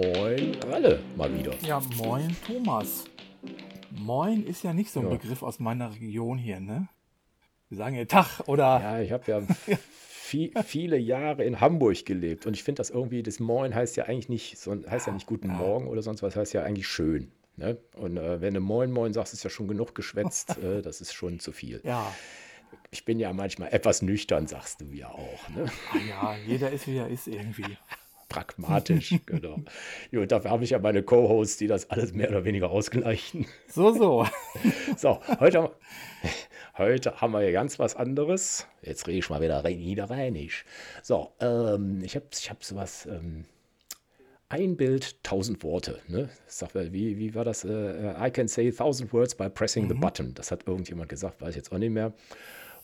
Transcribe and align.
moin 0.00 0.56
Ralle 0.70 1.00
mal 1.16 1.32
wieder. 1.38 1.52
Ja, 1.62 1.80
moin 1.96 2.34
Thomas. 2.46 3.04
Moin 3.90 4.44
ist 4.46 4.62
ja 4.64 4.72
nicht 4.72 4.90
so 4.90 5.00
ein 5.00 5.06
Ja. 5.10 5.16
Begriff 5.16 5.42
aus 5.42 5.58
meiner 5.58 5.92
Region 5.92 6.38
hier, 6.38 6.60
ne? 6.60 6.88
Wir 7.68 7.76
sagen 7.78 7.96
ja 7.96 8.04
Tag 8.06 8.40
oder 8.46 8.80
Ja, 8.80 9.00
ich 9.00 9.12
habe 9.12 9.24
ja 9.30 9.40
vie- 9.40 10.52
viele 10.64 10.96
Jahre 10.96 11.44
in 11.44 11.60
Hamburg 11.60 12.04
gelebt 12.06 12.46
und 12.46 12.54
ich 12.54 12.62
finde 12.64 12.80
das 12.80 12.90
irgendwie, 12.90 13.22
das 13.22 13.40
Moin 13.40 13.74
heißt 13.74 13.96
ja 13.96 14.04
eigentlich 14.04 14.28
nicht, 14.28 14.58
so, 14.58 14.74
heißt 14.88 15.06
ja 15.06 15.12
nicht 15.12 15.26
guten 15.26 15.48
Morgen 15.48 15.86
oder 15.86 16.02
sonst 16.02 16.22
was, 16.22 16.34
heißt 16.36 16.52
ja 16.54 16.62
eigentlich 16.62 16.88
schön. 16.88 17.30
Ne? 17.56 17.76
Und 17.96 18.16
äh, 18.16 18.40
wenn 18.40 18.54
du 18.54 18.60
Moin 18.60 18.90
Moin 18.90 19.12
sagst, 19.12 19.34
ist 19.34 19.44
ja 19.44 19.50
schon 19.50 19.68
genug 19.68 19.94
geschwätzt, 19.94 20.56
äh, 20.62 20.82
das 20.82 21.00
ist 21.00 21.12
schon 21.12 21.40
zu 21.40 21.52
viel. 21.52 21.80
ja, 21.84 22.12
Ich 22.90 23.04
bin 23.04 23.18
ja 23.20 23.32
manchmal 23.32 23.72
etwas 23.74 24.02
nüchtern, 24.02 24.46
sagst 24.46 24.80
du 24.80 24.86
ja 24.92 25.08
auch. 25.10 25.48
Ne? 25.50 25.66
ah 25.92 25.96
ja, 26.08 26.36
jeder 26.46 26.70
ist 26.70 26.86
wie 26.86 26.96
er 26.96 27.08
ist 27.08 27.28
irgendwie. 27.28 27.76
Pragmatisch, 28.30 29.14
genau. 29.26 29.58
Jo, 30.10 30.24
dafür 30.24 30.50
habe 30.52 30.64
ich 30.64 30.70
ja 30.70 30.78
meine 30.78 31.02
Co-Hosts, 31.02 31.58
die 31.58 31.66
das 31.66 31.90
alles 31.90 32.14
mehr 32.14 32.30
oder 32.30 32.44
weniger 32.46 32.70
ausgleichen. 32.70 33.44
So, 33.68 33.92
so. 33.92 34.26
So, 34.96 35.20
heute, 35.40 35.62
haben- 35.62 35.74
heute 36.78 37.20
haben 37.20 37.32
wir 37.32 37.42
ja 37.42 37.50
ganz 37.52 37.78
was 37.78 37.96
anderes. 37.96 38.66
Jetzt 38.82 39.06
rede 39.06 39.18
ich 39.18 39.28
mal 39.30 39.40
wieder 39.42 39.62
niederrheinisch. 39.62 40.64
So, 41.02 41.32
ähm, 41.40 42.00
ich 42.02 42.14
habe 42.16 42.26
ich 42.32 42.48
hab 42.50 42.62
sowas, 42.64 43.06
ähm, 43.06 43.44
ein 44.48 44.76
Bild, 44.76 45.22
tausend 45.24 45.62
Worte. 45.62 46.00
Ne? 46.08 46.28
Sag 46.46 46.74
mal, 46.74 46.92
wie, 46.92 47.18
wie 47.18 47.34
war 47.34 47.44
das? 47.44 47.64
Äh, 47.64 48.14
I 48.20 48.30
can 48.30 48.48
say 48.48 48.70
thousand 48.70 49.12
words 49.12 49.34
by 49.34 49.48
pressing 49.48 49.88
the 49.88 49.94
button. 49.94 50.34
Das 50.34 50.50
hat 50.50 50.66
irgendjemand 50.66 51.08
gesagt, 51.08 51.40
weiß 51.40 51.50
ich 51.50 51.56
jetzt 51.56 51.72
auch 51.72 51.78
nicht 51.78 51.90
mehr. 51.92 52.12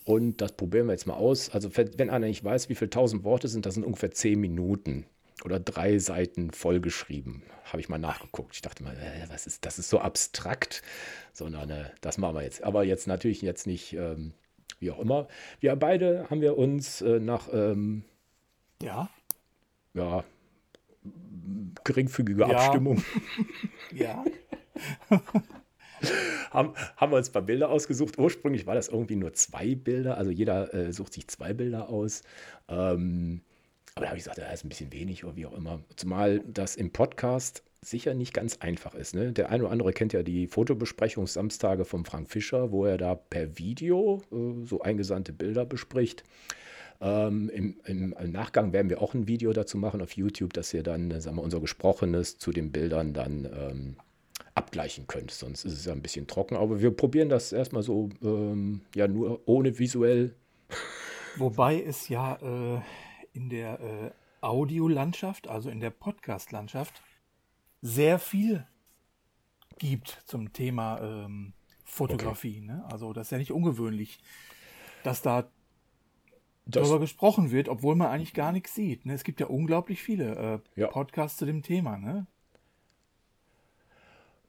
Und 0.05 0.41
das 0.41 0.53
probieren 0.53 0.87
wir 0.87 0.93
jetzt 0.93 1.07
mal 1.07 1.15
aus. 1.15 1.51
Also, 1.51 1.77
wenn 1.77 1.99
wenn 1.99 2.11
einer 2.11 2.27
nicht 2.29 2.45
weiß, 2.45 2.69
wie 2.69 2.77
viele 2.77 2.91
tausend 2.91 3.25
Worte 3.25 3.49
sind, 3.49 3.67
das 3.67 3.75
sind 3.75 3.85
ungefähr 3.85 4.13
zehn 4.13 4.39
Minuten 4.41 5.07
oder 5.45 5.61
drei 5.61 5.99
Seiten 5.99 6.51
vollgeschrieben. 6.51 7.43
Habe 7.65 7.81
ich 7.81 7.89
mal 7.89 7.99
nachgeguckt. 7.99 8.55
Ich 8.55 8.63
dachte 8.63 8.83
mal, 8.83 8.97
äh, 8.97 9.29
was 9.29 9.47
ist, 9.47 9.65
das 9.65 9.79
ist 9.79 9.89
so 9.91 9.99
abstrakt, 9.99 10.83
sondern 11.33 11.71
äh, 11.71 11.91
das 12.01 12.19
machen 12.19 12.37
wir 12.37 12.43
jetzt. 12.43 12.63
Aber 12.63 12.85
jetzt 12.85 13.07
natürlich 13.07 13.43
jetzt 13.43 13.67
nicht, 13.67 13.93
ähm, 13.95 14.33
wie 14.79 14.91
auch 14.91 14.99
immer. 14.99 15.29
Wir 15.61 15.77
beide 15.77 16.27
haben 16.31 16.41
wir 16.41 16.57
uns 16.57 17.03
äh, 17.03 17.21
nach 17.21 17.49
ähm, 17.53 18.05
Ja, 18.83 19.11
ja, 19.95 20.25
geringfügiger 21.85 22.49
Ja. 22.49 22.57
Abstimmung 22.57 23.03
ja. 23.93 24.25
haben, 26.51 26.75
haben 26.97 27.13
wir 27.13 27.17
uns 27.17 27.31
ein 27.31 27.33
paar 27.33 27.43
Bilder 27.43 27.71
ausgesucht. 27.71 28.19
Ursprünglich 28.19 28.67
war 28.67 28.75
das 28.75 28.89
irgendwie 28.89 29.17
nur 29.17 29.33
zwei 29.33 29.75
Bilder, 29.75 30.17
also 30.19 30.31
jeder 30.31 30.73
äh, 30.75 30.93
sucht 30.93 31.15
sich 31.15 31.29
zwei 31.29 31.53
Bilder 31.55 31.89
aus. 31.89 32.23
Ähm, 32.69 33.43
aber 33.97 34.05
da 34.05 34.11
habe 34.11 34.19
ich 34.19 34.25
gesagt, 34.25 34.39
das 34.39 34.53
ist 34.53 34.65
ein 34.65 34.69
bisschen 34.69 34.93
wenig 34.93 35.25
oder 35.25 35.37
wie 35.37 35.47
auch 35.47 35.57
immer. 35.57 35.81
Zumal 35.97 36.41
das 36.41 36.77
im 36.77 36.91
Podcast 36.91 37.63
sicher 37.81 38.13
nicht 38.13 38.35
ganz 38.35 38.59
einfach 38.59 38.95
ist. 38.95 39.15
Ne? 39.15 39.33
Der 39.33 39.49
eine 39.49 39.63
oder 39.65 39.73
andere 39.73 39.95
kennt 39.95 40.13
ja 40.13 40.23
die 40.23 40.49
Fotobesprechungssamstage 40.49 41.87
von 41.87 42.05
Frank 42.05 42.29
Fischer, 42.29 42.73
wo 42.73 42.85
er 42.85 42.99
da 42.99 43.15
per 43.15 43.59
Video 43.59 44.23
äh, 44.31 44.67
so 44.67 44.83
eingesandte 44.83 45.33
Bilder 45.33 45.65
bespricht. 45.65 46.25
Ähm, 47.01 47.49
im, 47.49 47.81
im, 47.87 48.13
Im 48.13 48.33
Nachgang 48.33 48.75
werden 48.75 48.91
wir 48.91 49.01
auch 49.01 49.15
ein 49.15 49.29
Video 49.29 49.55
dazu 49.55 49.79
machen 49.79 50.03
auf 50.03 50.13
YouTube, 50.13 50.53
dass 50.53 50.75
ihr 50.75 50.83
dann, 50.83 51.11
äh, 51.11 51.23
sagen 51.23 51.37
wir, 51.37 51.43
unser 51.43 51.61
Gesprochenes 51.61 52.37
zu 52.37 52.53
den 52.53 52.73
Bildern 52.73 53.15
dann 53.15 53.47
ähm, 53.47 53.97
abgleichen 54.55 55.07
könnt. 55.07 55.31
Sonst 55.31 55.65
ist 55.65 55.73
es 55.73 55.87
ja 55.87 55.93
ein 55.93 56.03
bisschen 56.03 56.27
trocken. 56.27 56.57
Aber 56.57 56.83
wir 56.83 56.91
probieren 56.91 57.31
das 57.31 57.51
erstmal 57.51 57.83
so, 57.83 58.11
ähm, 58.23 58.83
ja, 58.95 59.09
nur 59.09 59.41
ohne 59.47 59.79
visuell. 59.79 60.35
Wobei 61.39 61.81
es 61.81 62.11
ja 62.11 62.37
äh, 62.43 62.81
in 63.37 63.49
der 63.49 63.81
äh, 63.81 64.11
Audiolandschaft, 64.41 65.49
also 65.49 65.71
in 65.71 65.81
der 65.81 65.91
Podcast-Landschaft, 65.91 67.03
sehr 67.83 68.19
viel 68.19 68.67
gibt 69.79 70.23
zum 70.25 70.53
Thema 70.53 71.01
ähm, 71.01 71.53
Fotografie. 71.85 72.61
Ne? 72.61 72.85
Also 72.91 73.13
das 73.13 73.29
ist 73.29 73.31
ja 73.31 73.39
nicht 73.39 73.53
ungewöhnlich, 73.53 74.19
dass 75.05 75.23
da 75.23 75.43
Das, 76.65 76.83
darüber 76.83 77.01
gesprochen 77.01 77.51
wird, 77.51 77.69
obwohl 77.69 77.95
man 77.95 78.09
eigentlich 78.09 78.35
gar 78.35 78.53
nichts 78.53 78.75
sieht. 78.75 79.07
Ne? 79.07 79.15
Es 79.15 79.25
gibt 79.25 79.41
ja 79.41 79.47
unglaublich 79.47 80.03
viele 80.03 80.63
äh, 80.77 80.81
Ja. 80.81 80.89
Podcasts 80.89 81.39
zu 81.39 81.45
dem 81.47 81.63
Thema. 81.63 81.99
Ne? 81.99 82.27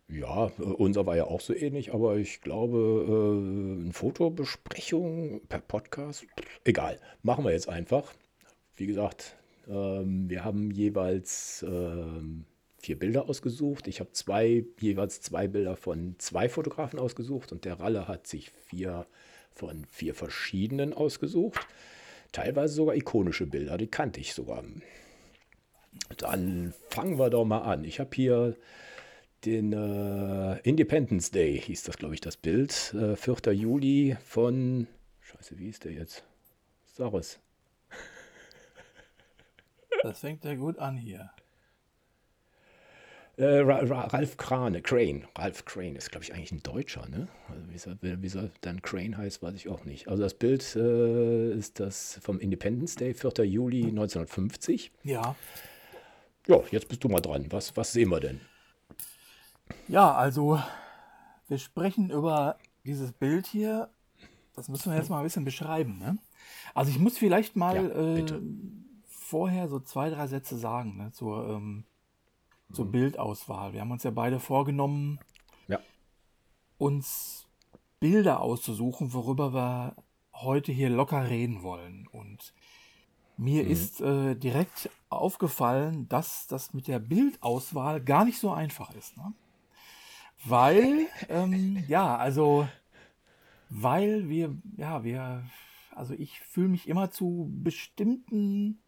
ja, 0.10 0.48
äh, 0.48 0.62
unser 0.62 1.06
war 1.06 1.16
ja 1.16 1.26
auch 1.26 1.42
so 1.42 1.54
ähnlich, 1.54 1.94
aber 1.94 2.18
ich 2.18 2.42
glaube, 2.42 2.78
äh, 2.78 3.84
eine 3.84 3.94
Fotobesprechung 3.94 5.42
per 5.48 5.60
Podcast, 5.60 6.26
egal, 6.64 7.00
machen 7.24 7.44
wir 7.44 7.52
jetzt 7.52 7.70
einfach. 7.70 8.14
Wie 8.78 8.86
gesagt, 8.86 9.36
ähm, 9.68 10.30
wir 10.30 10.46
haben 10.46 10.72
jeweils 10.72 11.66
ähm, 11.68 12.46
vier 12.78 12.98
Bilder 12.98 13.28
ausgesucht. 13.28 13.88
Ich 13.88 14.00
habe 14.00 14.12
zwei, 14.14 14.66
jeweils 14.80 15.20
zwei 15.20 15.48
Bilder 15.48 15.76
von 15.76 16.16
zwei 16.20 16.48
Fotografen 16.48 17.00
ausgesucht 17.00 17.52
und 17.52 17.66
der 17.66 17.80
Ralle 17.80 18.08
hat 18.08 18.28
sich 18.28 18.52
vier 18.52 19.08
von 19.52 19.86
vier 19.86 20.14
verschiedenen 20.14 20.94
ausgesucht. 20.94 21.68
Teilweise 22.32 22.76
sogar 22.76 22.96
ikonische 22.96 23.48
Bilder, 23.48 23.78
die 23.78 23.88
kannte 23.88 24.20
ich 24.20 24.34
sogar. 24.34 24.64
Dann 26.18 26.74
fangen 26.90 27.18
wir 27.18 27.32
doch 27.32 27.46
mal 27.46 27.62
an. 27.62 27.84
Ich 27.84 28.00
habe 28.00 28.12
hier 28.14 28.56
den 29.44 29.74
äh, 29.74 30.60
Independence 30.60 31.32
Day, 31.32 31.60
hieß 31.60 31.84
das, 31.84 31.98
glaube 31.98 32.14
ich, 32.14 32.22
das 32.22 32.38
Bild. 32.38 32.94
Äh, 32.94 33.16
4. 33.16 33.54
Juli 33.54 34.18
von. 34.24 34.88
Scheiße, 35.22 35.58
wie 35.58 35.70
ist 35.70 35.84
der 35.84 35.94
jetzt? 35.94 36.24
Sag 36.86 37.14
es. 37.14 37.40
Das 40.04 40.20
fängt 40.20 40.44
ja 40.46 40.56
gut 40.56 40.78
an 40.80 40.98
hier. 40.98 41.32
Äh, 43.38 43.60
Ra 43.60 43.78
Ra 43.84 44.02
Ralph 44.08 44.38
Krane, 44.38 44.82
Crane. 44.82 45.28
Ralph 45.38 45.64
Crane 45.66 45.96
ist, 45.96 46.10
glaube 46.12 46.24
ich, 46.24 46.34
eigentlich 46.34 46.52
ein 46.52 46.64
Deutscher, 46.64 47.08
ne? 47.08 47.28
Also 47.50 47.96
wie 48.02 48.30
soll, 48.30 48.50
dann 48.62 48.82
Crane 48.82 49.16
heißt, 49.16 49.44
weiß 49.44 49.54
ich 49.54 49.70
auch 49.70 49.86
nicht. 49.86 50.08
Also 50.08 50.24
das 50.24 50.34
Bild 50.34 50.76
äh, 50.76 51.52
ist 51.54 51.80
das 51.80 52.20
vom 52.24 52.40
Independence 52.40 52.96
Day, 52.96 53.14
4. 53.14 53.46
Juli 53.46 53.84
1950. 53.84 54.92
Ja. 55.04 55.36
Ja, 56.48 56.62
jetzt 56.72 56.88
bist 56.88 57.04
du 57.04 57.10
mal 57.10 57.20
dran. 57.22 57.46
Was, 57.52 57.78
was 57.78 57.92
sehen 57.92 58.10
wir 58.10 58.20
denn? 58.22 58.42
Ja, 59.88 60.14
also 60.16 60.60
wir 61.48 61.58
sprechen 61.60 62.10
über 62.10 62.58
dieses 62.86 63.12
Bild 63.12 63.46
hier. 63.46 63.90
Das 64.56 64.68
müssen 64.68 64.92
wir 64.92 64.98
jetzt 64.98 65.10
mal 65.10 65.20
ein 65.20 65.24
bisschen 65.24 65.46
beschreiben. 65.46 66.00
Ne? 66.00 66.18
Also 66.74 66.90
ich 66.90 66.98
muss 66.98 67.18
vielleicht 67.20 67.56
mal 67.56 67.76
Ja, 67.76 67.82
bitte. 68.16 68.36
äh, 68.36 68.42
vorher 69.28 69.68
so 69.68 69.80
zwei, 69.80 70.10
drei 70.10 70.28
Sätze 70.28 70.58
sagen 70.58 70.98
ne, 70.98 71.12
zur, 71.12 71.50
ähm, 71.50 71.84
zur 72.72 72.86
Mhm. 72.86 72.92
Bildauswahl. 72.92 73.74
Wir 73.74 73.82
haben 73.82 73.92
uns 73.92 74.04
ja 74.04 74.12
beide 74.12 74.40
vorgenommen, 74.40 75.20
Ja. 75.68 75.80
uns 76.78 77.46
Bilder 78.00 78.42
auszusuchen, 78.42 79.14
worüber 79.14 79.54
wir 79.54 79.96
heute 80.34 80.72
hier 80.72 80.90
locker 80.90 81.30
reden 81.30 81.62
wollen. 81.64 82.08
Und 82.08 82.54
mir 83.38 83.64
Mhm. 83.64 83.70
ist 83.72 84.02
äh, 84.02 84.36
direkt 84.36 84.90
aufgefallen, 85.10 86.08
dass 86.08 86.48
das 86.48 86.74
mit 86.74 86.88
der 86.88 87.00
Bildauswahl 87.00 88.02
gar 88.02 88.24
nicht 88.26 88.40
so 88.40 88.52
einfach 88.52 88.94
ist. 88.96 89.18
Ne? 89.18 89.34
Weil, 90.46 91.08
ähm, 91.30 91.84
ja, 91.88 92.16
also, 92.16 92.68
weil 93.70 94.30
wir, 94.30 94.56
ja, 94.78 95.04
wir, 95.04 95.44
also 95.92 96.14
ich 96.14 96.40
fühle 96.40 96.70
mich 96.70 96.88
immer 96.88 97.12
zu 97.12 97.50
bestimmten 97.64 98.80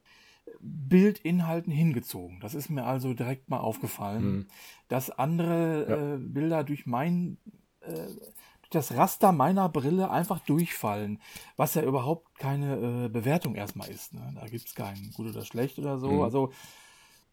Bildinhalten 0.60 1.72
hingezogen. 1.72 2.40
Das 2.42 2.54
ist 2.54 2.70
mir 2.70 2.86
also 2.86 3.14
direkt 3.14 3.50
mal 3.50 3.60
aufgefallen, 3.60 4.24
Mhm. 4.32 4.48
dass 4.88 5.10
andere 5.12 6.16
äh, 6.16 6.18
Bilder 6.18 6.64
durch 6.64 6.86
mein, 6.86 7.38
äh, 7.82 7.92
durch 7.92 8.70
das 8.72 8.96
Raster 8.96 9.32
meiner 9.32 9.70
Brille 9.70 10.10
einfach 10.12 10.40
durchfallen, 10.40 11.20
was 11.58 11.74
ja 11.76 11.84
überhaupt 11.84 12.38
keine 12.40 13.06
äh, 13.06 13.10
Bewertung 13.10 13.56
erstmal 13.56 13.90
ist. 13.90 14.14
Ne? 14.14 14.32
Da 14.36 14.46
gibt 14.48 14.66
es 14.68 14.76
kein 14.76 15.12
gut 15.14 15.28
oder 15.28 15.46
schlecht 15.46 15.80
oder 15.80 15.98
so. 15.98 16.12
Mhm. 16.12 16.22
Also 16.22 16.52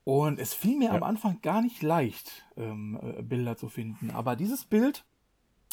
und 0.04 0.38
es 0.38 0.54
fiel 0.54 0.76
mir 0.78 0.90
Ja. 0.90 0.94
am 0.94 1.02
Anfang 1.02 1.40
gar 1.42 1.62
nicht 1.62 1.82
leicht, 1.82 2.44
ähm, 2.56 2.98
äh, 3.02 3.22
Bilder 3.22 3.56
zu 3.56 3.68
finden. 3.68 4.10
Aber 4.12 4.36
dieses 4.36 4.64
Bild, 4.64 5.04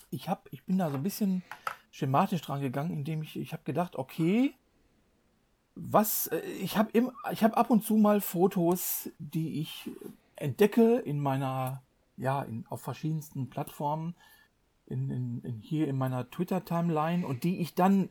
ich, 0.09 0.27
hab, 0.27 0.47
ich 0.51 0.63
bin 0.65 0.79
da 0.79 0.89
so 0.89 0.97
ein 0.97 1.03
bisschen 1.03 1.43
schematisch 1.91 2.41
dran 2.41 2.59
gegangen, 2.59 2.89
indem 2.89 3.21
ich, 3.21 3.37
ich 3.37 3.53
habe 3.53 3.61
gedacht, 3.63 3.95
okay, 3.95 4.55
was, 5.75 6.27
äh, 6.27 6.39
ich 6.61 6.77
habe 6.77 6.89
im, 6.93 7.11
ich 7.31 7.43
habe 7.43 7.57
ab 7.57 7.69
und 7.69 7.83
zu 7.83 7.95
mal 7.95 8.21
Fotos, 8.21 9.09
die 9.19 9.61
ich 9.61 9.89
entdecke 10.35 10.97
in 10.97 11.19
meiner, 11.19 11.83
ja, 12.17 12.41
in, 12.43 12.65
auf 12.69 12.81
verschiedensten 12.81 13.49
Plattformen, 13.49 14.15
in, 14.85 15.09
in, 15.09 15.41
in, 15.43 15.59
hier 15.61 15.87
in 15.87 15.97
meiner 15.97 16.29
Twitter-Timeline 16.29 17.25
und 17.25 17.43
die 17.43 17.59
ich 17.59 17.73
dann, 17.73 18.09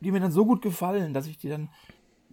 die 0.00 0.10
mir 0.10 0.20
dann 0.20 0.32
so 0.32 0.46
gut 0.46 0.62
gefallen, 0.62 1.12
dass 1.12 1.26
ich 1.26 1.38
die 1.38 1.48
dann 1.48 1.68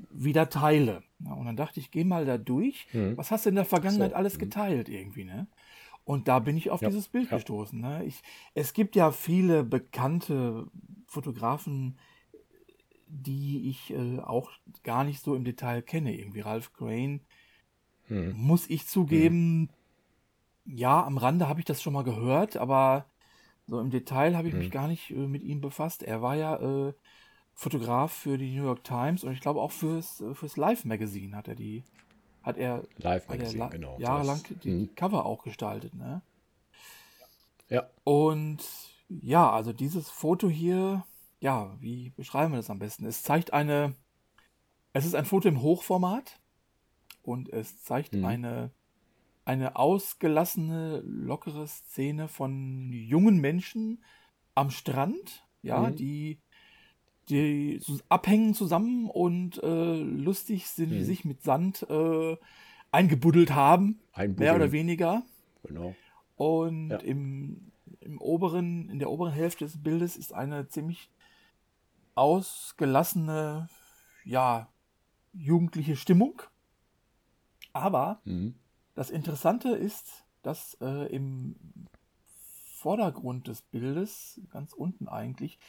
wieder 0.10 0.50
teile. 0.50 1.04
Ja, 1.20 1.34
und 1.34 1.46
dann 1.46 1.56
dachte 1.56 1.80
ich, 1.80 1.92
geh 1.92 2.04
mal 2.04 2.26
da 2.26 2.38
durch. 2.38 2.88
Mhm. 2.94 3.18
Was 3.18 3.32
hast 3.32 3.46
du 3.46 3.50
in 3.50 3.56
der 3.56 3.66
Vergangenheit 3.66 4.12
So, 4.12 4.18
alles 4.18 4.36
mhm. 4.36 4.40
geteilt 4.40 4.90
irgendwie, 4.90 5.24
ne? 5.24 5.48
Und 6.04 6.28
da 6.28 6.38
bin 6.40 6.56
ich 6.56 6.70
auf 6.70 6.82
Ja, 6.82 6.90
dieses 6.90 7.08
Bild 7.08 7.32
ja. 7.32 7.38
gestoßen. 7.38 7.82
Ne? 7.82 8.06
Ich, 8.06 8.22
es 8.54 8.74
gibt 8.74 8.96
ja 8.96 9.12
viele 9.12 9.64
bekannte 9.64 10.68
Fotografen, 11.08 11.98
die 13.08 13.70
ich 13.70 13.92
äh, 13.92 14.20
auch 14.20 14.52
gar 14.84 15.04
nicht 15.04 15.22
so 15.22 15.36
im 15.36 15.44
Detail 15.44 15.82
kenne. 15.82 16.16
Irgendwie 16.16 16.42
Ralph 16.42 16.74
Crane 16.74 17.22
hm. 18.08 18.34
muss 18.36 18.70
ich 18.70 18.88
zugeben, 18.88 19.70
hm. 20.66 20.78
ja, 20.78 21.04
am 21.04 21.18
Rande 21.18 21.48
habe 21.48 21.60
ich 21.60 21.66
das 21.66 21.82
schon 21.82 21.94
mal 21.94 22.04
gehört, 22.04 22.58
aber 22.58 23.06
so 23.68 23.80
im 23.80 23.90
Detail 23.90 24.36
habe 24.36 24.48
ich 24.48 24.54
hm. 24.54 24.60
mich 24.60 24.72
gar 24.72 24.88
nicht 24.88 25.12
äh, 25.12 25.28
mit 25.28 25.44
ihm 25.44 25.62
befasst. 25.62 26.04
Er 26.04 26.22
war 26.22 26.36
ja 26.36 26.58
äh, 26.58 26.94
Fotograf 27.54 28.12
für 28.12 28.38
die 28.38 28.56
New 28.56 28.66
York 28.66 28.84
Times 28.84 29.24
und 29.24 29.32
ich 29.32 29.42
glaube 29.42 29.62
auch 29.62 29.72
fürs, 29.72 30.22
äh, 30.22 30.34
fürs 30.34 30.58
Live 30.58 30.86
Magazine 30.86 31.36
hat 31.36 31.48
er 31.48 31.56
die, 31.56 31.84
hat 32.44 32.58
er, 32.58 32.84
Live 32.98 33.28
Magazine, 33.28 33.64
er 33.64 33.70
genau. 33.70 33.98
Jahrelang 34.00 34.42
das, 34.50 34.60
die 34.60 34.88
hm. 34.88 34.96
Cover 34.96 35.26
auch 35.26 35.44
gestaltet, 35.44 35.94
ne? 35.94 36.22
Ja. 37.70 37.90
Und 38.04 38.64
ja, 39.10 39.50
also 39.50 39.74
dieses 39.74 40.10
Foto 40.10 40.50
hier, 40.50 41.04
ja, 41.46 41.78
wie 41.80 42.10
beschreiben 42.10 42.54
wir 42.54 42.58
das 42.58 42.72
am 42.72 42.80
besten? 42.80 43.06
Es 43.06 43.22
zeigt 43.22 43.54
eine, 43.54 43.94
es 44.94 45.06
ist 45.06 45.14
ein 45.14 45.26
Foto 45.26 45.48
im 45.48 45.62
Hochformat 45.62 46.40
und 47.22 47.54
es 47.54 47.84
zeigt 47.84 48.16
mhm. 48.16 48.26
eine, 48.26 48.72
eine 49.46 49.76
ausgelassene, 49.76 51.04
lockere 51.06 51.68
Szene 51.68 52.28
von 52.28 52.92
jungen 52.92 53.38
Menschen 53.38 54.04
am 54.56 54.72
Strand, 54.72 55.46
ja, 55.62 55.82
mhm. 55.82 55.96
die, 55.96 56.40
die 57.30 57.80
abhängen 58.10 58.56
zusammen 58.56 59.08
und 59.08 59.62
äh, 59.62 59.98
lustig 59.98 60.66
sind, 60.66 60.94
mhm. 60.94 61.04
sich 61.04 61.26
mit 61.26 61.44
Sand 61.44 61.86
äh, 61.92 62.38
eingebuddelt 62.90 63.54
haben, 63.54 64.00
mehr 64.36 64.56
oder 64.56 64.72
weniger. 64.72 65.22
Genau. 65.62 65.94
Und 66.38 66.90
ja. 66.90 66.98
im, 66.98 67.72
im 68.00 68.20
oberen, 68.20 68.90
in 68.90 68.98
der 68.98 69.12
oberen 69.12 69.32
Hälfte 69.32 69.66
des 69.66 69.84
Bildes 69.84 70.18
ist 70.18 70.34
eine 70.34 70.68
ziemlich 70.70 71.12
ausgelassene, 72.16 73.70
ja, 74.24 74.68
jugendliche 75.34 75.96
Stimmung. 75.96 76.42
Aber 77.74 78.22
mhm. 78.24 78.56
das 78.96 79.10
Interessante 79.10 79.70
ist, 79.70 80.26
dass 80.42 80.78
äh, 80.82 81.14
im 81.14 81.56
Vordergrund 82.78 83.48
des 83.48 83.62
Bildes, 83.62 84.40
ganz 84.50 84.74
unten 84.74 85.08
eigentlich, 85.08 85.60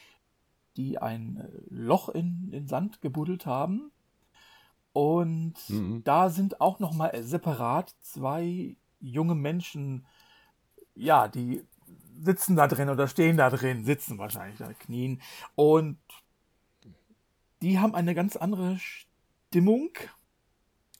die 0.77 0.99
ein 0.99 1.37
äh, 1.37 1.49
Loch 1.69 2.09
in 2.09 2.51
den 2.51 2.67
Sand 2.67 3.01
gebuddelt 3.01 3.45
haben. 3.45 3.91
Und 4.93 5.55
mhm. 5.67 6.03
da 6.03 6.29
sind 6.29 6.61
auch 6.61 6.79
nochmal 6.79 7.23
separat 7.23 7.93
zwei 8.01 8.77
junge 8.99 9.35
Menschen, 9.35 10.05
ja, 10.95 11.27
die 11.27 11.63
sitzen 12.19 12.55
da 12.55 12.67
drin 12.67 12.89
oder 12.89 13.07
stehen 13.07 13.37
da 13.37 13.49
drin, 13.49 13.83
sitzen 13.83 14.17
wahrscheinlich 14.17 14.57
da, 14.57 14.73
knien. 14.73 15.21
Und 15.55 15.97
die 17.61 17.79
haben 17.79 17.95
eine 17.95 18.13
ganz 18.15 18.35
andere 18.35 18.79
Stimmung 18.79 19.91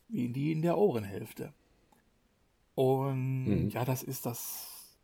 wie 0.10 0.30
die 0.30 0.52
in 0.52 0.62
der 0.62 0.78
Ohrenhälfte. 0.78 1.54
Und 2.76 3.46
mhm. 3.46 3.70
ja, 3.70 3.86
das 3.86 4.04
ist 4.04 4.26
das. 4.26 4.96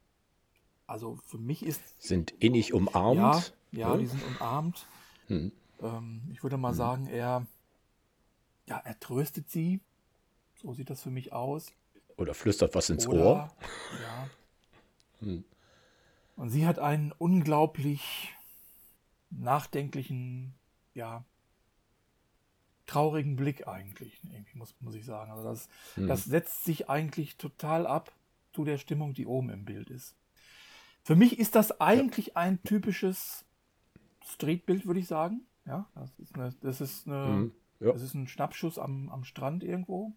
Also 0.85 1.17
für 1.25 1.38
mich 1.38 1.65
ist. 1.65 1.81
Sind 2.01 2.31
innig 2.39 2.73
umarmt. 2.73 3.55
Ja, 3.71 3.79
ja, 3.79 3.89
ja. 3.89 3.97
die 3.97 4.05
sind 4.05 4.21
umarmt. 4.27 4.85
Mhm. 5.27 5.51
Ähm, 5.81 6.21
ich 6.31 6.44
würde 6.44 6.57
mal 6.57 6.71
mhm. 6.71 6.77
sagen, 6.77 7.07
er, 7.07 7.45
ja, 8.67 8.77
er 8.77 8.99
tröstet 8.99 9.49
sie. 9.49 9.79
So 10.56 10.73
sieht 10.73 10.89
das 10.89 11.01
für 11.01 11.09
mich 11.09 11.33
aus. 11.33 11.71
Oder 12.15 12.33
flüstert 12.33 12.75
was 12.75 12.89
ins 12.89 13.07
Oder, 13.07 13.25
Ohr. 13.25 13.56
Ja. 14.01 14.29
Hm. 15.19 15.45
Und 16.35 16.49
sie 16.49 16.67
hat 16.67 16.79
einen 16.79 17.13
unglaublich 17.13 18.33
nachdenklichen, 19.29 20.53
ja, 20.94 21.23
traurigen 22.94 23.36
Blick 23.36 23.68
eigentlich, 23.68 24.22
irgendwie 24.24 24.57
muss, 24.57 24.75
muss 24.80 24.94
ich 24.94 25.04
sagen. 25.04 25.31
Also 25.31 25.44
das, 25.44 25.68
hm. 25.95 26.07
das 26.07 26.25
setzt 26.25 26.63
sich 26.63 26.90
eigentlich 26.90 27.38
total 27.38 27.88
ab 27.88 28.12
zu 28.54 28.63
der 28.63 28.78
Stimmung, 28.78 29.16
die 29.16 29.25
oben 29.25 29.50
im 29.50 29.66
Bild 29.66 29.90
ist. 29.90 30.16
Für 31.01 31.16
mich 31.16 31.40
ist 31.40 31.56
das 31.56 31.81
eigentlich 31.81 32.28
ja. 32.28 32.36
ein 32.36 32.62
typisches 32.62 33.45
Streetbild, 34.24 34.86
würde 34.86 35.00
ich 35.00 35.07
sagen. 35.07 35.42
Ja, 35.66 35.88
das 35.95 36.19
ist, 36.19 36.36
eine, 36.36 36.56
das 36.62 36.81
ist, 36.81 37.07
eine, 37.07 37.25
mhm. 37.25 37.51
ja. 37.80 37.92
das 37.92 38.04
ist 38.04 38.13
ein 38.13 38.28
Schnappschuss 38.28 38.78
am, 38.78 39.10
am 39.10 39.24
Strand 39.24 39.63
irgendwo. 39.63 40.13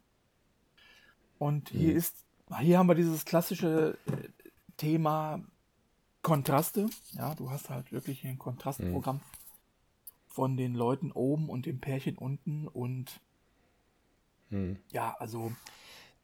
Und 1.38 1.70
hier 1.70 1.92
mhm. 1.92 1.96
ist, 1.96 2.26
hier 2.60 2.78
haben 2.78 2.88
wir 2.88 2.94
dieses 2.94 3.24
klassische 3.24 3.96
äh, 4.06 4.28
Thema 4.76 5.40
Kontraste. 6.20 6.90
Ja, 7.12 7.34
du 7.34 7.50
hast 7.50 7.70
halt 7.70 7.90
wirklich 7.90 8.24
ein 8.26 8.38
Kontrastprogramm 8.38 9.16
mhm 9.16 9.36
von 10.36 10.58
den 10.58 10.74
Leuten 10.74 11.12
oben 11.12 11.48
und 11.48 11.64
dem 11.64 11.80
Pärchen 11.80 12.18
unten 12.18 12.68
und 12.68 13.22
hm. 14.50 14.76
ja, 14.92 15.16
also. 15.18 15.50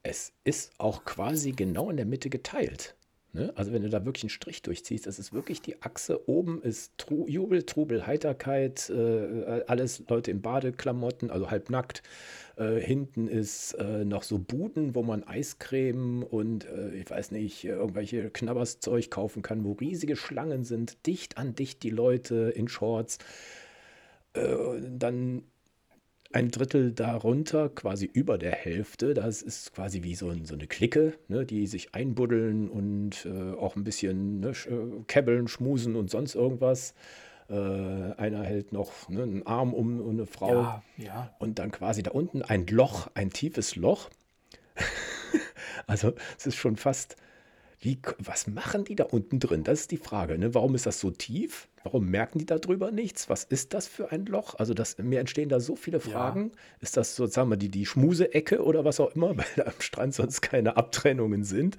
Es 0.03 0.33
ist 0.45 0.73
auch 0.79 1.05
quasi 1.05 1.53
genau 1.53 1.89
in 1.89 1.97
der 1.97 2.05
Mitte 2.05 2.29
geteilt. 2.29 2.95
Ne? 3.33 3.53
Also 3.55 3.73
wenn 3.73 3.83
du 3.83 3.89
da 3.89 4.05
wirklich 4.05 4.25
einen 4.25 4.31
Strich 4.31 4.61
durchziehst, 4.61 5.07
das 5.07 5.19
ist 5.19 5.33
wirklich 5.33 5.63
die 5.63 5.81
Achse. 5.81 6.29
Oben 6.29 6.61
ist 6.61 6.99
Tru 6.99 7.27
Jubel, 7.27 7.63
Trubel, 7.63 8.07
Heiterkeit, 8.07 8.91
äh, 8.91 9.63
alles 9.67 10.03
Leute 10.09 10.31
in 10.31 10.43
Badeklamotten, 10.43 11.31
also 11.31 11.51
halbnackt. 11.51 12.03
Äh, 12.57 12.81
hinten 12.81 13.29
ist 13.29 13.73
äh, 13.75 14.05
noch 14.05 14.25
so 14.25 14.39
Buden, 14.39 14.95
wo 14.95 15.03
man 15.03 15.25
Eiscreme 15.25 16.23
und 16.23 16.67
äh, 16.67 16.91
ich 16.97 17.09
weiß 17.09 17.31
nicht, 17.31 17.65
irgendwelche 17.65 18.29
Knabberszeug 18.29 19.11
kaufen 19.11 19.41
kann, 19.41 19.65
wo 19.65 19.73
riesige 19.73 20.17
Schlangen 20.17 20.65
sind, 20.65 21.07
dicht 21.07 21.39
an 21.39 21.55
dicht 21.55 21.83
die 21.83 21.91
Leute 21.91 22.53
in 22.55 22.69
Shorts. 22.69 23.17
Äh, 24.35 24.81
dann 24.91 25.45
ein 26.33 26.51
Drittel 26.51 26.93
darunter, 26.93 27.69
quasi 27.69 28.07
über 28.07 28.39
der 28.39 28.53
Hälfte, 28.53 29.15
das 29.15 29.43
ist 29.43 29.75
quasi 29.75 30.03
wie 30.03 30.15
so, 30.15 30.33
so 30.45 30.55
eine 30.55 30.67
Clique, 30.67 31.15
ne, 31.29 31.45
die 31.45 31.67
sich 31.67 31.95
einbuddeln 31.95 32.69
und 32.69 33.27
äh, 33.27 33.53
auch 33.53 33.77
ein 33.77 33.85
bisschen 33.85 34.41
ne, 34.41 34.49
äh, 34.51 35.03
kebbeln, 35.07 35.49
schmusen 35.49 35.95
und 35.95 36.11
sonst 36.11 36.35
irgendwas. 36.35 36.95
Äh, 37.51 37.55
einer 37.55 38.43
hält 38.45 38.73
noch 38.73 39.09
ne, 39.09 39.23
einen 39.23 39.47
Arm 39.47 39.75
um, 39.75 40.01
um 40.01 40.11
eine 40.11 40.27
Frau. 40.27 40.63
Ja, 40.63 40.83
ja. 40.97 41.35
Und 41.39 41.59
dann 41.59 41.71
quasi 41.71 42.03
da 42.03 42.13
unten 42.13 42.43
ein 42.43 42.67
Loch, 42.67 43.09
ein 43.15 43.31
tiefes 43.31 43.77
Loch. 43.77 44.09
also 45.87 46.13
es 46.39 46.47
ist 46.47 46.57
schon 46.57 46.77
fast 46.77 47.17
wie, 47.83 47.99
was 48.19 48.47
machen 48.47 48.85
die 48.85 48.95
da 48.95 49.05
unten 49.05 49.41
drin? 49.41 49.65
Das 49.65 49.81
ist 49.81 49.91
die 49.91 49.97
Frage. 49.97 50.39
Ne? 50.39 50.55
Warum 50.55 50.77
ist 50.77 50.87
das 50.87 51.01
so 51.01 51.11
tief? 51.11 51.69
Warum 51.83 52.09
merken 52.09 52.39
die 52.39 52.47
darüber 52.47 52.93
nichts? 52.93 53.29
Was 53.29 53.43
ist 53.43 53.75
das 53.75 53.89
für 53.89 54.13
ein 54.13 54.25
Loch? 54.27 54.55
Also 54.55 54.73
das, 54.73 54.99
mir 54.99 55.19
entstehen 55.19 55.49
da 55.49 55.59
so 55.59 55.75
viele 55.75 55.99
Fragen. 55.99 56.53
Ja. 56.55 56.61
Ist 56.81 56.97
das 56.97 57.17
sozusagen 57.17 57.59
die, 57.59 57.69
die 57.69 57.85
Schmuse-Ecke 57.85 58.63
oder 58.63 58.85
was 58.85 59.01
auch 59.01 59.11
immer, 59.17 59.37
weil 59.37 59.47
da 59.57 59.65
am 59.65 59.81
Strand 59.81 60.15
sonst 60.15 60.43
keine 60.43 60.77
Abtrennungen 60.77 61.43
sind? 61.43 61.77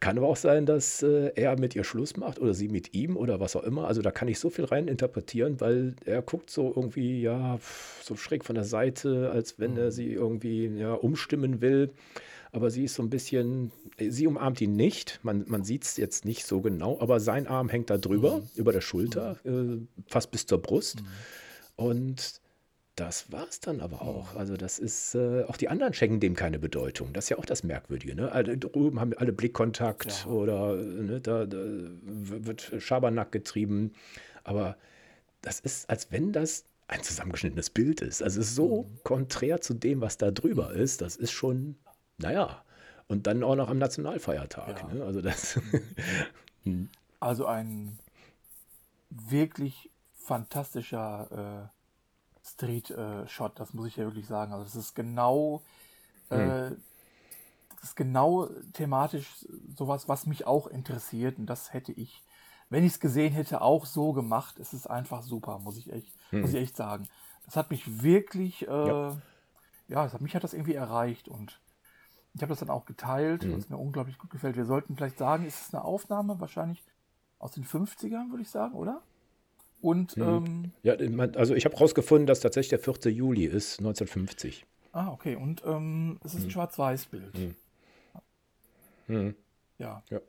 Kann 0.00 0.18
aber 0.18 0.28
auch 0.28 0.36
sein, 0.36 0.66
dass 0.66 1.02
äh, 1.02 1.32
er 1.34 1.58
mit 1.58 1.74
ihr 1.74 1.84
Schluss 1.84 2.18
macht 2.18 2.38
oder 2.38 2.52
sie 2.52 2.68
mit 2.68 2.92
ihm 2.92 3.16
oder 3.16 3.40
was 3.40 3.56
auch 3.56 3.64
immer. 3.64 3.88
Also 3.88 4.02
da 4.02 4.10
kann 4.10 4.28
ich 4.28 4.38
so 4.38 4.50
viel 4.50 4.66
rein 4.66 4.86
interpretieren, 4.86 5.62
weil 5.62 5.94
er 6.04 6.20
guckt 6.20 6.50
so 6.50 6.74
irgendwie, 6.76 7.22
ja, 7.22 7.58
so 8.02 8.16
schräg 8.16 8.44
von 8.44 8.54
der 8.54 8.64
Seite, 8.64 9.30
als 9.32 9.58
wenn 9.58 9.72
mhm. 9.72 9.78
er 9.78 9.92
sie 9.92 10.12
irgendwie 10.12 10.66
ja, 10.66 10.92
umstimmen 10.92 11.62
will 11.62 11.90
aber 12.52 12.70
sie 12.70 12.84
ist 12.84 12.94
so 12.94 13.02
ein 13.02 13.10
bisschen, 13.10 13.72
sie 13.98 14.26
umarmt 14.26 14.60
ihn 14.60 14.74
nicht, 14.74 15.20
man, 15.22 15.44
man 15.48 15.64
sieht 15.64 15.84
es 15.84 15.96
jetzt 15.96 16.24
nicht 16.24 16.46
so 16.46 16.60
genau, 16.60 17.00
aber 17.00 17.20
sein 17.20 17.46
Arm 17.46 17.68
hängt 17.68 17.90
da 17.90 17.98
drüber, 17.98 18.38
mhm. 18.38 18.48
über 18.54 18.72
der 18.72 18.80
Schulter, 18.80 19.38
mhm. 19.44 19.88
äh, 19.98 20.02
fast 20.10 20.30
bis 20.30 20.46
zur 20.46 20.60
Brust. 20.60 21.02
Mhm. 21.02 21.06
Und 21.76 22.40
das 22.98 23.30
war 23.30 23.46
es 23.48 23.60
dann 23.60 23.80
aber 23.80 24.02
auch. 24.02 24.34
Also 24.34 24.56
das 24.56 24.80
ist, 24.80 25.14
äh, 25.14 25.44
auch 25.44 25.56
die 25.56 25.68
anderen 25.68 25.94
schenken 25.94 26.18
dem 26.18 26.34
keine 26.34 26.58
Bedeutung. 26.58 27.12
Das 27.12 27.26
ist 27.26 27.28
ja 27.28 27.38
auch 27.38 27.44
das 27.44 27.62
Merkwürdige. 27.62 28.16
Ne? 28.16 28.32
Alle 28.32 28.58
drüben 28.58 28.98
haben 28.98 29.12
alle 29.14 29.32
Blickkontakt 29.32 30.24
ja. 30.24 30.30
oder 30.30 30.74
ne, 30.74 31.20
da, 31.20 31.46
da, 31.46 31.58
wird 31.62 32.72
Schabernack 32.78 33.30
getrieben. 33.30 33.92
Aber 34.42 34.76
das 35.42 35.60
ist, 35.60 35.88
als 35.88 36.10
wenn 36.10 36.32
das 36.32 36.64
ein 36.88 37.02
zusammengeschnittenes 37.02 37.70
Bild 37.70 38.00
ist. 38.00 38.22
Also 38.22 38.40
es 38.40 38.48
ist 38.48 38.56
so 38.56 38.84
mhm. 38.84 38.98
konträr 39.04 39.60
zu 39.60 39.74
dem, 39.74 40.00
was 40.00 40.18
da 40.18 40.32
drüber 40.32 40.72
ist. 40.72 41.00
Das 41.00 41.14
ist 41.14 41.30
schon 41.30 41.76
naja, 42.18 42.62
und 43.08 43.26
dann 43.26 43.42
auch 43.42 43.56
noch 43.56 43.70
am 43.70 43.78
Nationalfeiertag. 43.78 44.82
Ja. 44.82 44.94
Ne? 44.94 45.04
Also 45.04 45.22
das. 45.22 45.60
Hm. 46.64 46.90
also 47.20 47.46
ein 47.46 47.98
wirklich 49.10 49.90
fantastischer 50.14 51.70
äh, 51.72 52.46
Street-Shot, 52.46 53.52
äh, 53.52 53.54
das 53.56 53.72
muss 53.72 53.86
ich 53.86 53.96
ja 53.96 54.04
wirklich 54.04 54.26
sagen. 54.26 54.52
Also 54.52 54.64
das 54.64 54.76
ist 54.76 54.94
genau, 54.94 55.62
hm. 56.28 56.38
äh, 56.38 56.70
das 57.76 57.90
ist 57.90 57.96
genau 57.96 58.48
thematisch 58.74 59.46
sowas, 59.76 60.08
was 60.08 60.26
mich 60.26 60.46
auch 60.46 60.66
interessiert. 60.66 61.38
Und 61.38 61.46
das 61.46 61.72
hätte 61.72 61.92
ich, 61.92 62.22
wenn 62.68 62.84
ich 62.84 62.92
es 62.92 63.00
gesehen 63.00 63.32
hätte, 63.32 63.62
auch 63.62 63.86
so 63.86 64.12
gemacht. 64.12 64.58
Es 64.58 64.74
ist 64.74 64.86
einfach 64.86 65.22
super, 65.22 65.58
muss 65.60 65.78
ich 65.78 65.90
echt, 65.92 66.12
hm. 66.30 66.42
muss 66.42 66.50
ich 66.50 66.60
echt 66.60 66.76
sagen. 66.76 67.08
Das 67.46 67.56
hat 67.56 67.70
mich 67.70 68.02
wirklich, 68.02 68.68
äh, 68.68 68.88
ja, 68.88 69.16
ja 69.88 70.12
hat, 70.12 70.20
mich 70.20 70.34
hat 70.34 70.44
das 70.44 70.52
irgendwie 70.52 70.74
erreicht 70.74 71.28
und 71.28 71.58
ich 72.34 72.42
habe 72.42 72.50
das 72.50 72.60
dann 72.60 72.70
auch 72.70 72.84
geteilt, 72.84 73.44
mhm. 73.44 73.56
was 73.56 73.68
mir 73.68 73.76
unglaublich 73.78 74.18
gut 74.18 74.30
gefällt. 74.30 74.56
Wir 74.56 74.64
sollten 74.64 74.96
vielleicht 74.96 75.18
sagen, 75.18 75.44
ist 75.46 75.60
es 75.68 75.74
eine 75.74 75.84
Aufnahme 75.84 76.40
wahrscheinlich 76.40 76.82
aus 77.38 77.52
den 77.52 77.64
50ern, 77.64 78.30
würde 78.30 78.42
ich 78.42 78.50
sagen, 78.50 78.74
oder? 78.74 79.02
Und 79.80 80.16
mhm. 80.16 80.22
ähm, 80.22 80.72
ja, 80.82 80.94
also 81.36 81.54
ich 81.54 81.64
habe 81.64 81.76
herausgefunden, 81.76 82.26
dass 82.26 82.40
tatsächlich 82.40 82.80
der 82.80 82.94
4. 82.94 83.12
Juli 83.12 83.44
ist, 83.44 83.78
1950. 83.78 84.66
Ah, 84.92 85.12
okay. 85.12 85.36
Und 85.36 85.62
ähm, 85.64 86.18
es 86.24 86.34
ist 86.34 86.40
ein 86.40 86.44
Hm. 86.44 86.50
Schwarz-Weiß-Bild. 86.50 87.36
Hm. 87.36 87.54
Hm. 89.06 89.34
Ja. 89.78 90.02
Ja. 90.10 90.20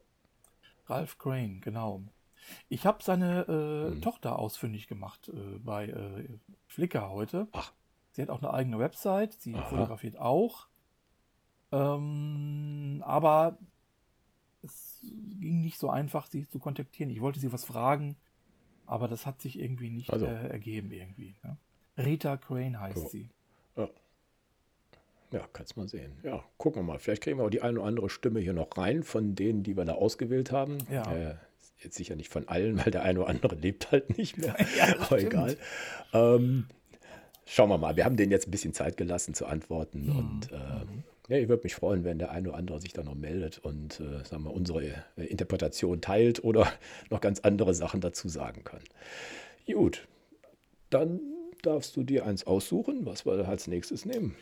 Ralph 0.88 1.18
Crane, 1.18 1.60
genau. 1.62 2.04
Ich 2.68 2.86
habe 2.86 3.04
seine 3.04 3.42
äh, 3.48 3.92
Hm. 3.92 4.02
Tochter 4.02 4.38
ausfindig 4.38 4.88
gemacht 4.88 5.30
äh, 5.30 5.60
bei 5.60 5.88
äh, 5.88 6.28
Flickr 6.68 7.10
heute. 7.10 7.48
Ach. 7.52 7.74
Sie 8.12 8.22
hat 8.22 8.30
auch 8.30 8.42
eine 8.42 8.54
eigene 8.54 8.80
Website, 8.80 9.34
sie 9.34 9.56
Aha. 9.56 9.64
fotografiert 9.64 10.18
auch. 10.18 10.68
Ähm, 11.72 13.04
aber 13.06 13.58
es 14.64 15.00
ging 15.40 15.62
nicht 15.62 15.78
so 15.80 15.90
einfach, 15.90 16.28
sie 16.28 16.48
zu 16.48 16.60
kontaktieren. 16.60 17.10
Ich 17.12 17.22
wollte 17.22 17.40
sie 17.40 17.52
was 17.54 17.66
fragen, 17.66 18.16
aber 18.86 19.08
das 19.08 19.26
hat 19.26 19.42
sich 19.42 19.60
irgendwie 19.60 19.90
nicht 19.90 20.12
Also. 20.12 20.26
äh, 20.26 20.48
ergeben 20.50 20.92
irgendwie. 20.92 21.36
Ne? 21.44 21.58
Rita 21.98 22.38
Crane 22.38 22.80
heißt 22.80 23.06
Oh. 23.06 23.10
sie. 23.10 23.30
Ja, 25.32 25.48
kannst 25.54 25.78
mal 25.78 25.88
sehen. 25.88 26.14
Ja, 26.24 26.44
gucken 26.58 26.82
wir 26.82 26.94
mal. 26.94 26.98
Vielleicht 26.98 27.22
kriegen 27.22 27.38
wir 27.38 27.46
auch 27.46 27.52
die 27.52 27.62
eine 27.62 27.78
oder 27.80 27.88
andere 27.88 28.10
Stimme 28.10 28.40
hier 28.40 28.54
noch 28.54 28.76
rein 28.80 29.04
von 29.04 29.36
denen, 29.36 29.62
die 29.62 29.78
wir 29.78 29.86
da 29.86 29.94
ausgewählt 29.94 30.52
haben. 30.52 30.80
Ja. 30.92 31.04
Äh, 31.14 31.36
jetzt 31.84 31.98
sicher 31.98 32.16
nicht 32.16 32.30
von 32.30 32.48
allen, 32.48 32.80
weil 32.84 32.90
der 32.92 33.04
eine 33.04 33.20
oder 33.20 33.30
andere 33.30 33.54
lebt 33.54 33.92
halt 33.92 34.18
nicht 34.18 34.40
mehr. 34.40 34.56
Ja, 34.76 35.00
Aber 35.00 35.20
egal. 35.20 35.56
Ähm, 36.14 36.66
schauen 37.46 37.70
wir 37.70 37.78
mal. 37.78 37.96
Wir 37.96 38.06
haben 38.06 38.18
denen 38.18 38.32
jetzt 38.32 38.48
ein 38.48 38.52
bisschen 38.52 38.74
Zeit 38.74 38.98
gelassen 38.98 39.36
zu 39.36 39.46
antworten. 39.46 40.08
Mhm. 40.08 40.18
Und 40.18 40.52
äh, 40.52 40.86
ja, 41.30 41.38
ich 41.38 41.48
würde 41.48 41.64
mich 41.64 41.76
freuen, 41.76 42.04
wenn 42.04 42.20
der 42.20 42.32
eine 42.32 42.50
oder 42.50 42.58
andere 42.58 42.82
sich 42.82 42.92
da 42.94 43.04
noch 43.04 43.16
meldet 43.16 43.60
und 43.60 44.00
äh, 44.00 44.24
sagen 44.26 44.44
wir, 44.44 44.54
unsere 44.54 44.84
äh, 44.84 45.24
Interpretation 45.26 46.02
teilt 46.02 46.44
oder 46.44 46.68
noch 47.10 47.22
ganz 47.22 47.40
andere 47.42 47.74
Sachen 47.74 48.02
dazu 48.02 48.28
sagen 48.28 48.64
kann. 48.64 48.82
Gut, 49.72 50.08
dann 50.90 51.20
darfst 51.62 51.96
du 51.96 52.04
dir 52.04 52.26
eins 52.26 52.48
aussuchen, 52.48 53.06
was 53.06 53.26
wir 53.26 53.48
als 53.48 53.68
nächstes 53.68 54.06
nehmen. 54.06 54.36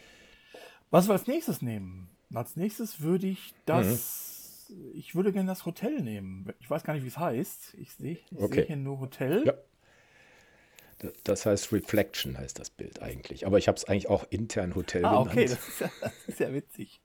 Was 0.89 1.07
wir 1.07 1.13
als 1.13 1.27
nächstes 1.27 1.61
nehmen? 1.61 2.09
Als 2.33 2.55
nächstes 2.55 3.01
würde 3.01 3.27
ich 3.27 3.53
das. 3.65 4.69
Mhm. 4.69 4.91
Ich 4.95 5.15
würde 5.15 5.31
gerne 5.31 5.47
das 5.47 5.65
Hotel 5.65 6.01
nehmen. 6.01 6.47
Ich 6.59 6.69
weiß 6.69 6.83
gar 6.83 6.93
nicht, 6.93 7.03
wie 7.03 7.07
es 7.07 7.17
heißt. 7.17 7.75
Ich 7.79 7.93
sehe 7.93 8.13
ich 8.13 8.37
Okay. 8.37 8.55
sehe 8.55 8.65
hier 8.65 8.75
nur 8.77 8.99
Hotel. 8.99 9.45
Ja. 9.45 9.53
Das 11.23 11.45
heißt 11.45 11.71
Reflection 11.73 12.37
heißt 12.37 12.57
das 12.59 12.69
Bild 12.69 13.01
eigentlich. 13.01 13.45
Aber 13.45 13.57
ich 13.57 13.67
habe 13.67 13.77
es 13.77 13.85
eigentlich 13.85 14.09
auch 14.09 14.25
intern 14.29 14.73
Hotel 14.75 15.05
ah, 15.05 15.23
genannt. 15.23 15.29
okay, 15.29 15.45
das 15.45 15.67
ist, 15.67 15.79
ja, 15.81 15.89
das 16.01 16.13
ist 16.27 16.39
ja 16.39 16.53
witzig. 16.53 17.01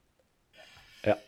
Ja. 1.04 1.18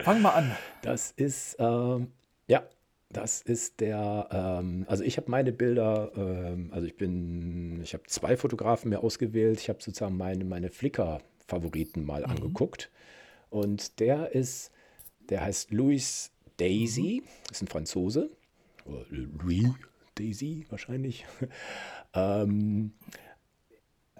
Fang 0.00 0.22
mal 0.22 0.30
an. 0.30 0.56
Das 0.82 1.10
ist, 1.12 1.56
ähm, 1.58 2.12
ja, 2.46 2.62
das 3.10 3.42
ist 3.42 3.80
der, 3.80 4.28
ähm, 4.32 4.84
also 4.88 5.02
ich 5.04 5.16
habe 5.16 5.30
meine 5.30 5.52
Bilder, 5.52 6.10
ähm, 6.16 6.70
also 6.72 6.86
ich 6.86 6.96
bin, 6.96 7.80
ich 7.82 7.94
habe 7.94 8.04
zwei 8.06 8.36
Fotografen 8.36 8.90
mir 8.90 9.00
ausgewählt. 9.02 9.60
Ich 9.60 9.68
habe 9.68 9.82
sozusagen 9.82 10.16
meine, 10.16 10.44
meine 10.44 10.70
Flickr-Favoriten 10.70 12.04
mal 12.04 12.22
Mhm. 12.22 12.30
angeguckt. 12.30 12.90
Und 13.50 14.00
der 14.00 14.34
ist, 14.34 14.70
der 15.28 15.42
heißt 15.42 15.72
Louis 15.72 16.30
Daisy, 16.58 17.22
ist 17.50 17.62
ein 17.62 17.68
Franzose. 17.68 18.30
Louis 19.10 19.68
Daisy 20.18 20.66
wahrscheinlich. 20.68 21.26
ähm, 22.14 22.92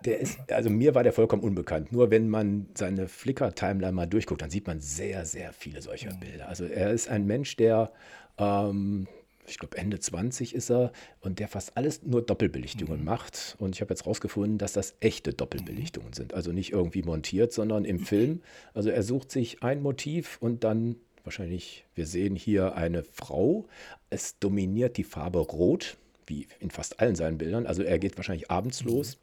der 0.05 0.21
ist, 0.21 0.39
also 0.53 0.71
mir 0.71 0.95
war 0.95 1.03
der 1.03 1.13
vollkommen 1.13 1.43
unbekannt. 1.43 1.93
Nur 1.93 2.11
wenn 2.11 2.29
man 2.29 2.69
seine 2.75 3.09
Flickr-Timeline 3.09 3.93
mal 3.93 4.07
durchguckt, 4.07 4.43
dann 4.43 4.51
sieht 4.51 4.67
man 4.67 4.81
sehr, 4.81 5.25
sehr 5.25 5.53
viele 5.53 5.83
solcher 5.83 6.15
Bilder. 6.15 6.49
Also 6.49 6.65
er 6.65 6.93
ist 6.93 7.09
ein 7.09 7.27
Mensch, 7.27 7.57
der, 7.57 7.93
ähm, 8.39 9.09
ich 9.47 9.59
glaube 9.59 9.77
Ende 9.79 9.99
20 9.99 10.55
ist 10.55 10.71
er 10.71 10.93
und 11.21 11.39
der 11.39 11.49
fast 11.49 11.77
alles 11.77 12.03
nur 12.03 12.23
Doppelbelichtungen 12.23 13.03
macht. 13.05 13.57
Und 13.59 13.75
ich 13.75 13.81
habe 13.81 13.93
jetzt 13.93 14.07
rausgefunden, 14.07 14.59
dass 14.59 14.73
das 14.73 14.97
echte 15.01 15.33
Doppelbelichtungen 15.33 16.13
sind. 16.13 16.35
Also 16.35 16.53
nicht 16.53 16.73
irgendwie 16.73 17.03
montiert, 17.03 17.53
sondern 17.53 17.85
im 17.85 17.99
Film. 17.99 18.43
Also 18.75 18.91
er 18.91 19.03
sucht 19.03 19.33
sich 19.33 19.63
ein 19.63 19.83
Motiv 19.83 20.39
und 20.41 20.65
dann 20.65 20.97
wahrscheinlich, 21.25 21.85
wir 21.95 22.07
sehen 22.07 22.37
hier 22.37 22.75
eine 22.75 23.05
Frau. 23.05 23.67
Es 24.11 24.39
dominiert 24.39 24.97
die 24.97 25.05
Farbe 25.05 25.39
Rot, 25.39 25.97
wie 26.27 26.47
in 26.61 26.71
fast 26.71 27.01
allen 27.01 27.17
seinen 27.17 27.39
Bildern. 27.39 27.67
Also 27.67 27.83
er 27.83 27.99
geht 27.99 28.17
wahrscheinlich 28.17 28.51
abends 28.51 28.83
los. 28.83 29.19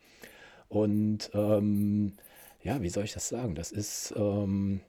Und 0.70 1.30
ähm, 1.34 2.14
ja, 2.64 2.82
wie 2.82 2.90
soll 2.90 3.04
ich 3.04 3.14
das 3.14 3.30
sagen? 3.30 3.56
Das 3.56 3.72
ist 3.72 4.14
ähm, 4.18 4.82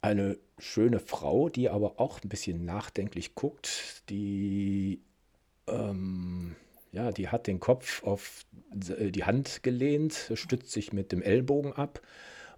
eine 0.00 0.38
schöne 0.58 1.00
Frau, 1.00 1.48
die 1.48 1.68
aber 1.68 1.98
auch 1.98 2.22
ein 2.22 2.28
bisschen 2.28 2.64
nachdenklich 2.64 3.34
guckt. 3.34 4.02
Die, 4.08 5.00
ähm, 5.66 6.54
ja, 6.92 7.10
die 7.10 7.28
hat 7.28 7.46
den 7.46 7.58
Kopf 7.58 8.02
auf 8.04 8.44
äh, 8.98 9.10
die 9.10 9.24
Hand 9.24 9.62
gelehnt, 9.62 10.30
stützt 10.34 10.70
sich 10.70 10.92
mit 10.92 11.10
dem 11.10 11.22
Ellbogen 11.22 11.72
ab. 11.72 12.00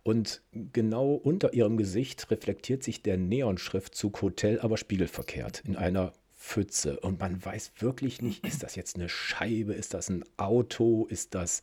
Und 0.07 0.41
genau 0.73 1.15
unter 1.15 1.53
ihrem 1.53 1.77
Gesicht 1.77 2.31
reflektiert 2.31 2.85
sich 2.85 3.03
der 3.03 3.17
Neonschriftzug 3.17 4.23
Hotel, 4.23 4.61
aber 4.61 4.77
spiegelverkehrt 4.77 5.65
in 5.67 5.75
einer 5.75 6.13
Pfütze. 6.39 7.01
Und 7.01 7.19
man 7.19 7.45
weiß 7.45 7.73
wirklich 7.81 8.23
nicht, 8.23 8.47
ist 8.47 8.63
das 8.63 8.77
jetzt 8.77 8.95
eine 8.95 9.09
Scheibe, 9.09 9.75
ist 9.75 9.95
das 9.95 10.09
ein 10.09 10.25
Auto, 10.37 11.07
ist 11.11 11.35
das 11.35 11.63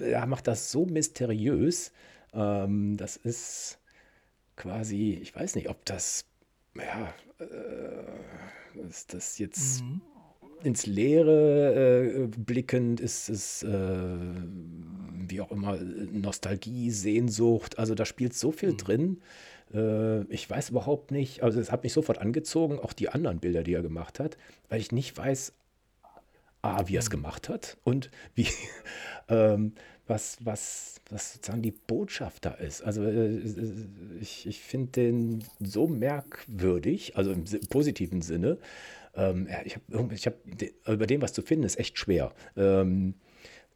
er 0.00 0.26
macht 0.26 0.46
das 0.46 0.72
so 0.72 0.86
mysteriös. 0.86 1.92
Ähm, 2.32 2.96
das 2.96 3.16
ist 3.16 3.78
quasi, 4.56 5.18
ich 5.20 5.34
weiß 5.34 5.54
nicht, 5.54 5.68
ob 5.68 5.84
das, 5.84 6.24
ja, 6.74 7.14
äh, 7.38 8.88
ist 8.88 9.14
das 9.14 9.38
jetzt 9.38 9.82
Mhm. 9.82 10.00
ins 10.64 10.86
Leere 10.86 11.74
äh, 11.74 12.26
blickend, 12.26 13.00
ist 13.00 13.28
es, 13.28 13.62
äh, 13.62 13.68
wie 15.30 15.40
auch 15.40 15.50
immer, 15.50 15.76
Nostalgie, 15.76 16.90
Sehnsucht. 16.90 17.78
Also 17.78 17.94
da 17.94 18.04
spielt 18.04 18.34
so 18.34 18.52
viel 18.52 18.76
drin. 18.76 19.20
Äh, 19.74 20.22
ich 20.24 20.48
weiß 20.48 20.70
überhaupt 20.70 21.10
nicht, 21.10 21.42
also 21.42 21.60
es 21.60 21.72
hat 21.72 21.82
mich 21.84 21.92
sofort 21.92 22.18
angezogen, 22.18 22.78
auch 22.78 22.92
die 22.92 23.08
anderen 23.08 23.38
Bilder, 23.40 23.62
die 23.62 23.74
er 23.74 23.82
gemacht 23.82 24.20
hat, 24.20 24.36
weil 24.68 24.80
ich 24.80 24.92
nicht 24.92 25.16
weiß, 25.16 25.52
A, 26.62 26.88
wie 26.88 26.96
er 26.96 27.00
es 27.00 27.10
gemacht 27.10 27.48
hat 27.48 27.76
und 27.84 28.10
wie, 28.34 28.48
ähm, 29.28 29.72
was, 30.08 30.38
was, 30.44 31.00
was 31.10 31.34
sozusagen 31.34 31.62
die 31.62 31.70
Botschaft 31.72 32.44
da 32.44 32.50
ist. 32.52 32.82
Also 32.82 33.04
äh, 33.04 33.40
ich, 34.20 34.46
ich 34.46 34.60
finde 34.60 34.92
den 34.92 35.44
so 35.60 35.86
merkwürdig, 35.86 37.16
also 37.16 37.30
im 37.32 37.46
si- 37.46 37.58
positiven 37.58 38.20
Sinne. 38.22 38.58
Ähm, 39.14 39.48
ich 39.64 39.76
habe 39.92 40.14
ich 40.14 40.26
hab, 40.26 40.34
über 40.88 41.06
den 41.06 41.22
was 41.22 41.32
zu 41.32 41.42
finden, 41.42 41.64
ist 41.64 41.78
echt 41.78 41.98
schwer. 41.98 42.32
Ähm, 42.56 43.14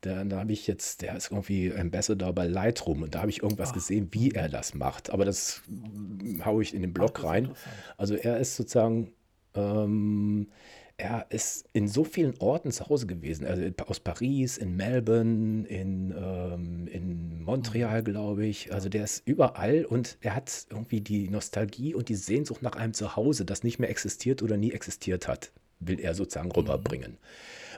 da, 0.01 0.25
da 0.25 0.41
habe 0.41 0.53
ich 0.53 0.67
jetzt, 0.67 1.03
der 1.03 1.17
ist 1.17 1.31
irgendwie 1.31 1.73
Ambassador 1.73 2.33
bei 2.33 2.47
Lightroom 2.47 3.03
und 3.03 3.15
da 3.15 3.21
habe 3.21 3.31
ich 3.31 3.43
irgendwas 3.43 3.73
gesehen, 3.73 4.09
wie 4.13 4.31
er 4.31 4.49
das 4.49 4.75
macht. 4.75 5.11
Aber 5.11 5.25
das 5.25 5.63
mm, 5.69 6.45
haue 6.45 6.63
ich 6.63 6.75
in 6.75 6.83
den 6.83 6.93
Blog 6.93 7.19
ist 7.19 7.25
rein. 7.25 7.51
Also 7.97 8.15
er 8.15 8.39
ist 8.39 8.57
sozusagen, 8.57 9.13
ähm, 9.55 10.49
er 10.97 11.27
ist 11.31 11.69
in 11.73 11.89
so 11.89 12.05
vielen 12.05 12.35
Orten 12.39 12.73
zu 12.73 12.89
Hause 12.89 13.07
gewesen. 13.07 13.47
Also 13.47 13.63
aus 13.87 14.01
Paris, 14.01 14.59
in 14.59 14.77
Melbourne, 14.77 15.67
in, 15.67 16.15
ähm, 16.17 16.87
in 16.89 17.43
Montreal, 17.43 18.03
glaube 18.03 18.47
ich. 18.47 18.73
Also 18.73 18.89
der 18.89 19.05
ist 19.05 19.27
überall 19.27 19.85
und 19.85 20.17
er 20.23 20.35
hat 20.35 20.67
irgendwie 20.71 21.01
die 21.01 21.29
Nostalgie 21.29 21.95
und 21.95 22.09
die 22.09 22.15
Sehnsucht 22.15 22.63
nach 22.63 22.77
einem 22.77 22.95
Zuhause, 22.95 23.45
das 23.45 23.65
nicht 23.65 23.79
mehr 23.79 23.91
existiert 23.91 24.43
oder 24.43 24.57
nie 24.57 24.73
existiert 24.73 25.29
hat, 25.29 25.53
will 25.79 26.01
er 26.01 26.15
sozusagen 26.15 26.53
rüberbringen. 26.53 27.19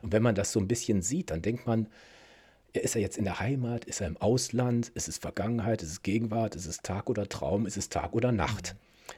Und 0.02 0.12
wenn 0.12 0.22
man 0.22 0.34
das 0.34 0.52
so 0.52 0.60
ein 0.60 0.68
bisschen 0.68 1.02
sieht, 1.02 1.30
dann 1.30 1.42
denkt 1.42 1.66
man, 1.66 1.88
ist 2.72 2.94
er 2.94 3.02
jetzt 3.02 3.18
in 3.18 3.24
der 3.24 3.38
Heimat? 3.38 3.84
Ist 3.84 4.00
er 4.00 4.06
im 4.06 4.16
Ausland? 4.16 4.88
Ist 4.90 5.08
es 5.08 5.18
Vergangenheit? 5.18 5.82
Ist 5.82 5.90
es 5.90 6.02
Gegenwart? 6.02 6.56
Ist 6.56 6.66
es 6.66 6.78
Tag 6.78 7.10
oder 7.10 7.28
Traum? 7.28 7.66
Ist 7.66 7.76
es 7.76 7.88
Tag 7.88 8.14
oder 8.14 8.32
Nacht? 8.32 8.76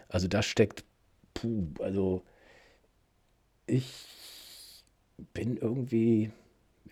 Also 0.08 0.28
da 0.28 0.42
steckt, 0.42 0.84
puh, 1.34 1.68
also 1.80 2.22
ich 3.66 3.92
bin 5.32 5.56
irgendwie 5.56 6.32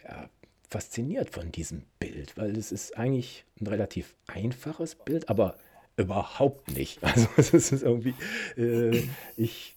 ja, 0.05 0.29
fasziniert 0.69 1.31
von 1.31 1.53
diesem 1.53 1.83
Bild, 1.99 2.37
weil 2.37 2.57
es 2.57 2.73
ist 2.73 2.97
eigentlich 2.97 3.45
ein 3.61 3.67
relativ 3.67 4.15
einfaches 4.27 4.95
Bild, 4.95 5.29
aber 5.29 5.57
überhaupt 5.97 6.71
nicht. 6.71 7.01
Also 7.03 7.29
es 7.37 7.73
ist 7.73 7.83
irgendwie, 7.83 8.15
äh, 8.57 9.03
ich, 9.37 9.77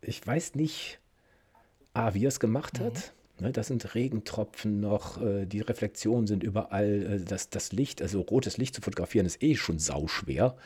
ich 0.00 0.24
weiß 0.26 0.54
nicht, 0.54 1.00
A, 1.94 2.14
wie 2.14 2.24
er 2.24 2.28
es 2.28 2.40
gemacht 2.40 2.80
hat. 2.80 3.12
Ne, 3.40 3.52
das 3.52 3.68
sind 3.68 3.94
Regentropfen 3.94 4.80
noch, 4.80 5.22
äh, 5.22 5.46
die 5.46 5.60
Reflexionen 5.60 6.26
sind 6.26 6.42
überall, 6.42 7.20
äh, 7.20 7.24
das, 7.24 7.50
das 7.50 7.70
Licht, 7.72 8.02
also 8.02 8.20
rotes 8.20 8.56
Licht 8.58 8.74
zu 8.74 8.80
fotografieren, 8.80 9.26
ist 9.26 9.42
eh 9.42 9.54
schon 9.54 9.78
sauschwer. 9.78 10.56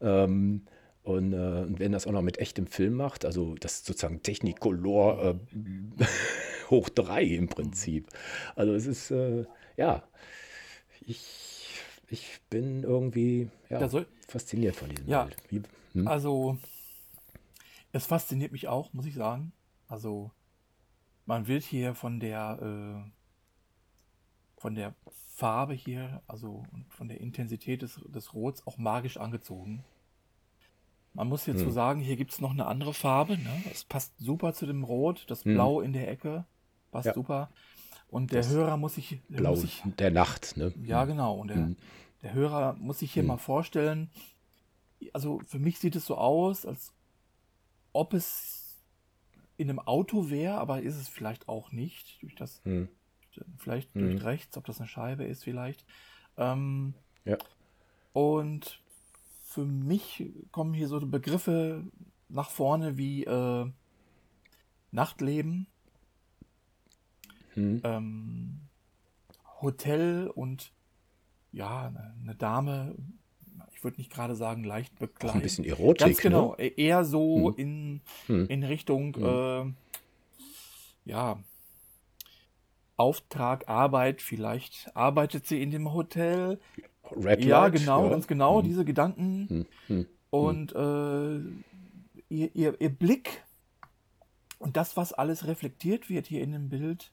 Ähm, 0.00 0.62
und, 1.02 1.32
äh, 1.32 1.36
und 1.36 1.80
wenn 1.80 1.90
das 1.92 2.06
auch 2.06 2.12
noch 2.12 2.22
mit 2.22 2.38
echtem 2.38 2.66
Film 2.68 2.94
macht, 2.94 3.24
also 3.24 3.54
das 3.56 3.74
ist 3.78 3.86
sozusagen 3.86 4.22
Technicolor 4.22 5.24
äh, 5.24 6.04
hoch 6.70 6.88
drei 6.88 7.24
im 7.24 7.48
Prinzip. 7.48 8.06
Also 8.54 8.74
es 8.74 8.86
ist, 8.86 9.10
äh, 9.10 9.44
ja, 9.76 10.04
ich, 11.00 11.80
ich 12.08 12.40
bin 12.48 12.84
irgendwie 12.84 13.48
ja, 13.70 13.88
soll- 13.88 14.06
fasziniert 14.28 14.76
von 14.76 14.88
diesem 14.90 15.08
Ja. 15.08 15.24
Bild. 15.24 15.36
Wie, 15.48 15.62
hm? 15.98 16.06
Also, 16.06 16.58
es 17.92 18.06
fasziniert 18.06 18.52
mich 18.52 18.68
auch, 18.68 18.92
muss 18.92 19.06
ich 19.06 19.14
sagen. 19.14 19.52
Also, 19.88 20.30
man 21.30 21.46
wird 21.46 21.62
hier 21.62 21.94
von 21.94 22.18
der, 22.18 22.58
äh, 22.60 23.10
von 24.60 24.74
der 24.74 24.96
Farbe 25.36 25.74
hier, 25.74 26.22
also 26.26 26.64
von 26.88 27.06
der 27.06 27.20
Intensität 27.20 27.82
des, 27.82 28.00
des 28.08 28.34
Rots 28.34 28.66
auch 28.66 28.78
magisch 28.78 29.16
angezogen. 29.16 29.84
Man 31.14 31.28
muss 31.28 31.44
hierzu 31.44 31.66
hm. 31.66 31.72
sagen, 31.72 32.00
hier 32.00 32.16
gibt 32.16 32.32
es 32.32 32.40
noch 32.40 32.50
eine 32.50 32.66
andere 32.66 32.92
Farbe. 32.92 33.38
Ne? 33.38 33.62
Das 33.68 33.84
passt 33.84 34.12
super 34.18 34.54
zu 34.54 34.66
dem 34.66 34.82
Rot. 34.82 35.24
Das 35.28 35.44
hm. 35.44 35.54
Blau 35.54 35.80
in 35.80 35.92
der 35.92 36.10
Ecke 36.10 36.46
passt 36.90 37.06
ja. 37.06 37.14
super. 37.14 37.48
Und 38.08 38.32
der 38.32 38.42
das 38.42 38.50
Hörer 38.50 38.76
muss 38.76 38.96
sich. 38.96 39.20
Blau 39.28 39.50
muss 39.50 39.60
sich, 39.60 39.84
der 39.84 40.10
Nacht, 40.10 40.56
ne? 40.56 40.74
Ja, 40.82 41.04
genau. 41.04 41.36
Und 41.36 41.48
der, 41.48 41.56
hm. 41.58 41.76
der 42.22 42.34
Hörer 42.34 42.72
muss 42.74 42.98
sich 42.98 43.12
hier 43.12 43.22
hm. 43.22 43.28
mal 43.28 43.38
vorstellen. 43.38 44.10
Also 45.12 45.40
für 45.46 45.60
mich 45.60 45.78
sieht 45.78 45.94
es 45.94 46.06
so 46.06 46.16
aus, 46.16 46.66
als 46.66 46.92
ob 47.92 48.14
es 48.14 48.59
in 49.60 49.68
einem 49.68 49.78
Auto 49.78 50.30
wäre, 50.30 50.58
aber 50.58 50.80
ist 50.80 50.96
es 50.96 51.08
vielleicht 51.08 51.46
auch 51.46 51.70
nicht. 51.70 52.22
Durch 52.22 52.34
das, 52.34 52.62
hm. 52.64 52.88
vielleicht 53.58 53.94
durch 53.94 54.14
hm. 54.14 54.22
rechts, 54.22 54.56
ob 54.56 54.64
das 54.64 54.80
eine 54.80 54.88
Scheibe 54.88 55.24
ist, 55.24 55.44
vielleicht. 55.44 55.84
Ähm, 56.38 56.94
ja. 57.26 57.36
Und 58.14 58.80
für 59.44 59.66
mich 59.66 60.32
kommen 60.50 60.72
hier 60.72 60.88
so 60.88 60.98
Begriffe 61.06 61.84
nach 62.28 62.48
vorne 62.48 62.96
wie 62.96 63.24
äh, 63.24 63.70
Nachtleben, 64.92 65.66
hm. 67.52 67.82
ähm, 67.84 68.60
Hotel 69.60 70.28
und 70.28 70.72
ja, 71.52 71.92
eine 72.22 72.34
Dame, 72.34 72.94
ich 73.80 73.84
würde 73.84 73.96
nicht 73.96 74.12
gerade 74.12 74.36
sagen 74.36 74.62
leicht 74.62 74.98
bekleidet. 74.98 75.36
ein 75.36 75.42
bisschen 75.42 75.64
Erotik. 75.64 76.06
Ganz 76.06 76.18
genau, 76.18 76.54
ne? 76.58 76.64
E-, 76.64 76.74
eher 76.76 77.02
so 77.06 77.48
hm. 77.48 77.54
In, 77.56 78.00
hm. 78.26 78.46
in 78.48 78.62
Richtung, 78.62 79.16
hm. 79.16 79.74
äh, 81.06 81.10
ja, 81.10 81.38
Auftrag, 82.98 83.70
Arbeit, 83.70 84.20
vielleicht 84.20 84.94
arbeitet 84.94 85.46
sie 85.46 85.62
in 85.62 85.70
dem 85.70 85.94
Hotel, 85.94 86.60
Red 87.10 87.42
ja, 87.42 87.62
Light, 87.62 87.72
genau, 87.72 88.04
ja. 88.04 88.10
ganz 88.10 88.26
genau, 88.26 88.58
hm. 88.58 88.64
diese 88.64 88.84
Gedanken. 88.84 89.48
Hm. 89.48 89.66
Hm. 89.86 90.06
Und 90.28 90.74
äh, 90.74 91.38
ihr, 92.28 92.54
ihr, 92.54 92.78
ihr 92.78 92.90
Blick 92.90 93.44
und 94.58 94.76
das, 94.76 94.98
was 94.98 95.14
alles 95.14 95.46
reflektiert 95.46 96.10
wird 96.10 96.26
hier 96.26 96.42
in 96.42 96.52
dem 96.52 96.68
Bild, 96.68 97.12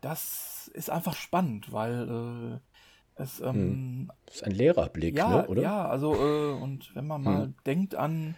das 0.00 0.68
ist 0.74 0.90
einfach 0.90 1.14
spannend, 1.14 1.72
weil 1.72 2.60
äh, 2.60 2.67
es. 3.20 3.40
Ähm, 3.40 4.10
das 4.26 4.36
ist 4.36 4.44
ein 4.44 4.52
Lehrerblick, 4.52 5.16
ja, 5.16 5.28
ne, 5.28 5.46
oder? 5.48 5.62
Ja, 5.62 5.88
also, 5.88 6.14
äh, 6.14 6.52
und 6.52 6.94
wenn 6.94 7.06
man 7.06 7.22
mal 7.22 7.52
denkt 7.66 7.94
an 7.94 8.34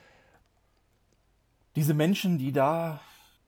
diese 1.76 1.94
Menschen, 1.94 2.38
die 2.38 2.52
da 2.52 3.00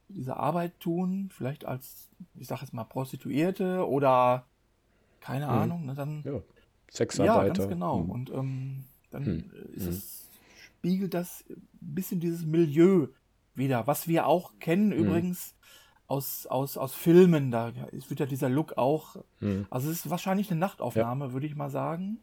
diese 0.09 0.37
Arbeit 0.37 0.79
tun, 0.79 1.29
vielleicht 1.31 1.65
als, 1.65 2.09
ich 2.35 2.47
sag 2.47 2.61
jetzt 2.61 2.73
mal, 2.73 2.83
Prostituierte 2.83 3.87
oder 3.87 4.45
keine 5.19 5.47
Ahnung, 5.47 5.85
ne, 5.85 5.95
dann 5.95 6.23
ja. 6.25 6.41
Sexarbeiter. 6.91 7.47
Ja, 7.47 7.53
ganz 7.53 7.69
genau. 7.69 7.99
Hm. 8.01 8.09
Und 8.09 8.29
ähm, 8.31 8.83
dann 9.09 9.25
hm. 9.25 9.51
ist 9.73 9.85
hm. 9.85 9.89
es, 9.89 10.29
spiegelt 10.77 11.13
das 11.13 11.43
ein 11.49 11.67
bisschen 11.79 12.19
dieses 12.19 12.45
Milieu 12.45 13.07
wieder, 13.55 13.87
was 13.87 14.07
wir 14.07 14.27
auch 14.27 14.59
kennen 14.59 14.91
hm. 14.91 14.99
übrigens 14.99 15.55
aus, 16.07 16.45
aus, 16.47 16.77
aus 16.77 16.93
Filmen. 16.93 17.51
Da 17.51 17.73
wird 17.91 18.19
ja 18.19 18.25
dieser 18.25 18.49
Look 18.49 18.77
auch. 18.77 19.17
Hm. 19.39 19.67
Also 19.69 19.89
es 19.89 20.05
ist 20.05 20.09
wahrscheinlich 20.09 20.51
eine 20.51 20.59
Nachtaufnahme, 20.59 21.25
ja. 21.25 21.33
würde 21.33 21.47
ich 21.47 21.55
mal 21.55 21.69
sagen. 21.69 22.19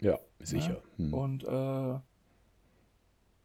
Ja, 0.00 0.18
sicher. 0.40 0.82
Ja? 0.96 1.04
Hm. 1.04 1.14
Und 1.14 1.44
äh, 1.44 1.98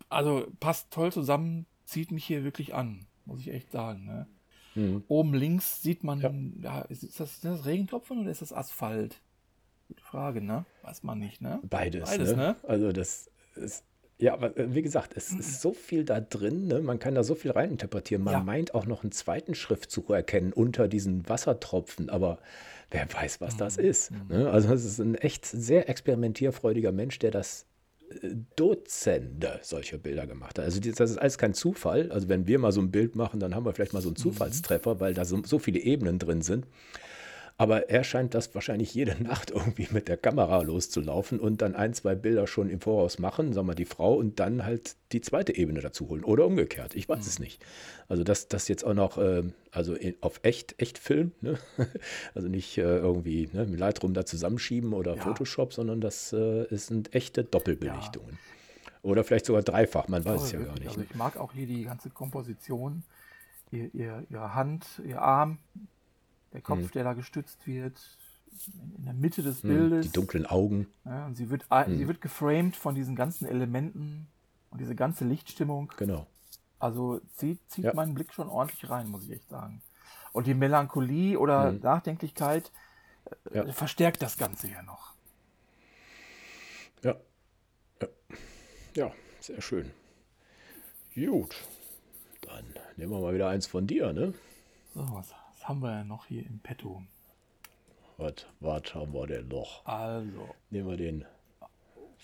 also 0.10 0.48
passt 0.60 0.92
toll 0.92 1.12
zusammen, 1.12 1.66
zieht 1.86 2.12
mich 2.12 2.26
hier 2.26 2.44
wirklich 2.44 2.74
an, 2.74 3.06
muss 3.26 3.40
ich 3.40 3.50
echt 3.50 3.72
sagen. 3.72 4.06
Ne? 4.06 4.28
Mhm. 4.76 5.04
Oben 5.08 5.34
links 5.34 5.82
sieht 5.82 6.04
man, 6.04 6.22
ja. 6.22 6.32
ja 6.62 6.82
ist, 6.84 7.04
das, 7.20 7.34
ist 7.34 7.46
das 7.46 7.66
Regentropfen 7.66 8.20
oder 8.20 8.32
ist 8.32 8.42
das 8.42 8.54
Asphalt? 8.54 9.22
Gute 9.88 10.04
Frage, 10.04 10.42
ne? 10.42 10.66
Weiß 10.82 11.04
man 11.04 11.20
nicht, 11.20 11.42
ne? 11.42 11.60
Beides, 11.64 12.10
Beides 12.10 12.32
ne? 12.32 12.38
ne? 12.38 12.56
Also 12.64 12.92
das 12.92 13.30
ist, 13.56 13.84
ja, 14.18 14.34
aber 14.34 14.58
äh, 14.58 14.74
wie 14.74 14.82
gesagt, 14.82 15.14
es 15.16 15.30
ist 15.30 15.36
mhm. 15.36 15.60
so 15.60 15.74
viel 15.74 16.06
da 16.06 16.22
drin, 16.22 16.68
ne? 16.68 16.80
man 16.80 17.00
kann 17.00 17.16
da 17.16 17.24
so 17.24 17.36
viel 17.36 17.52
reininterpretieren. 17.52 18.24
Man 18.24 18.34
ja. 18.34 18.44
meint 18.44 18.74
auch 18.74 18.86
noch 18.86 19.04
einen 19.04 19.12
zweiten 19.12 19.56
Schriftzug 19.56 20.10
erkennen 20.10 20.54
unter 20.54 20.88
diesen 20.88 21.28
Wassertropfen, 21.28 22.10
aber 22.10 22.40
wer 22.92 23.08
weiß, 23.12 23.42
was 23.42 23.58
das 23.58 23.78
mhm. 23.78 23.84
ist. 23.84 24.12
Mhm. 24.12 24.20
Ne? 24.30 24.50
Also 24.50 24.74
es 24.74 24.86
ist 24.86 25.00
ein 25.00 25.16
echt 25.16 25.46
sehr 25.46 25.90
experimentierfreudiger 25.90 26.94
Mensch, 26.94 27.20
der 27.20 27.32
das 27.32 27.66
äh, 28.22 28.30
Dutzende 28.56 29.60
solcher 29.62 29.98
Bilder 29.98 30.28
gemacht 30.28 30.60
hat. 30.60 30.66
Also 30.66 30.80
das 30.80 31.12
ist 31.12 31.18
alles 31.18 31.38
kein 31.38 31.54
Zufall. 31.54 32.10
Also 32.12 32.30
wenn 32.30 32.48
wir 32.48 32.58
mal 32.58 32.72
so 32.72 32.80
ein 32.80 32.92
Bild 32.92 33.18
machen, 33.18 33.42
dann 33.42 33.54
haben 33.54 33.66
wir 33.66 33.74
vielleicht 33.74 33.94
mal 33.94 34.02
so 34.02 34.10
einen 34.10 34.18
mhm. 34.18 34.24
Zufallstreffer, 34.24 35.02
weil 35.02 35.14
da 35.14 35.26
so, 35.26 35.42
so 35.44 35.60
viele 35.60 35.80
Ebenen 35.80 36.20
drin 36.20 36.42
sind. 36.42 36.66
Aber 37.58 37.90
er 37.90 38.04
scheint 38.04 38.34
das 38.34 38.54
wahrscheinlich 38.54 38.94
jede 38.94 39.16
Nacht 39.24 39.52
irgendwie 39.52 39.88
mit 39.92 40.08
der 40.08 40.18
Kamera 40.18 40.62
loszulaufen 40.62 41.40
und 41.40 41.62
dann 41.62 41.76
ein, 41.76 41.94
zwei 41.94 42.14
Bilder 42.14 42.48
schon 42.48 42.70
im 42.70 42.82
Voraus 42.82 43.18
machen, 43.18 43.54
sagen 43.54 43.68
wir 43.68 43.76
die 43.76 43.86
Frau, 43.86 44.16
und 44.16 44.40
dann 44.40 44.66
halt 44.66 44.98
die 45.14 45.22
zweite 45.22 45.56
Ebene 45.56 45.80
dazu 45.80 46.10
holen. 46.10 46.26
Oder 46.26 46.46
umgekehrt. 46.46 46.96
Ich 46.96 47.08
weiß 47.08 47.20
mhm. 47.20 47.28
es 47.28 47.40
nicht. 47.40 47.66
Also 48.10 48.24
das, 48.24 48.50
das 48.50 48.68
jetzt 48.68 48.84
auch 48.84 48.94
noch, 48.94 49.18
äh, 49.18 49.44
also 49.72 49.94
in, 49.94 50.16
auf 50.20 50.42
echt, 50.44 50.76
echt 50.82 50.98
Film, 50.98 51.32
ne? 51.42 51.58
also 52.36 52.50
nicht 52.50 52.78
äh, 52.78 52.98
irgendwie 52.98 53.50
ne, 53.54 53.66
mit 53.66 53.80
Lightroom 53.80 54.14
da 54.14 54.26
zusammenschieben 54.26 54.94
oder 54.94 55.16
ja. 55.16 55.22
Photoshop, 55.22 55.74
sondern 55.74 56.02
das 56.02 56.34
äh, 56.34 56.66
sind 56.72 57.16
echte 57.16 57.46
Doppelbelichtungen. 57.46 58.32
Ja. 58.32 58.92
Oder 59.04 59.24
vielleicht 59.24 59.46
sogar 59.46 59.62
dreifach, 59.62 60.08
man 60.08 60.26
weiß 60.26 60.42
es 60.42 60.52
ja 60.52 60.60
wirklich. 60.60 60.76
gar 60.76 60.80
nicht. 60.80 60.88
Also 60.90 61.00
ne? 61.02 61.08
ich 61.10 61.16
mag 61.16 61.38
auch 61.38 61.54
hier 61.54 61.68
die 61.68 61.84
ganze 61.84 62.10
Komposition, 62.10 63.04
ihr, 63.72 63.94
ihr, 63.94 64.26
ihre 64.30 64.56
Hand, 64.56 65.00
ihr 65.06 65.22
Arm, 65.22 65.60
der 66.56 66.62
Kopf, 66.62 66.80
hm. 66.80 66.92
der 66.92 67.04
da 67.04 67.14
gestützt 67.14 67.68
wird, 67.68 68.02
in 68.98 69.04
der 69.04 69.14
Mitte 69.14 69.44
des 69.44 69.62
hm. 69.62 69.70
Bildes. 69.70 70.06
Die 70.08 70.12
dunklen 70.14 70.46
Augen. 70.46 70.88
Ja, 71.04 71.26
und 71.26 71.36
sie 71.36 71.50
wird, 71.50 71.66
hm. 71.70 71.98
sie 71.98 72.08
wird 72.08 72.22
geframed 72.22 72.76
von 72.76 72.96
diesen 72.96 73.16
ganzen 73.16 73.46
Elementen 73.46 74.28
und 74.72 74.80
diese 74.80 74.96
ganze 74.96 75.26
Lichtstimmung. 75.26 75.92
Genau. 75.98 76.26
Also 76.80 77.20
zieht, 77.36 77.60
zieht 77.70 77.86
ja. 77.86 77.94
meinen 77.94 78.14
Blick 78.14 78.34
schon 78.34 78.48
ordentlich 78.48 78.90
rein, 78.90 79.10
muss 79.10 79.26
ich 79.26 79.32
echt 79.32 79.50
sagen. 79.50 79.82
Und 80.32 80.48
die 80.48 80.54
Melancholie 80.54 81.38
oder 81.38 81.72
hm. 81.72 81.82
Nachdenklichkeit 81.82 82.72
äh, 83.52 83.58
ja. 83.58 83.74
verstärkt 83.74 84.22
das 84.22 84.38
Ganze 84.38 84.70
ja 84.70 84.82
noch. 84.82 85.14
Ja. 87.04 87.16
ja. 88.02 88.08
Ja, 88.96 89.12
sehr 89.42 89.62
schön. 89.62 89.92
Gut. 91.14 91.56
Dann 92.42 92.64
nehmen 92.96 93.12
wir 93.12 93.20
mal 93.20 93.34
wieder 93.34 93.50
eins 93.50 93.68
von 93.68 93.88
dir, 93.88 94.14
ne? 94.14 94.34
So, 94.94 95.02
was 95.12 95.34
haben 95.68 95.82
wir 95.82 95.92
ja 95.92 96.04
noch 96.04 96.26
hier 96.28 96.46
im 96.46 96.60
Petto? 96.60 97.04
Was, 98.18 98.46
was 98.60 98.94
haben 98.94 99.14
wir 99.14 99.28
denn 99.28 99.48
noch? 99.48 99.86
Also. 99.86 100.56
Nehmen 100.70 100.90
wir 100.90 100.98
den 100.98 101.26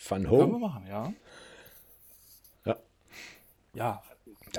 Van 0.07 0.29
Ho. 0.29 0.37
Können 0.39 0.51
wir 0.53 0.59
machen, 0.59 0.87
ja. 0.87 1.13
Ja. 2.65 2.77
Ja. 3.73 4.03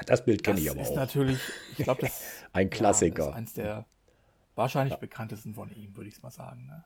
Das 0.06 0.24
Bild 0.24 0.42
kenne 0.44 0.60
ich 0.60 0.70
aber 0.70 0.80
auch. 0.80 0.82
Das 0.82 0.90
ist 0.90 0.96
natürlich, 0.96 1.38
ich 1.76 1.84
glaube, 1.84 2.02
das 2.02 2.22
ein 2.52 2.70
Klassiker. 2.70 3.24
Ja, 3.24 3.30
ist 3.30 3.36
eins 3.36 3.52
der 3.54 3.86
wahrscheinlich 4.54 4.92
ja. 4.92 4.98
bekanntesten 4.98 5.54
von 5.54 5.70
ihm, 5.70 5.96
würde 5.96 6.08
ich 6.08 6.16
es 6.16 6.22
mal 6.22 6.30
sagen. 6.30 6.66
Ne? 6.66 6.84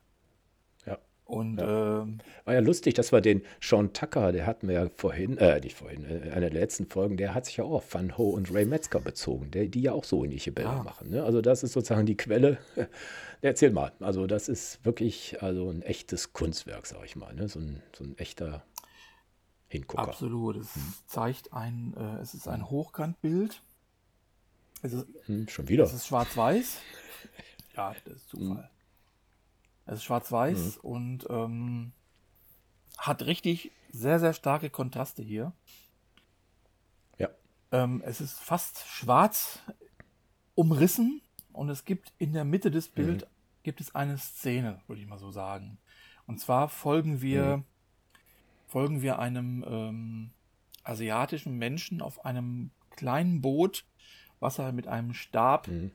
Und 1.27 1.57
ja. 1.57 2.03
ähm, 2.03 2.19
war 2.45 2.53
ja 2.53 2.61
lustig, 2.61 2.93
dass 2.93 3.11
wir 3.11 3.19
den 3.19 3.41
Sean 3.61 3.91
Tucker, 3.91 4.31
der 4.31 4.45
hatten 4.45 4.69
wir 4.69 4.75
ja 4.75 4.89
vorhin, 4.95 5.37
äh, 5.37 5.59
nicht 5.59 5.75
vorhin, 5.75 6.05
äh, 6.05 6.31
einer 6.31 6.49
der 6.49 6.61
letzten 6.61 6.87
Folgen, 6.87 7.17
der 7.17 7.33
hat 7.33 7.45
sich 7.45 7.57
ja 7.57 7.65
auch 7.65 7.71
auf 7.71 7.93
Van 7.93 8.17
Ho 8.17 8.29
und 8.29 8.53
Ray 8.53 8.65
Metzger 8.65 9.01
bezogen, 9.01 9.51
der, 9.51 9.65
die 9.65 9.81
ja 9.81 9.91
auch 9.91 10.05
so 10.05 10.23
ähnliche 10.23 10.53
Bilder 10.53 10.77
ja. 10.77 10.83
machen. 10.83 11.09
Ne? 11.09 11.23
Also 11.23 11.41
das 11.41 11.63
ist 11.63 11.73
sozusagen 11.73 12.05
die 12.05 12.15
Quelle. 12.15 12.59
Erzähl 13.41 13.71
mal. 13.71 13.91
Also 13.99 14.25
das 14.25 14.47
ist 14.47 14.85
wirklich 14.85 15.43
also 15.43 15.69
ein 15.69 15.81
echtes 15.81 16.31
Kunstwerk, 16.31 16.85
sag 16.85 17.03
ich 17.03 17.17
mal. 17.17 17.35
Ne? 17.35 17.49
So, 17.49 17.59
ein, 17.59 17.83
so 17.93 18.05
ein 18.05 18.17
echter 18.17 18.63
Hingucker. 19.67 20.07
Absolut. 20.07 20.55
Es 20.55 20.75
hm. 20.75 20.93
zeigt 21.07 21.51
ein, 21.51 21.93
äh, 21.97 22.21
es 22.21 22.35
ist 22.35 22.47
ein 22.47 22.69
Hochkantbild. 22.69 23.61
Es 24.81 24.93
ist, 24.93 25.07
hm, 25.25 25.49
schon 25.49 25.67
wieder. 25.67 25.83
Es 25.83 25.93
ist 25.93 26.07
schwarz-weiß. 26.07 26.77
ja, 27.75 27.93
das 28.05 28.15
ist 28.15 28.29
Zufall. 28.29 28.63
Hm. 28.63 28.76
Es 29.87 29.99
ist 29.99 30.03
schwarz-weiß 30.03 30.83
mhm. 30.83 30.89
und 30.89 31.27
ähm, 31.29 31.91
hat 32.97 33.25
richtig 33.25 33.71
sehr, 33.89 34.19
sehr 34.19 34.33
starke 34.33 34.69
Kontraste 34.69 35.23
hier. 35.23 35.53
Ja. 37.17 37.29
Ähm, 37.71 38.03
es 38.05 38.19
ist 38.19 38.37
fast 38.37 38.85
schwarz 38.85 39.59
umrissen 40.55 41.21
und 41.53 41.69
es 41.69 41.85
gibt 41.85 42.13
in 42.17 42.33
der 42.33 42.43
Mitte 42.43 42.69
des 42.69 42.89
Bildes 42.89 43.29
mhm. 43.29 43.33
gibt 43.63 43.79
es 43.79 43.95
eine 43.95 44.17
Szene, 44.17 44.81
würde 44.87 45.01
ich 45.01 45.07
mal 45.07 45.19
so 45.19 45.31
sagen. 45.31 45.77
Und 46.25 46.41
zwar 46.41 46.67
folgen 46.67 47.21
wir, 47.21 47.57
mhm. 47.57 47.63
folgen 48.67 49.01
wir 49.01 49.19
einem 49.19 49.63
ähm, 49.65 50.31
asiatischen 50.83 51.57
Menschen 51.57 52.01
auf 52.01 52.25
einem 52.25 52.71
kleinen 52.89 53.41
Boot, 53.41 53.85
was 54.41 54.59
er 54.59 54.73
mit 54.73 54.87
einem 54.87 55.13
Stab 55.13 55.69
mhm. 55.69 55.91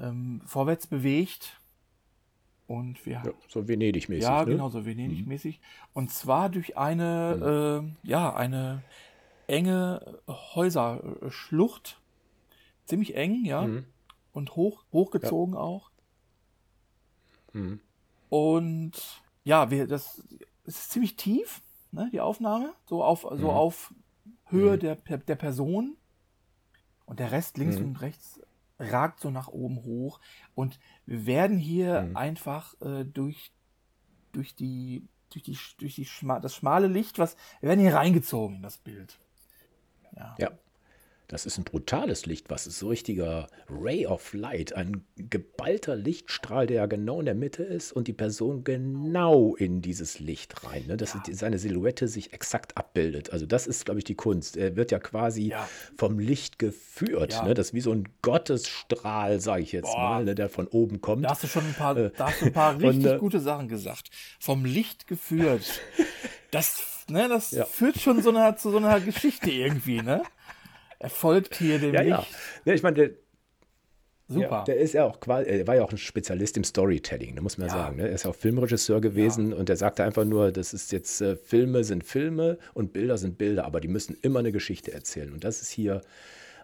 ähm, 0.00 0.42
vorwärts 0.44 0.88
bewegt 0.88 1.57
und 2.68 3.04
wir, 3.06 3.22
ja, 3.24 3.32
so 3.48 3.66
Venedig-mäßig. 3.66 4.22
Ja, 4.22 4.44
ne? 4.44 4.52
genau, 4.52 4.68
so 4.68 4.84
Venedig-mäßig. 4.84 5.58
Mhm. 5.58 5.64
Und 5.94 6.12
zwar 6.12 6.50
durch 6.50 6.76
eine, 6.76 7.80
mhm. 7.82 7.96
äh, 8.04 8.08
ja, 8.08 8.34
eine 8.34 8.82
enge 9.46 10.20
Häuserschlucht. 10.28 11.98
Ziemlich 12.84 13.16
eng, 13.16 13.46
ja. 13.46 13.62
Mhm. 13.62 13.86
Und 14.32 14.54
hoch, 14.54 14.84
hochgezogen 14.92 15.54
ja. 15.54 15.60
auch. 15.60 15.90
Mhm. 17.54 17.80
Und 18.28 19.22
ja, 19.44 19.70
wir, 19.70 19.86
das 19.86 20.22
ist 20.64 20.90
ziemlich 20.90 21.16
tief, 21.16 21.62
ne, 21.90 22.10
die 22.12 22.20
Aufnahme, 22.20 22.74
so 22.84 23.02
auf, 23.02 23.22
so 23.22 23.36
mhm. 23.36 23.46
auf 23.46 23.94
Höhe 24.48 24.76
mhm. 24.76 24.80
der, 24.80 24.96
der 24.96 25.36
Person. 25.36 25.96
Und 27.06 27.18
der 27.18 27.32
Rest 27.32 27.56
links 27.56 27.78
und 27.78 28.02
rechts 28.02 28.42
ragt 28.78 29.20
so 29.20 29.30
nach 29.30 29.48
oben 29.48 29.82
hoch. 29.84 30.20
Und 30.54 30.78
wir 31.06 31.26
werden 31.26 31.58
hier 31.58 32.02
mhm. 32.02 32.16
einfach 32.16 32.74
äh, 32.80 33.04
durch, 33.04 33.52
durch 34.32 34.54
die, 34.54 35.06
durch 35.30 35.44
die, 35.44 35.58
durch 35.78 35.94
die 35.94 36.04
Schma 36.04 36.40
das 36.40 36.54
schmale 36.54 36.86
Licht, 36.86 37.18
was, 37.18 37.36
wir 37.60 37.68
werden 37.68 37.80
hier 37.80 37.94
reingezogen 37.94 38.56
in 38.56 38.62
das 38.62 38.78
Bild. 38.78 39.18
Ja. 40.16 40.34
ja. 40.38 40.50
Das 41.28 41.44
ist 41.44 41.58
ein 41.58 41.64
brutales 41.64 42.24
Licht, 42.24 42.48
was 42.48 42.66
ist 42.66 42.78
so 42.78 42.88
richtiger 42.88 43.48
Ray 43.68 44.06
of 44.06 44.32
Light, 44.32 44.72
ein 44.72 45.04
geballter 45.16 45.94
Lichtstrahl, 45.94 46.66
der 46.66 46.76
ja 46.78 46.86
genau 46.86 47.20
in 47.20 47.26
der 47.26 47.34
Mitte 47.34 47.62
ist 47.62 47.92
und 47.92 48.08
die 48.08 48.14
Person 48.14 48.64
genau 48.64 49.54
in 49.54 49.82
dieses 49.82 50.20
Licht 50.20 50.64
rein, 50.64 50.86
ne? 50.86 50.96
dass 50.96 51.12
ja. 51.12 51.20
seine 51.32 51.58
Silhouette 51.58 52.08
sich 52.08 52.32
exakt 52.32 52.78
abbildet. 52.78 53.30
Also 53.30 53.44
das 53.44 53.66
ist, 53.66 53.84
glaube 53.84 54.00
ich, 54.00 54.04
die 54.04 54.14
Kunst. 54.14 54.56
Er 54.56 54.74
wird 54.76 54.90
ja 54.90 54.98
quasi 54.98 55.48
ja. 55.48 55.68
vom 55.98 56.18
Licht 56.18 56.58
geführt. 56.58 57.34
Ja. 57.34 57.44
Ne? 57.44 57.52
Das 57.52 57.68
ist 57.68 57.74
wie 57.74 57.82
so 57.82 57.92
ein 57.92 58.08
Gottesstrahl, 58.22 59.38
sage 59.38 59.62
ich 59.62 59.72
jetzt 59.72 59.92
Boah. 59.92 59.98
mal, 59.98 60.24
ne? 60.24 60.34
der 60.34 60.48
von 60.48 60.66
oben 60.66 61.02
kommt. 61.02 61.26
Da 61.26 61.30
hast 61.30 61.42
du 61.42 61.46
schon 61.46 61.66
ein 61.66 61.74
paar, 61.74 61.94
äh, 61.98 62.10
da 62.16 62.28
hast 62.28 62.40
du 62.40 62.46
ein 62.46 62.52
paar 62.54 62.72
richtig 62.80 63.04
und, 63.04 63.16
äh, 63.16 63.18
gute 63.18 63.40
Sachen 63.40 63.68
gesagt. 63.68 64.08
Vom 64.40 64.64
Licht 64.64 65.06
geführt. 65.06 65.80
Das, 66.50 67.04
ne, 67.10 67.28
das 67.28 67.54
führt 67.70 68.00
schon 68.00 68.22
so 68.22 68.30
einer, 68.30 68.56
zu 68.56 68.70
so 68.70 68.78
einer 68.78 69.00
Geschichte 69.00 69.50
irgendwie, 69.50 70.00
ne? 70.00 70.22
Er 70.98 71.10
folgt 71.10 71.56
hier 71.56 71.78
dem 71.78 71.94
ja. 71.94 72.02
Ja, 72.02 72.26
ja 72.64 72.74
ich 72.74 72.82
meine, 72.82 72.96
der, 72.96 73.10
Super. 74.30 74.42
Ja, 74.42 74.64
der 74.64 74.76
ist 74.76 74.92
ja 74.92 75.04
auch 75.06 75.20
quasi, 75.20 75.48
er 75.48 75.66
war 75.66 75.76
ja 75.76 75.82
auch 75.82 75.90
ein 75.90 75.96
Spezialist 75.96 76.58
im 76.58 76.64
Storytelling, 76.64 77.34
da 77.34 77.40
muss 77.40 77.56
man 77.56 77.68
ja. 77.68 77.72
sagen. 77.72 77.96
Ne? 77.96 78.08
Er 78.08 78.14
ist 78.14 78.26
auch 78.26 78.34
Filmregisseur 78.34 79.00
gewesen 79.00 79.52
ja. 79.52 79.56
und 79.56 79.70
er 79.70 79.76
sagte 79.76 80.04
einfach 80.04 80.26
nur, 80.26 80.52
das 80.52 80.74
ist 80.74 80.92
jetzt, 80.92 81.22
äh, 81.22 81.34
Filme 81.36 81.82
sind 81.82 82.04
Filme 82.04 82.58
und 82.74 82.92
Bilder 82.92 83.16
sind 83.16 83.38
Bilder, 83.38 83.64
aber 83.64 83.80
die 83.80 83.88
müssen 83.88 84.18
immer 84.20 84.40
eine 84.40 84.52
Geschichte 84.52 84.92
erzählen. 84.92 85.32
Und 85.32 85.44
das 85.44 85.62
ist 85.62 85.70
hier, 85.70 86.02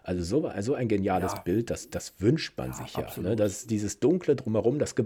also 0.03 0.23
so, 0.23 0.51
so 0.61 0.75
ein 0.75 0.87
geniales. 0.87 1.33
Bild, 1.43 1.71
das, 1.71 1.89
das 1.89 2.13
wünscht 2.19 2.55
man 2.55 2.71
sich 2.73 2.93
ja. 2.95 3.07
Ne? 3.17 3.35
Das, 3.35 3.65
dieses 3.65 3.99
Dunkle 3.99 4.35
drumherum, 4.35 4.77
das 4.77 4.95
Ge 4.95 5.05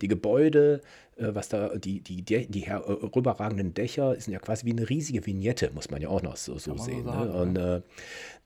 die 0.00 0.08
Gebäude, 0.08 0.80
äh, 1.16 1.28
was 1.34 1.48
da, 1.48 1.76
die, 1.76 2.00
die, 2.00 2.22
die, 2.22 2.46
die 2.46 2.60
herüberragenden 2.60 3.74
Dächer 3.74 4.18
sind 4.20 4.32
ja 4.32 4.38
quasi 4.38 4.66
wie 4.66 4.72
eine 4.72 4.88
riesige 4.88 5.24
Vignette, 5.26 5.70
muss 5.74 5.90
man 5.90 6.00
ja 6.00 6.08
auch 6.08 6.22
noch 6.22 6.36
so, 6.36 6.58
so 6.58 6.76
sehen. 6.76 7.04
Ne? 7.04 7.12
Sagen, 7.12 7.30
ne? 7.30 7.42
Und 7.42 7.56
äh, 7.56 7.82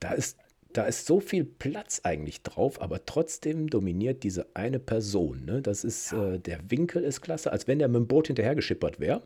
da 0.00 0.12
ist 0.12 0.38
da 0.74 0.84
ist 0.86 1.06
so 1.06 1.20
viel 1.20 1.44
Platz 1.44 2.00
eigentlich 2.02 2.42
drauf, 2.42 2.82
aber 2.82 3.06
trotzdem 3.06 3.68
dominiert 3.70 4.24
diese 4.24 4.46
eine 4.54 4.80
Person. 4.80 5.44
Ne? 5.44 5.62
Das 5.62 5.84
ist, 5.84 6.10
ja. 6.10 6.34
äh, 6.34 6.38
der 6.40 6.58
Winkel 6.68 7.04
ist 7.04 7.20
klasse, 7.20 7.52
als 7.52 7.68
wenn 7.68 7.78
der 7.78 7.86
mit 7.88 7.96
dem 7.96 8.08
Boot 8.08 8.26
hinterhergeschippert 8.26 8.98
wäre. 8.98 9.22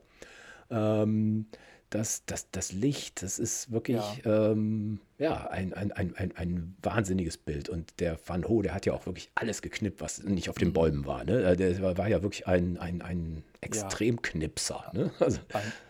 Ähm, 0.71 1.47
das, 1.91 2.25
das, 2.27 2.51
das 2.51 2.73
Licht, 2.73 3.23
das 3.23 3.39
ist 3.39 3.71
wirklich 3.73 4.03
ja. 4.25 4.51
Ähm, 4.51 5.01
ja, 5.19 5.49
ein, 5.49 5.73
ein, 5.73 5.91
ein, 5.93 6.15
ein, 6.17 6.37
ein 6.37 6.77
wahnsinniges 6.83 7.37
Bild. 7.39 7.69
Und 7.69 7.99
der 8.01 8.19
Van 8.25 8.47
Ho, 8.47 8.63
der 8.63 8.75
hat 8.75 8.87
ja 8.87 8.93
auch 8.93 9.07
wirklich 9.07 9.31
alles 9.35 9.63
geknippt, 9.63 10.01
was 10.01 10.23
nicht 10.23 10.49
auf 10.49 10.57
den 10.57 10.69
mhm. 10.69 10.75
Bäumen 10.75 11.07
war. 11.07 11.25
Ne? 11.25 11.43
Äh, 11.43 11.57
der 11.57 11.81
war, 11.83 11.99
war 11.99 12.09
ja 12.09 12.23
wirklich 12.23 12.47
ein, 12.47 12.79
ein, 12.79 13.03
ein 13.03 13.43
Extremknipser. 13.61 14.91
Ja. 14.93 14.99
Ne? 14.99 15.11
Also, 15.21 15.41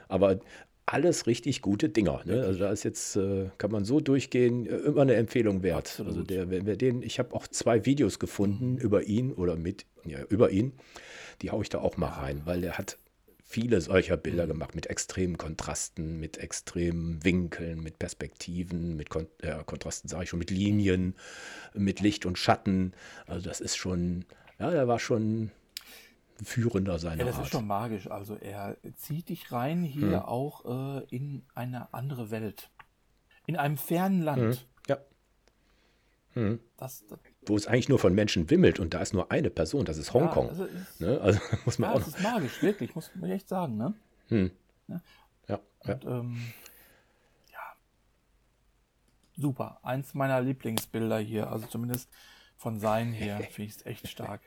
aber 0.08 0.40
alles 0.86 1.26
richtig 1.26 1.60
gute 1.60 1.90
Dinger. 1.90 2.22
Ne? 2.24 2.42
Also 2.42 2.60
da 2.60 2.72
ist 2.72 2.82
jetzt, 2.82 3.16
äh, 3.16 3.50
kann 3.58 3.70
man 3.70 3.84
so 3.84 4.00
durchgehen, 4.00 4.66
äh, 4.66 4.76
immer 4.76 5.02
eine 5.02 5.14
Empfehlung 5.14 5.62
wert. 5.62 5.88
Absolut. 5.88 6.12
Also 6.12 6.22
der, 6.22 6.50
wenn 6.50 6.64
wir 6.64 6.76
den, 6.76 7.02
ich 7.02 7.18
habe 7.18 7.34
auch 7.34 7.46
zwei 7.46 7.84
Videos 7.84 8.18
gefunden 8.18 8.72
mhm. 8.72 8.78
über 8.78 9.02
ihn 9.02 9.32
oder 9.32 9.56
mit, 9.56 9.84
ja, 10.04 10.22
über 10.28 10.50
ihn. 10.50 10.72
Die 11.42 11.50
haue 11.50 11.62
ich 11.62 11.68
da 11.68 11.78
auch 11.78 11.96
mal 11.96 12.08
rein, 12.08 12.42
weil 12.46 12.62
der 12.62 12.78
hat 12.78 12.96
viele 13.48 13.80
solcher 13.80 14.18
Bilder 14.18 14.46
gemacht 14.46 14.74
mit 14.74 14.86
extremen 14.88 15.38
Kontrasten, 15.38 16.20
mit 16.20 16.36
extremen 16.36 17.24
Winkeln, 17.24 17.80
mit 17.80 17.98
Perspektiven, 17.98 18.94
mit 18.94 19.08
Kon 19.08 19.26
äh, 19.40 19.64
Kontrasten, 19.64 20.08
sage 20.08 20.24
ich 20.24 20.30
schon, 20.30 20.38
mit 20.38 20.50
Linien, 20.50 21.16
mit 21.72 22.00
Licht 22.00 22.26
und 22.26 22.36
Schatten. 22.36 22.92
Also 23.26 23.48
das 23.48 23.60
ist 23.60 23.76
schon, 23.76 24.26
ja, 24.58 24.70
der 24.70 24.86
war 24.86 24.98
schon 24.98 25.50
führender 26.42 26.98
seiner 26.98 27.20
Ja, 27.20 27.24
das 27.24 27.36
Art. 27.36 27.46
ist 27.46 27.52
schon 27.52 27.66
magisch. 27.66 28.10
Also 28.10 28.36
er 28.36 28.76
zieht 28.96 29.30
dich 29.30 29.50
rein 29.50 29.82
hier 29.82 30.20
hm. 30.20 30.26
auch 30.26 31.00
äh, 31.00 31.06
in 31.08 31.42
eine 31.54 31.92
andere 31.94 32.30
Welt. 32.30 32.70
In 33.46 33.56
einem 33.56 33.78
fernen 33.78 34.20
Land. 34.20 34.56
Hm. 34.56 34.58
Ja. 34.88 34.98
Hm. 36.34 36.60
Das, 36.76 37.06
das, 37.06 37.18
Wo 37.48 37.56
es 37.56 37.66
eigentlich 37.66 37.88
nur 37.88 37.98
von 37.98 38.14
Menschen 38.14 38.50
wimmelt 38.50 38.78
und 38.78 38.94
da 38.94 39.00
ist 39.00 39.14
nur 39.14 39.30
eine 39.30 39.50
Person, 39.50 39.84
das 39.84 39.98
ist 39.98 40.12
Hongkong. 40.12 40.46
Ja, 40.46 40.50
also, 40.50 40.64
ist, 40.64 41.00
ne? 41.00 41.20
also 41.20 41.40
muss 41.64 41.78
man 41.78 41.90
ja, 41.90 41.96
auch. 41.96 42.00
Das 42.00 42.08
ist 42.08 42.22
magisch, 42.22 42.62
wirklich, 42.62 42.94
muss 42.94 43.10
man 43.14 43.30
echt 43.30 43.48
sagen. 43.48 43.76
Ne? 43.76 43.94
Hm. 44.28 44.50
Ja. 44.88 45.00
ja. 45.48 45.60
Und, 45.80 46.04
ähm, 46.04 46.52
ja. 47.50 47.58
Super. 49.36 49.80
Eins 49.82 50.14
meiner 50.14 50.40
Lieblingsbilder 50.40 51.18
hier, 51.18 51.50
also 51.50 51.66
zumindest 51.66 52.10
von 52.56 52.78
sein 52.78 53.12
her, 53.12 53.38
finde 53.50 53.70
ich 53.70 53.76
es 53.76 53.86
echt 53.86 54.08
stark. 54.08 54.40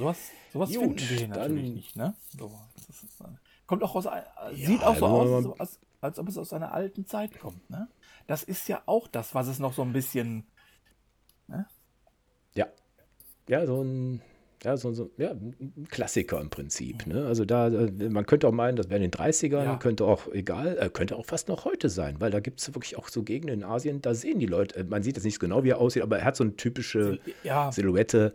Sowas, 0.00 0.30
sowas 0.52 0.70
Gut, 0.70 0.80
finden 0.80 1.10
wir 1.10 1.16
hier 1.18 1.28
natürlich 1.28 1.74
nicht, 1.74 1.96
ne? 1.96 2.14
So, 2.36 2.58
ist, 2.88 3.04
kommt 3.66 3.82
auch 3.82 3.94
aus, 3.94 4.06
äh, 4.06 4.08
ja, 4.08 4.66
sieht 4.66 4.82
auch 4.82 4.96
so 4.96 5.06
aus, 5.06 5.44
so 5.44 5.54
als, 5.58 5.78
als 6.00 6.18
ob 6.18 6.28
es 6.28 6.38
aus 6.38 6.52
einer 6.54 6.72
alten 6.72 7.06
Zeit 7.06 7.38
kommt, 7.38 7.68
ne? 7.68 7.86
Das 8.30 8.44
ist 8.44 8.68
ja 8.68 8.82
auch 8.86 9.08
das, 9.08 9.34
was 9.34 9.48
es 9.48 9.58
noch 9.58 9.72
so 9.72 9.82
ein 9.82 9.92
bisschen, 9.92 10.44
ne? 11.48 11.66
Ja. 12.54 12.68
Ja, 13.48 13.66
so 13.66 13.82
ein, 13.82 14.22
ja, 14.62 14.76
so, 14.76 14.92
so 14.92 15.10
ja, 15.16 15.30
ein 15.30 15.88
Klassiker 15.90 16.40
im 16.40 16.48
Prinzip. 16.48 17.06
Ne? 17.06 17.26
Also 17.26 17.44
da, 17.44 17.68
äh, 17.68 18.08
man 18.08 18.26
könnte 18.26 18.46
auch 18.46 18.52
meinen, 18.52 18.76
das 18.76 18.88
wäre 18.88 19.02
in 19.02 19.10
den 19.10 19.12
30ern, 19.12 19.64
ja. 19.64 19.76
könnte 19.78 20.04
auch 20.04 20.28
egal, 20.28 20.78
äh, 20.78 20.88
könnte 20.90 21.16
auch 21.16 21.26
fast 21.26 21.48
noch 21.48 21.64
heute 21.64 21.88
sein, 21.88 22.20
weil 22.20 22.30
da 22.30 22.38
gibt 22.38 22.60
es 22.60 22.72
wirklich 22.72 22.96
auch 22.96 23.08
so 23.08 23.24
Gegenden 23.24 23.62
in 23.62 23.64
Asien, 23.64 24.00
da 24.00 24.14
sehen 24.14 24.38
die 24.38 24.46
Leute, 24.46 24.78
äh, 24.78 24.84
man 24.84 25.02
sieht 25.02 25.16
jetzt 25.16 25.24
nicht 25.24 25.40
genau, 25.40 25.64
wie 25.64 25.70
er 25.70 25.78
aussieht, 25.78 26.02
aber 26.02 26.20
er 26.20 26.24
hat 26.24 26.36
so 26.36 26.44
eine 26.44 26.54
typische 26.54 27.18
ja. 27.42 27.72
Silhouette. 27.72 28.34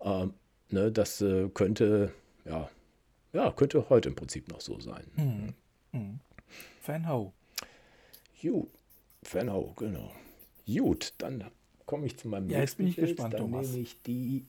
Ähm, 0.00 0.32
Ne, 0.70 0.90
das 0.90 1.20
äh, 1.20 1.48
könnte, 1.50 2.12
ja, 2.44 2.68
ja, 3.32 3.52
könnte 3.52 3.88
heute 3.90 4.08
im 4.08 4.16
Prinzip 4.16 4.48
noch 4.48 4.60
so 4.60 4.80
sein. 4.80 5.04
Hm. 5.14 5.54
Hm. 5.92 6.20
Fanho. 6.80 7.32
Gut, 8.42 8.70
Fanho, 9.24 9.72
genau. 9.76 10.12
Gut, 10.66 11.14
dann 11.18 11.44
komme 11.86 12.06
ich 12.06 12.16
zu 12.16 12.28
meinem 12.28 12.48
ja, 12.48 12.60
jetzt 12.60 12.78
bin 12.78 12.86
ich 12.86 12.96
Bild. 12.96 13.08
gespannt, 13.08 13.34
dann 13.34 13.42
Thomas. 13.42 13.70
nehme 13.70 13.82
ich 13.82 14.00
die. 14.02 14.46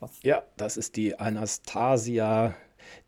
Was? 0.00 0.12
Ja, 0.22 0.44
das 0.56 0.76
ist 0.76 0.96
die 0.96 1.18
Anastasia. 1.18 2.56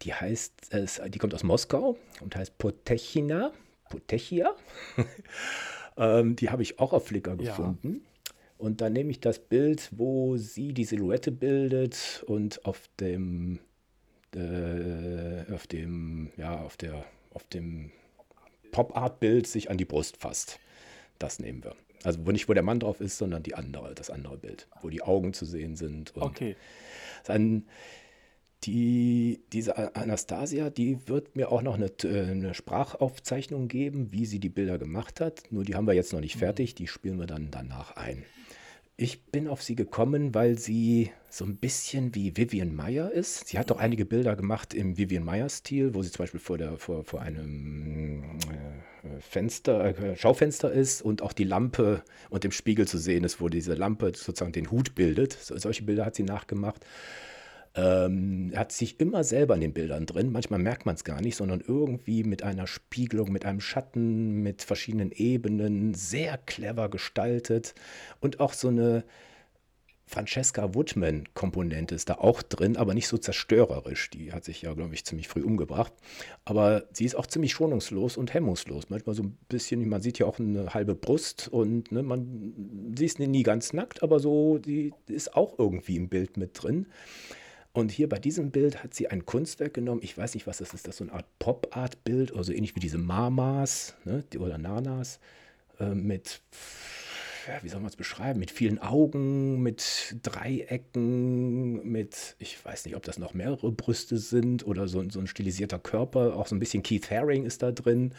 Die 0.03 0.13
heißt, 0.13 0.71
die 1.09 1.19
kommt 1.19 1.35
aus 1.35 1.45
Moskau 1.45 1.97
und 2.21 2.35
heißt 2.35 2.59
Potechina. 2.59 3.53
Potechia. 3.89 4.55
ähm, 5.97 6.37
die 6.37 6.51
habe 6.51 6.63
ich 6.63 6.79
auch 6.79 6.93
auf 6.93 7.07
Flickr 7.07 7.37
gefunden. 7.37 8.03
Und 8.59 8.83
dann 8.83 8.93
nehme 8.93 9.11
ich 9.11 9.21
das 9.21 9.39
Bild, 9.39 9.89
wo 9.93 10.37
sie 10.37 10.75
die 10.75 10.85
Silhouette 10.85 11.33
bildet 11.33 12.23
und 12.27 12.65
auf 12.67 12.91
dem, 13.01 13.59
äh, 14.35 15.51
auf 15.51 15.67
dem, 15.67 16.31
ja, 16.37 16.61
auf 16.61 16.77
der, 16.77 17.07
auf 17.31 17.45
dem 17.45 17.91
Pop-Art-Bild 18.71 19.47
sich 19.47 19.71
an 19.71 19.79
die 19.79 19.87
Brust 19.87 20.19
fasst. 20.19 20.59
Das 21.21 21.39
nehmen 21.39 21.63
wir. 21.63 21.77
Also 22.03 22.27
wo 22.27 22.33
nicht, 22.33 22.49
wo 22.49 22.55
der 22.55 22.63
Mann 22.63 22.81
drauf 22.81 23.01
ist, 23.01 23.19
sondern 23.19 23.43
die 23.43 23.55
andere, 23.55 23.95
das 23.95 24.11
andere 24.11 24.39
Bild, 24.39 24.67
wo 24.81 24.89
die 24.89 25.03
Augen 25.03 25.35
zu 25.35 25.45
sehen 25.45 25.77
sind. 25.77 26.13
Okay. 26.17 26.57
Dann 27.25 27.67
die, 28.65 29.43
diese 29.53 29.95
Anastasia, 29.95 30.71
die 30.71 30.99
wird 31.07 31.37
mir 31.37 31.53
auch 31.53 31.63
noch 31.63 31.75
eine, 31.75 31.91
eine, 32.05 32.55
Sprachaufzeichnung 32.55 33.69
geben, 33.69 34.13
wie 34.13 34.27
sie 34.27 34.39
die 34.39 34.49
Bilder 34.49 34.79
gemacht 34.79 35.21
hat. 35.21 35.45
Nur 35.51 35.65
die 35.65 35.75
haben 35.75 35.87
wir 35.87 35.95
jetzt 35.95 36.13
noch 36.13 36.21
nicht 36.21 36.37
mhm. 36.37 36.41
fertig, 36.41 36.75
die 36.75 36.87
spielen 36.87 37.19
wir 37.19 37.27
dann 37.27 37.51
danach 37.51 37.97
ein. 37.97 38.25
Ich 39.03 39.23
bin 39.23 39.49
auf 39.49 39.63
sie 39.63 39.77
gekommen, 39.77 40.35
weil 40.35 40.59
sie 40.59 41.11
so 41.31 41.47
ein 41.47 41.57
bisschen 41.57 42.15
wie 42.15 42.37
Vivian 42.37 42.77
Meyer 42.77 43.11
ist. 43.11 43.49
Sie 43.49 43.59
hat 43.59 43.71
doch 43.71 43.79
einige 43.79 44.05
Bilder 44.05 44.37
gemacht 44.37 44.75
im 44.75 44.99
Vivian 44.99 45.25
Meyer-Stil, 45.25 45.95
wo 45.95 46.03
sie 46.03 46.11
zum 46.11 46.25
Beispiel 46.25 46.39
vor, 46.39 46.59
der, 46.59 46.77
vor, 46.77 47.03
vor 47.05 47.23
einem 47.23 48.23
äh, 49.03 49.21
Fenster, 49.21 49.99
äh, 49.99 50.17
Schaufenster 50.19 50.71
ist 50.71 51.01
und 51.01 51.23
auch 51.23 51.33
die 51.33 51.45
Lampe 51.45 52.05
und 52.29 52.45
im 52.45 52.53
Spiegel 52.53 52.87
zu 52.87 52.99
sehen 52.99 53.25
ist, 53.25 53.41
wo 53.41 53.49
diese 53.49 53.73
Lampe 53.73 54.13
sozusagen 54.15 54.53
den 54.53 54.71
Hut 54.71 54.95
bildet. 54.95 55.33
So, 55.33 55.57
solche 55.57 55.85
Bilder 55.85 56.05
hat 56.05 56.15
sie 56.15 56.25
nachgemacht. 56.25 56.85
Ähm, 57.75 58.53
hat 58.57 58.73
sich 58.73 58.99
immer 58.99 59.23
selber 59.23 59.55
in 59.55 59.61
den 59.61 59.73
Bildern 59.73 60.07
drin. 60.07 60.33
Manchmal 60.33 60.59
merkt 60.59 60.87
man 60.87 60.97
es 60.97 61.05
gar 61.05 61.21
nicht, 61.21 61.37
sondern 61.37 61.61
irgendwie 61.61 62.25
mit 62.25 62.43
einer 62.43 62.67
Spiegelung, 62.67 63.31
mit 63.31 63.45
einem 63.45 63.61
Schatten, 63.61 64.43
mit 64.43 64.63
verschiedenen 64.63 65.13
Ebenen, 65.13 65.95
sehr 65.95 66.37
clever 66.37 66.89
gestaltet 66.89 67.75
und 68.21 68.41
auch 68.41 68.55
so 68.55 68.69
eine 68.69 69.05
Francesca 70.11 70.75
Woodman-Komponente 70.75 71.95
ist 71.95 72.09
da 72.09 72.15
auch 72.15 72.43
drin, 72.43 72.77
aber 72.77 72.95
nicht 72.95 73.07
so 73.07 73.17
zerstörerisch. 73.17 74.11
Die 74.11 74.33
hat 74.33 74.43
sich 74.43 74.63
ja, 74.63 74.75
glaube 74.75 74.93
ich, 74.93 75.05
ziemlich 75.05 75.29
früh 75.29 75.43
umgebracht. 75.45 75.93
Aber 76.45 76.83
sie 76.93 77.05
ist 77.05 77.15
auch 77.15 77.27
ziemlich 77.27 77.53
schonungslos 77.53 78.17
und 78.17 78.35
hemmungslos. 78.35 78.91
Manchmal 78.91 79.15
so 79.15 79.23
ein 79.23 79.39
bisschen, 79.49 79.89
man 79.89 80.03
sieht 80.03 80.19
ja 80.19 80.27
auch 80.27 80.41
eine 80.41 80.75
halbe 80.75 80.97
Brust 80.97 81.47
und 81.47 81.93
ne, 81.93 82.03
man, 82.03 82.93
sie 82.99 83.07
ist 83.07 83.21
nie 83.21 83.45
ganz 83.45 83.73
nackt, 83.73 84.03
aber 84.03 84.19
so, 84.19 84.59
die 84.59 84.93
ist 85.07 85.37
auch 85.37 85.61
irgendwie 85.61 85.95
im 85.95 86.09
Bild 86.09 86.37
mit 86.37 86.61
drin. 86.61 86.89
Und 87.73 87.93
hier 87.93 88.09
bei 88.09 88.19
diesem 88.19 88.51
Bild 88.51 88.83
hat 88.83 88.95
sie 88.95 89.09
ein 89.09 89.27
Kunstwerk 89.27 89.75
genommen. 89.75 90.01
Ich 90.03 90.17
weiß 90.17 90.35
nicht, 90.35 90.47
was 90.47 90.59
das 90.59 90.75
ist. 90.75 90.87
Das 90.87 90.95
ist 90.95 90.99
so 90.99 91.05
eine 91.05 91.13
Art 91.13 91.27
Pop-Art-Bild, 91.39 92.35
also 92.35 92.53
ähnlich 92.53 92.75
wie 92.75 92.81
diese 92.81 92.99
Mamas 92.99 93.95
ne, 94.05 94.25
oder 94.39 94.59
Nanas 94.59 95.21
äh, 95.79 95.95
mit 95.95 96.43
wie 97.63 97.69
soll 97.69 97.81
man 97.81 97.89
es 97.89 97.97
beschreiben, 97.97 98.39
mit 98.39 98.51
vielen 98.51 98.79
Augen, 98.79 99.63
mit 99.63 100.17
Dreiecken, 100.23 101.87
mit, 101.91 102.37
ich 102.39 102.63
weiß 102.65 102.85
nicht, 102.85 102.97
ob 102.97 103.03
das 103.03 103.19
noch 103.19 103.35
mehrere 103.35 103.73
Brüste 103.73 104.19
sind 104.19 104.67
oder 104.67 104.89
so, 104.89 105.09
so 105.11 105.21
ein 105.21 105.27
stilisierter 105.27 105.79
Körper, 105.79 106.37
auch 106.37 106.47
so 106.47 106.55
ein 106.55 106.61
bisschen 106.61 106.83
Keith 106.83 107.11
Haring 107.11 107.45
ist 107.45 107.63
da 107.63 107.73
drin. 107.73 108.15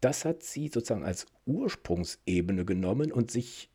Das 0.00 0.24
hat 0.24 0.42
sie 0.42 0.68
sozusagen 0.68 1.04
als 1.04 1.26
Ursprungsebene 1.46 2.64
genommen 2.64 3.12
und 3.12 3.30
sich, 3.30 3.70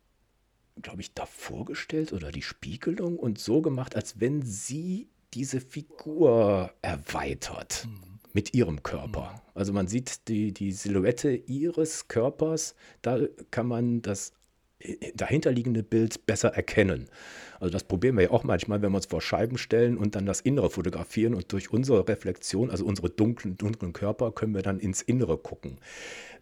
glaube 0.82 1.00
ich, 1.00 1.14
da 1.14 1.26
vorgestellt 1.26 2.12
oder 2.12 2.30
die 2.30 2.42
Spiegelung 2.42 3.18
und 3.18 3.38
so 3.38 3.62
gemacht, 3.62 3.96
als 3.96 4.20
wenn 4.20 4.42
sie 4.42 5.08
diese 5.34 5.60
Figur 5.60 6.72
erweitert. 6.82 7.86
Mhm 7.88 8.10
mit 8.32 8.54
ihrem 8.54 8.82
Körper. 8.82 9.32
Mhm. 9.32 9.50
Also 9.54 9.72
man 9.72 9.88
sieht 9.88 10.28
die, 10.28 10.52
die 10.52 10.72
Silhouette 10.72 11.34
ihres 11.34 12.08
Körpers, 12.08 12.74
da 13.02 13.18
kann 13.50 13.66
man 13.66 14.02
das 14.02 14.32
dahinterliegende 15.14 15.82
Bild 15.82 16.24
besser 16.24 16.54
erkennen. 16.54 17.10
Also 17.58 17.70
das 17.70 17.84
probieren 17.84 18.16
wir 18.16 18.24
ja 18.24 18.30
auch 18.30 18.44
manchmal, 18.44 18.80
wenn 18.80 18.92
wir 18.92 18.96
uns 18.96 19.06
vor 19.06 19.20
Scheiben 19.20 19.58
stellen 19.58 19.98
und 19.98 20.14
dann 20.14 20.24
das 20.24 20.40
Innere 20.40 20.70
fotografieren 20.70 21.34
und 21.34 21.52
durch 21.52 21.70
unsere 21.70 22.08
Reflexion, 22.08 22.70
also 22.70 22.86
unsere 22.86 23.10
dunklen, 23.10 23.58
dunklen 23.58 23.92
Körper, 23.92 24.32
können 24.32 24.54
wir 24.54 24.62
dann 24.62 24.80
ins 24.80 25.02
Innere 25.02 25.36
gucken. 25.36 25.78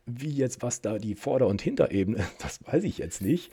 Wie 0.06 0.30
jetzt, 0.30 0.62
was 0.62 0.80
da 0.80 0.98
die 0.98 1.16
Vorder- 1.16 1.48
und 1.48 1.60
Hinterebene, 1.60 2.24
das 2.38 2.60
weiß 2.64 2.84
ich 2.84 2.98
jetzt 2.98 3.22
nicht. 3.22 3.50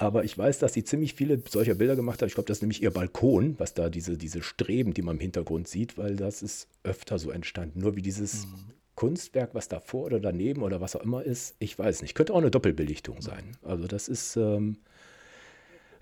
Aber 0.00 0.24
ich 0.24 0.36
weiß, 0.36 0.58
dass 0.60 0.72
sie 0.72 0.82
ziemlich 0.82 1.12
viele 1.12 1.42
solcher 1.46 1.74
Bilder 1.74 1.94
gemacht 1.94 2.22
hat. 2.22 2.28
Ich 2.28 2.34
glaube, 2.34 2.46
das 2.46 2.56
ist 2.56 2.62
nämlich 2.62 2.82
ihr 2.82 2.90
Balkon, 2.90 3.56
was 3.58 3.74
da 3.74 3.90
diese, 3.90 4.16
diese 4.16 4.42
Streben, 4.42 4.94
die 4.94 5.02
man 5.02 5.16
im 5.16 5.20
Hintergrund 5.20 5.68
sieht, 5.68 5.98
weil 5.98 6.16
das 6.16 6.40
ist 6.40 6.68
öfter 6.84 7.18
so 7.18 7.30
entstanden. 7.30 7.80
Nur 7.80 7.96
wie 7.96 8.02
dieses 8.02 8.46
mhm. 8.46 8.54
Kunstwerk, 8.94 9.54
was 9.54 9.68
davor 9.68 10.06
oder 10.06 10.18
daneben 10.18 10.62
oder 10.62 10.80
was 10.80 10.96
auch 10.96 11.02
immer 11.02 11.22
ist, 11.22 11.54
ich 11.58 11.78
weiß 11.78 12.00
nicht. 12.00 12.14
Könnte 12.14 12.32
auch 12.32 12.38
eine 12.38 12.50
Doppelbelichtung 12.50 13.20
sein. 13.20 13.58
Also 13.62 13.86
das 13.86 14.08
ist 14.08 14.36
ähm, 14.36 14.78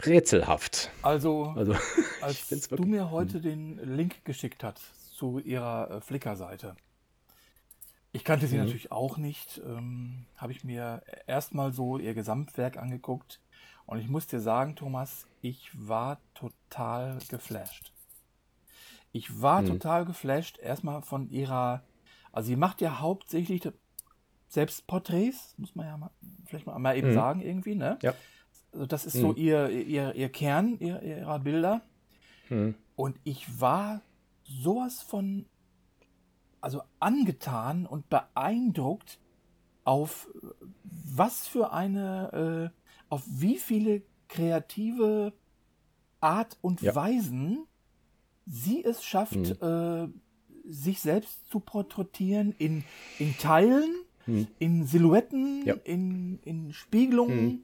rätselhaft. 0.04 0.92
Also, 1.02 1.46
also 1.56 1.74
als 2.20 2.46
du 2.48 2.84
mir 2.84 3.10
heute 3.10 3.34
hm. 3.34 3.42
den 3.42 3.96
Link 3.96 4.24
geschickt 4.24 4.62
hast 4.62 5.16
zu 5.16 5.40
ihrer 5.40 5.90
äh, 5.90 6.00
Flickr-Seite. 6.00 6.76
Ich 8.12 8.22
kannte 8.22 8.46
sie 8.46 8.56
mhm. 8.58 8.62
natürlich 8.62 8.92
auch 8.92 9.16
nicht. 9.16 9.60
Ähm, 9.66 10.26
Habe 10.36 10.52
ich 10.52 10.62
mir 10.62 11.02
erstmal 11.26 11.72
so 11.72 11.98
ihr 11.98 12.14
Gesamtwerk 12.14 12.76
angeguckt. 12.76 13.40
Und 13.88 13.98
ich 13.98 14.08
muss 14.08 14.28
dir 14.28 14.40
sagen, 14.40 14.76
Thomas, 14.76 15.26
ich 15.42 15.70
war 15.74 16.20
total 16.34 17.18
geflasht. 17.28 17.92
Ich 19.10 19.40
war 19.42 19.62
mhm. 19.62 19.66
total 19.66 20.04
geflasht 20.04 20.58
erstmal 20.58 21.02
von 21.02 21.28
ihrer 21.30 21.82
also 22.32 22.48
sie 22.48 22.56
macht 22.56 22.80
ja 22.80 23.00
hauptsächlich 23.00 23.68
Selbstporträts, 24.48 25.54
muss 25.58 25.74
man 25.74 25.86
ja 25.86 25.96
mal, 25.96 26.10
vielleicht 26.46 26.66
mal, 26.66 26.78
mal 26.78 26.96
eben 26.96 27.10
mhm. 27.10 27.14
sagen 27.14 27.40
irgendwie, 27.40 27.74
ne? 27.74 27.98
Ja. 28.02 28.14
Also 28.72 28.86
das 28.86 29.06
ist 29.06 29.16
mhm. 29.16 29.20
so 29.20 29.34
ihr, 29.34 29.68
ihr, 29.70 30.14
ihr 30.14 30.28
Kern 30.28 30.78
ihr, 30.78 31.02
ihrer 31.02 31.38
Bilder. 31.38 31.82
Mhm. 32.48 32.74
Und 32.96 33.18
ich 33.24 33.60
war 33.60 34.02
sowas 34.44 35.02
von, 35.02 35.46
also 36.60 36.82
angetan 37.00 37.86
und 37.86 38.08
beeindruckt 38.08 39.18
auf 39.84 40.28
was 40.84 41.46
für 41.46 41.72
eine, 41.72 42.70
äh, 42.72 42.77
auf 43.08 43.22
wie 43.26 43.58
viele 43.58 44.02
kreative 44.28 45.32
Art 46.20 46.58
und 46.60 46.82
ja. 46.82 46.94
Weisen 46.94 47.66
sie 48.46 48.84
es 48.84 49.04
schafft, 49.04 49.36
mhm. 49.36 49.56
äh, 49.62 50.08
sich 50.70 51.00
selbst 51.00 51.48
zu 51.48 51.60
porträtieren 51.60 52.54
in, 52.58 52.84
in 53.18 53.36
Teilen, 53.38 54.02
hm. 54.24 54.46
in 54.58 54.86
Silhouetten, 54.86 55.64
ja. 55.64 55.74
in, 55.84 56.38
in 56.44 56.72
Spiegelungen, 56.72 57.38
hm. 57.38 57.62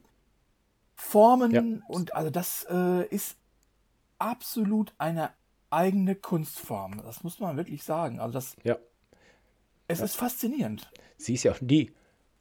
Formen 0.95 1.53
ja. 1.53 1.63
und 1.89 2.15
also 2.15 2.31
das 2.31 2.67
äh, 2.71 3.07
ist 3.09 3.37
absolut 4.19 4.95
eine 4.97 5.31
eigene 5.69 6.15
Kunstform. 6.15 7.03
Das 7.03 7.25
muss 7.25 7.41
man 7.41 7.57
wirklich 7.57 7.83
sagen. 7.83 8.21
Also 8.21 8.33
das, 8.33 8.57
ja. 8.63 8.79
es 9.89 10.01
ist 10.01 10.15
faszinierend. 10.15 10.91
Sie 11.17 11.35
ist 11.35 11.43
ja 11.43 11.53
auch 11.53 11.61
nie, 11.61 11.93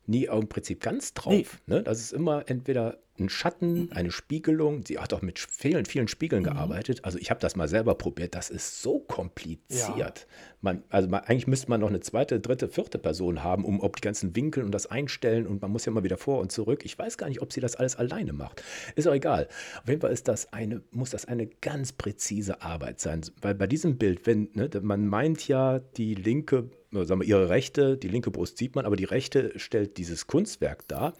nie 0.05 0.25
im 0.25 0.47
Prinzip 0.47 0.81
ganz 0.81 1.13
drauf. 1.13 1.33
Nee. 1.33 1.45
Ne? 1.65 1.83
Das 1.83 1.99
ist 1.99 2.13
immer 2.13 2.43
entweder 2.47 2.99
ein 3.19 3.29
Schatten, 3.29 3.91
eine 3.91 4.11
Spiegelung. 4.11 4.83
Sie 4.85 4.97
hat 4.97 5.13
auch 5.13 5.21
mit 5.21 5.37
vielen, 5.37 5.85
vielen 5.85 6.07
Spiegeln 6.07 6.41
mhm. 6.41 6.47
gearbeitet. 6.47 7.05
Also 7.05 7.19
ich 7.19 7.29
habe 7.29 7.39
das 7.39 7.55
mal 7.55 7.67
selber 7.67 7.95
probiert. 7.95 8.33
Das 8.33 8.49
ist 8.49 8.81
so 8.81 8.99
kompliziert. 8.99 9.97
Ja. 9.97 10.13
Man, 10.61 10.83
also 10.89 11.07
man, 11.09 11.21
eigentlich 11.21 11.45
müsste 11.45 11.69
man 11.69 11.81
noch 11.81 11.89
eine 11.89 11.99
zweite, 11.99 12.39
dritte, 12.39 12.69
vierte 12.69 12.97
Person 12.97 13.43
haben, 13.43 13.65
um 13.65 13.81
ob 13.81 13.97
die 13.97 14.01
ganzen 14.01 14.35
Winkel 14.35 14.63
und 14.63 14.71
das 14.71 14.87
Einstellen 14.87 15.45
und 15.45 15.61
man 15.61 15.71
muss 15.71 15.85
ja 15.85 15.91
mal 15.91 16.03
wieder 16.03 16.17
vor 16.17 16.39
und 16.39 16.51
zurück. 16.51 16.85
Ich 16.85 16.97
weiß 16.97 17.17
gar 17.17 17.29
nicht, 17.29 17.41
ob 17.41 17.53
sie 17.53 17.61
das 17.61 17.75
alles 17.75 17.95
alleine 17.95 18.33
macht. 18.33 18.63
Ist 18.95 19.07
auch 19.07 19.13
egal. 19.13 19.47
Auf 19.81 19.87
jeden 19.87 20.01
Fall 20.01 20.11
ist 20.11 20.27
das 20.27 20.51
eine, 20.51 20.81
muss 20.89 21.11
das 21.11 21.25
eine 21.25 21.45
ganz 21.45 21.91
präzise 21.91 22.63
Arbeit 22.63 22.99
sein. 22.99 23.21
Weil 23.41 23.53
bei 23.53 23.67
diesem 23.67 23.97
Bild, 23.97 24.25
wenn, 24.25 24.49
ne, 24.53 24.69
man 24.81 25.07
meint 25.07 25.47
ja, 25.47 25.79
die 25.79 26.15
linke, 26.15 26.69
sagen 26.93 27.21
wir, 27.21 27.27
ihre 27.27 27.49
rechte, 27.49 27.97
die 27.97 28.07
linke 28.07 28.31
Brust 28.31 28.57
sieht 28.57 28.75
man, 28.75 28.85
aber 28.85 28.95
die 28.95 29.03
rechte 29.03 29.57
stellt 29.59 29.97
dieses 29.97 30.27
Kunstwerk 30.27 30.87
dar 30.87 31.13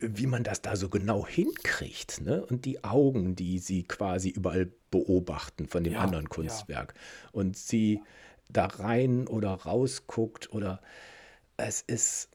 wie 0.00 0.26
man 0.26 0.44
das 0.44 0.62
da 0.62 0.76
so 0.76 0.88
genau 0.88 1.26
hinkriegt. 1.26 2.20
Ne? 2.20 2.44
Und 2.46 2.64
die 2.64 2.84
Augen, 2.84 3.34
die 3.34 3.58
sie 3.58 3.82
quasi 3.82 4.28
überall 4.28 4.70
beobachten 4.90 5.66
von 5.66 5.82
dem 5.84 5.94
ja, 5.94 6.00
anderen 6.00 6.28
Kunstwerk. 6.28 6.94
Ja. 6.94 7.30
Und 7.32 7.56
sie 7.56 8.00
da 8.48 8.66
rein 8.66 9.26
oder 9.26 9.52
raus 9.52 10.06
guckt 10.06 10.52
oder 10.52 10.80
es 11.56 11.82
ist. 11.82 12.30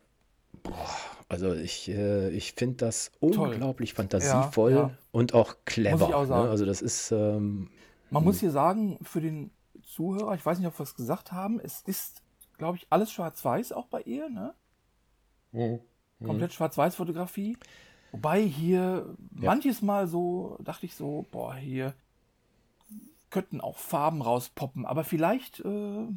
Boah, 0.61 0.89
also 1.29 1.53
ich, 1.53 1.89
äh, 1.89 2.29
ich 2.29 2.53
finde 2.53 2.75
das 2.77 3.11
unglaublich 3.19 3.95
fantasievoll 3.95 4.71
ja, 4.71 4.91
und 5.11 5.33
auch 5.33 5.55
clever. 5.65 6.15
Auch 6.15 6.27
ne? 6.27 6.35
Also 6.35 6.65
das 6.65 6.81
ist. 6.81 7.11
Ähm, 7.11 7.69
man 8.11 8.23
muss 8.23 8.35
hm. 8.35 8.39
hier 8.41 8.51
sagen, 8.51 8.99
für 9.01 9.19
den 9.19 9.49
Zuhörer, 9.81 10.35
ich 10.35 10.45
weiß 10.45 10.59
nicht, 10.59 10.67
ob 10.67 10.77
wir 10.77 10.83
es 10.83 10.95
gesagt 10.95 11.31
haben, 11.31 11.59
es 11.59 11.81
ist, 11.81 12.21
glaube 12.57 12.77
ich, 12.77 12.87
alles 12.89 13.11
schwarz-weiß 13.11 13.71
auch 13.71 13.87
bei 13.87 14.01
ihr, 14.01 14.29
ne? 14.29 14.53
Mhm. 15.51 15.79
Komplett 16.23 16.51
mhm. 16.51 16.55
Schwarz-Weiß-Fotografie. 16.55 17.57
Wobei 18.11 18.41
hier 18.41 19.15
ja. 19.39 19.49
manches 19.49 19.81
Mal 19.81 20.07
so, 20.07 20.57
dachte 20.61 20.85
ich 20.85 20.95
so, 20.95 21.25
boah, 21.31 21.55
hier 21.55 21.93
könnten 23.29 23.61
auch 23.61 23.77
Farben 23.77 24.21
rauspoppen, 24.21 24.85
aber 24.85 25.03
vielleicht, 25.03 25.59
äh, 25.61 26.07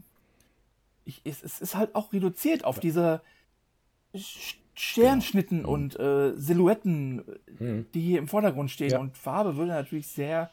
ich, 1.05 1.23
es, 1.25 1.43
es, 1.43 1.61
ist 1.61 1.75
halt 1.75 1.95
auch 1.95 2.13
reduziert 2.13 2.65
auf 2.65 2.77
ja. 2.77 2.81
diese 2.83 3.23
Sternschnitten 4.75 5.59
genau. 5.59 5.71
und 5.71 5.99
äh, 5.99 6.37
Silhouetten, 6.37 7.25
mhm. 7.59 7.87
die 7.95 8.03
hier 8.03 8.19
im 8.19 8.29
Vordergrund 8.29 8.71
stehen. 8.71 8.91
Ja. 8.91 8.99
Und 8.99 9.17
Farbe 9.17 9.57
würde 9.57 9.73
natürlich 9.73 10.09
sehr, 10.09 10.51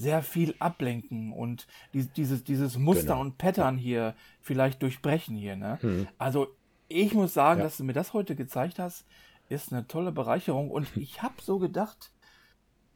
sehr 0.00 0.22
viel 0.22 0.54
ablenken 0.58 1.32
und 1.32 1.66
die, 1.92 2.06
dieses, 2.06 2.42
dieses 2.42 2.78
Muster 2.78 3.14
genau. 3.14 3.20
und 3.20 3.36
Pattern 3.36 3.76
hier 3.76 4.14
vielleicht 4.40 4.82
durchbrechen 4.82 5.36
hier. 5.36 5.56
Ne? 5.56 5.78
Mhm. 5.82 6.08
Also 6.16 6.48
ich 6.88 7.12
muss 7.12 7.34
sagen, 7.34 7.60
ja. 7.60 7.64
dass 7.66 7.76
du 7.76 7.84
mir 7.84 7.92
das 7.92 8.14
heute 8.14 8.34
gezeigt 8.34 8.78
hast, 8.78 9.04
ist 9.50 9.72
eine 9.72 9.86
tolle 9.86 10.10
Bereicherung. 10.10 10.70
Und 10.70 10.96
ich 10.96 11.22
habe 11.22 11.34
so 11.42 11.58
gedacht, 11.58 12.12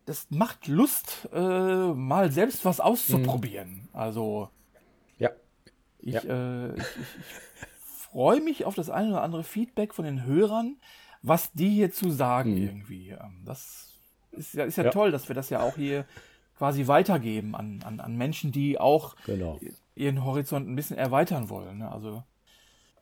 das 0.06 0.30
macht 0.30 0.66
Lust, 0.66 1.28
äh, 1.32 1.38
mal 1.38 2.32
selbst 2.32 2.64
was 2.64 2.80
auszuprobieren. 2.80 3.74
Mhm. 3.74 3.88
Also, 3.92 4.48
ja. 5.18 5.30
Ich, 5.98 6.14
ja. 6.14 6.22
Äh, 6.22 6.74
ich, 6.74 6.80
ich, 6.80 7.26
freue 8.10 8.40
mich 8.40 8.64
auf 8.64 8.74
das 8.74 8.88
eine 8.88 9.10
oder 9.10 9.22
andere 9.22 9.44
Feedback 9.44 9.92
von 9.92 10.04
den 10.06 10.24
Hörern, 10.24 10.76
was 11.20 11.52
die 11.52 11.68
hierzu 11.68 12.10
sagen 12.10 12.52
mhm. 12.52 12.62
irgendwie. 12.62 13.10
Ähm, 13.10 13.42
das 13.44 13.92
ist 14.32 14.54
ja, 14.54 14.64
ist 14.64 14.76
ja, 14.76 14.84
ja, 14.84 14.90
toll, 14.90 15.10
dass 15.10 15.28
wir 15.28 15.34
das 15.34 15.50
ja 15.50 15.60
auch 15.60 15.76
hier 15.76 16.06
quasi 16.64 16.86
weitergeben 16.86 17.54
an, 17.54 17.80
an, 17.84 18.00
an 18.00 18.16
Menschen, 18.16 18.50
die 18.50 18.80
auch 18.80 19.16
genau. 19.26 19.60
ihren 19.94 20.24
Horizont 20.24 20.66
ein 20.66 20.74
bisschen 20.74 20.96
erweitern 20.96 21.50
wollen. 21.50 21.76
Ne? 21.76 21.92
Also 21.92 22.22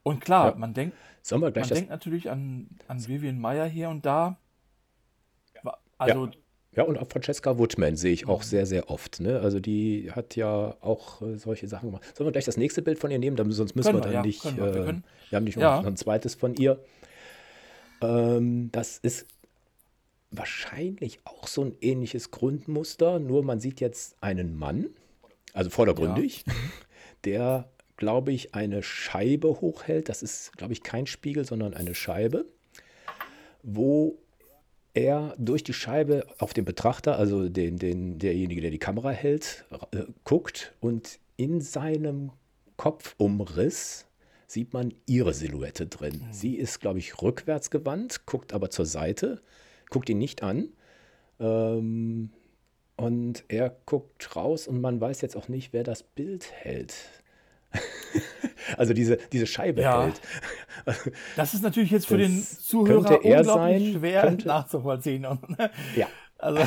und 0.03 0.21
klar, 0.21 0.51
ja. 0.51 0.59
man 0.59 0.75
denkt, 0.75 0.97
man 1.31 1.53
denkt 1.53 1.89
natürlich 1.89 2.29
an, 2.29 2.67
an 2.89 3.07
Vivian 3.07 3.39
Meyer 3.39 3.67
hier 3.67 3.89
und 3.89 4.05
da. 4.05 4.37
Also, 5.97 6.27
ja. 6.27 6.33
ja 6.75 6.83
und 6.83 6.99
auch 6.99 7.07
Francesca 7.09 7.57
Woodman 7.57 7.95
sehe 7.95 8.13
ich 8.13 8.27
auch 8.27 8.41
mhm. 8.41 8.47
sehr, 8.47 8.67
sehr 8.67 8.91
oft. 8.91 9.21
Ne? 9.21 9.39
Also 9.39 9.61
die 9.61 10.11
hat 10.11 10.35
ja 10.35 10.75
auch 10.81 11.23
äh, 11.23 11.37
solche 11.37 11.69
Sachen 11.69 11.91
gemacht. 11.91 12.17
Sollen 12.17 12.27
wir 12.27 12.33
gleich 12.33 12.47
das 12.47 12.57
nächste 12.57 12.83
Bild 12.83 12.99
von 12.99 13.13
ihr 13.13 13.21
nehmen? 13.21 13.37
Dann, 13.37 13.53
sonst 13.53 13.77
müssen 13.77 13.91
wir, 13.91 13.95
wir 13.95 14.01
dann 14.01 14.13
ja, 14.13 14.23
nicht. 14.23 14.45
Wir. 14.57 14.65
Äh, 14.65 14.87
wir, 15.31 15.37
haben 15.37 15.45
nicht 15.45 15.57
noch 15.57 15.87
ein 15.87 15.97
zweites 15.97 16.35
von 16.35 16.55
ihr. 16.57 16.81
Ähm, 18.01 18.71
das 18.73 18.99
ist 18.99 19.29
wahrscheinlich 20.33 21.21
auch 21.25 21.47
so 21.47 21.63
ein 21.63 21.77
ähnliches 21.81 22.31
Grundmuster, 22.31 23.19
nur 23.19 23.45
man 23.45 23.61
sieht 23.61 23.81
jetzt 23.81 24.17
einen 24.21 24.59
Mann, 24.59 24.89
also 25.53 25.71
vordergründig, 25.71 26.45
ja. 26.47 26.53
der, 27.25 27.71
glaube 27.97 28.33
ich, 28.33 28.55
eine 28.55 28.83
Scheibe 28.83 29.61
hochhält. 29.61 30.09
Das 30.09 30.23
ist, 30.23 30.57
glaube 30.57 30.73
ich, 30.73 30.83
kein 30.83 31.07
Spiegel, 31.07 31.45
sondern 31.45 31.75
eine 31.75 31.95
Scheibe, 31.95 32.47
wo 33.63 34.19
er 34.95 35.35
durch 35.39 35.63
die 35.63 35.73
Scheibe 35.73 36.27
auf 36.39 36.53
den 36.53 36.65
Betrachter, 36.65 37.19
also 37.19 37.49
den, 37.49 37.79
den, 37.79 38.19
derjenige, 38.19 38.61
der 38.61 38.71
die 38.71 38.79
Kamera 38.79 39.11
hält, 39.11 39.65
äh, 39.93 40.05
guckt 40.25 40.75
und 40.81 41.19
in 41.37 41.61
seinem 41.61 42.33
Kopfumriss 42.77 44.07
sieht 44.47 44.75
man 44.75 44.93
ihre 45.07 45.33
Silhouette 45.33 45.87
drin. 45.87 46.25
Mhm. 46.27 46.33
Sie 46.33 46.57
ist, 46.57 46.81
glaube 46.81 46.99
ich, 46.99 47.23
rückwärts 47.23 47.71
gewandt, 47.71 48.27
guckt 48.27 48.53
aber 48.53 48.71
zur 48.71 48.85
Seite, 48.85 49.43
guckt 49.93 50.09
ihn 50.09 50.19
nicht 50.19 50.43
an. 50.43 50.71
Ähm, 51.39 52.31
und 52.97 53.45
er 53.49 53.77
guckt 53.87 54.35
raus 54.35 54.67
und 54.67 54.81
man 54.81 55.01
weiß 55.01 55.21
jetzt 55.21 55.37
auch 55.37 55.49
nicht, 55.49 55.73
wer 55.73 55.85
das 55.85 56.03
Bild 56.03 56.51
hält. 56.53 56.95
also 58.77 58.93
diese, 58.93 59.17
diese 59.33 59.47
Scheibe 59.47 59.83
ja. 59.83 60.05
hält. 60.05 60.21
Das 61.37 61.55
ist 61.55 61.63
natürlich 61.63 61.91
jetzt 61.91 62.07
für 62.07 62.19
das 62.19 62.29
den 62.29 62.43
Zuhörer 62.43 63.25
unglaublich 63.25 63.47
sein, 63.47 63.93
schwer 63.99 64.23
könnte, 64.23 64.49
nachzuvollziehen. 64.49 65.23
ja. 65.97 66.09
Also, 66.39 66.59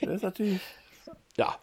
das 0.00 0.10
ist 0.10 0.22
natürlich. 0.22 0.60
Ja, 1.36 1.56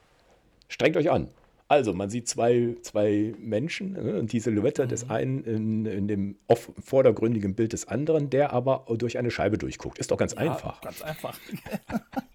strengt 0.67 0.97
euch 0.97 1.12
an. 1.12 1.29
Also, 1.67 1.93
man 1.93 2.10
sieht 2.12 2.28
zwei, 2.28 2.75
zwei 2.82 3.34
Menschen 3.39 3.93
ne, 3.93 4.19
und 4.19 4.32
die 4.32 4.39
Silhouette 4.39 4.84
mhm. 4.86 4.89
des 4.89 5.10
einen 5.10 5.43
in, 5.43 5.86
in 5.86 6.08
dem 6.08 6.38
off 6.47 6.71
vordergründigen 6.80 7.56
Bild 7.56 7.73
des 7.73 7.88
anderen, 7.88 8.30
der 8.30 8.54
aber 8.54 8.86
durch 8.97 9.17
eine 9.17 9.32
Scheibe 9.32 9.58
durchguckt. 9.58 9.97
Ist 9.97 10.12
doch 10.12 10.17
ganz 10.17 10.34
ja, 10.34 10.39
einfach. 10.39 10.82
Ganz 10.82 11.01
einfach. 11.01 11.38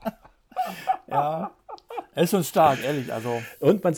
ja. 1.09 1.53
Er 2.15 2.23
ist 2.25 2.31
schon 2.31 2.43
stark, 2.43 2.83
ehrlich. 2.83 3.13
Also. 3.13 3.41
Und 3.61 3.85
man, 3.85 3.95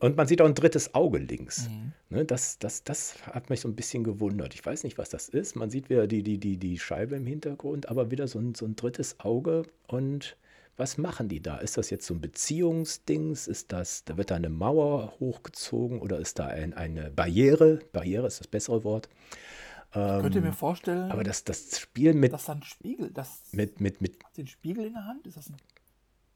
und 0.00 0.16
man 0.16 0.26
sieht 0.26 0.42
auch 0.42 0.46
ein 0.46 0.54
drittes 0.54 0.94
Auge 0.94 1.18
links. 1.18 1.68
Mhm. 1.68 1.92
Ne, 2.10 2.24
das, 2.26 2.58
das, 2.58 2.84
das 2.84 3.14
hat 3.26 3.48
mich 3.48 3.60
so 3.60 3.68
ein 3.68 3.74
bisschen 3.74 4.04
gewundert. 4.04 4.54
Ich 4.54 4.64
weiß 4.64 4.84
nicht, 4.84 4.98
was 4.98 5.08
das 5.08 5.30
ist. 5.30 5.56
Man 5.56 5.70
sieht 5.70 5.88
wieder 5.88 6.06
die, 6.06 6.22
die, 6.22 6.38
die, 6.38 6.58
die 6.58 6.78
Scheibe 6.78 7.16
im 7.16 7.26
Hintergrund, 7.26 7.88
aber 7.88 8.10
wieder 8.10 8.28
so 8.28 8.38
ein, 8.38 8.54
so 8.54 8.66
ein 8.66 8.76
drittes 8.76 9.18
Auge 9.20 9.64
und 9.86 10.36
was 10.78 10.96
machen 10.96 11.28
die 11.28 11.42
da? 11.42 11.58
Ist 11.58 11.76
das 11.76 11.90
jetzt 11.90 12.06
so 12.06 12.14
ein 12.14 12.20
Beziehungsdings? 12.20 13.48
Ist 13.48 13.72
das, 13.72 14.04
da 14.04 14.16
wird 14.16 14.30
da 14.30 14.36
eine 14.36 14.48
Mauer 14.48 15.12
hochgezogen 15.18 16.00
oder 16.00 16.18
ist 16.18 16.38
da 16.38 16.46
ein, 16.46 16.72
eine 16.72 17.10
Barriere? 17.10 17.80
Barriere 17.92 18.26
ist 18.26 18.40
das 18.40 18.46
bessere 18.46 18.84
Wort. 18.84 19.08
Ich 19.90 19.94
könnte 19.94 20.40
mir 20.40 20.48
ähm, 20.48 20.52
vorstellen, 20.52 21.10
aber 21.10 21.24
das, 21.24 21.44
das 21.44 21.78
Spiel 21.80 22.12
mit. 22.12 22.32
Das 22.32 22.42
ist 22.42 22.50
ein 22.50 22.62
Spiegel. 22.62 23.10
Das 23.10 23.40
mit, 23.52 23.80
mit, 23.80 24.02
mit. 24.02 24.18
Den 24.36 24.46
Spiegel 24.46 24.86
in 24.86 24.92
der 24.92 25.06
Hand? 25.06 25.26
Ist 25.26 25.38
das 25.38 25.48
ein 25.48 25.56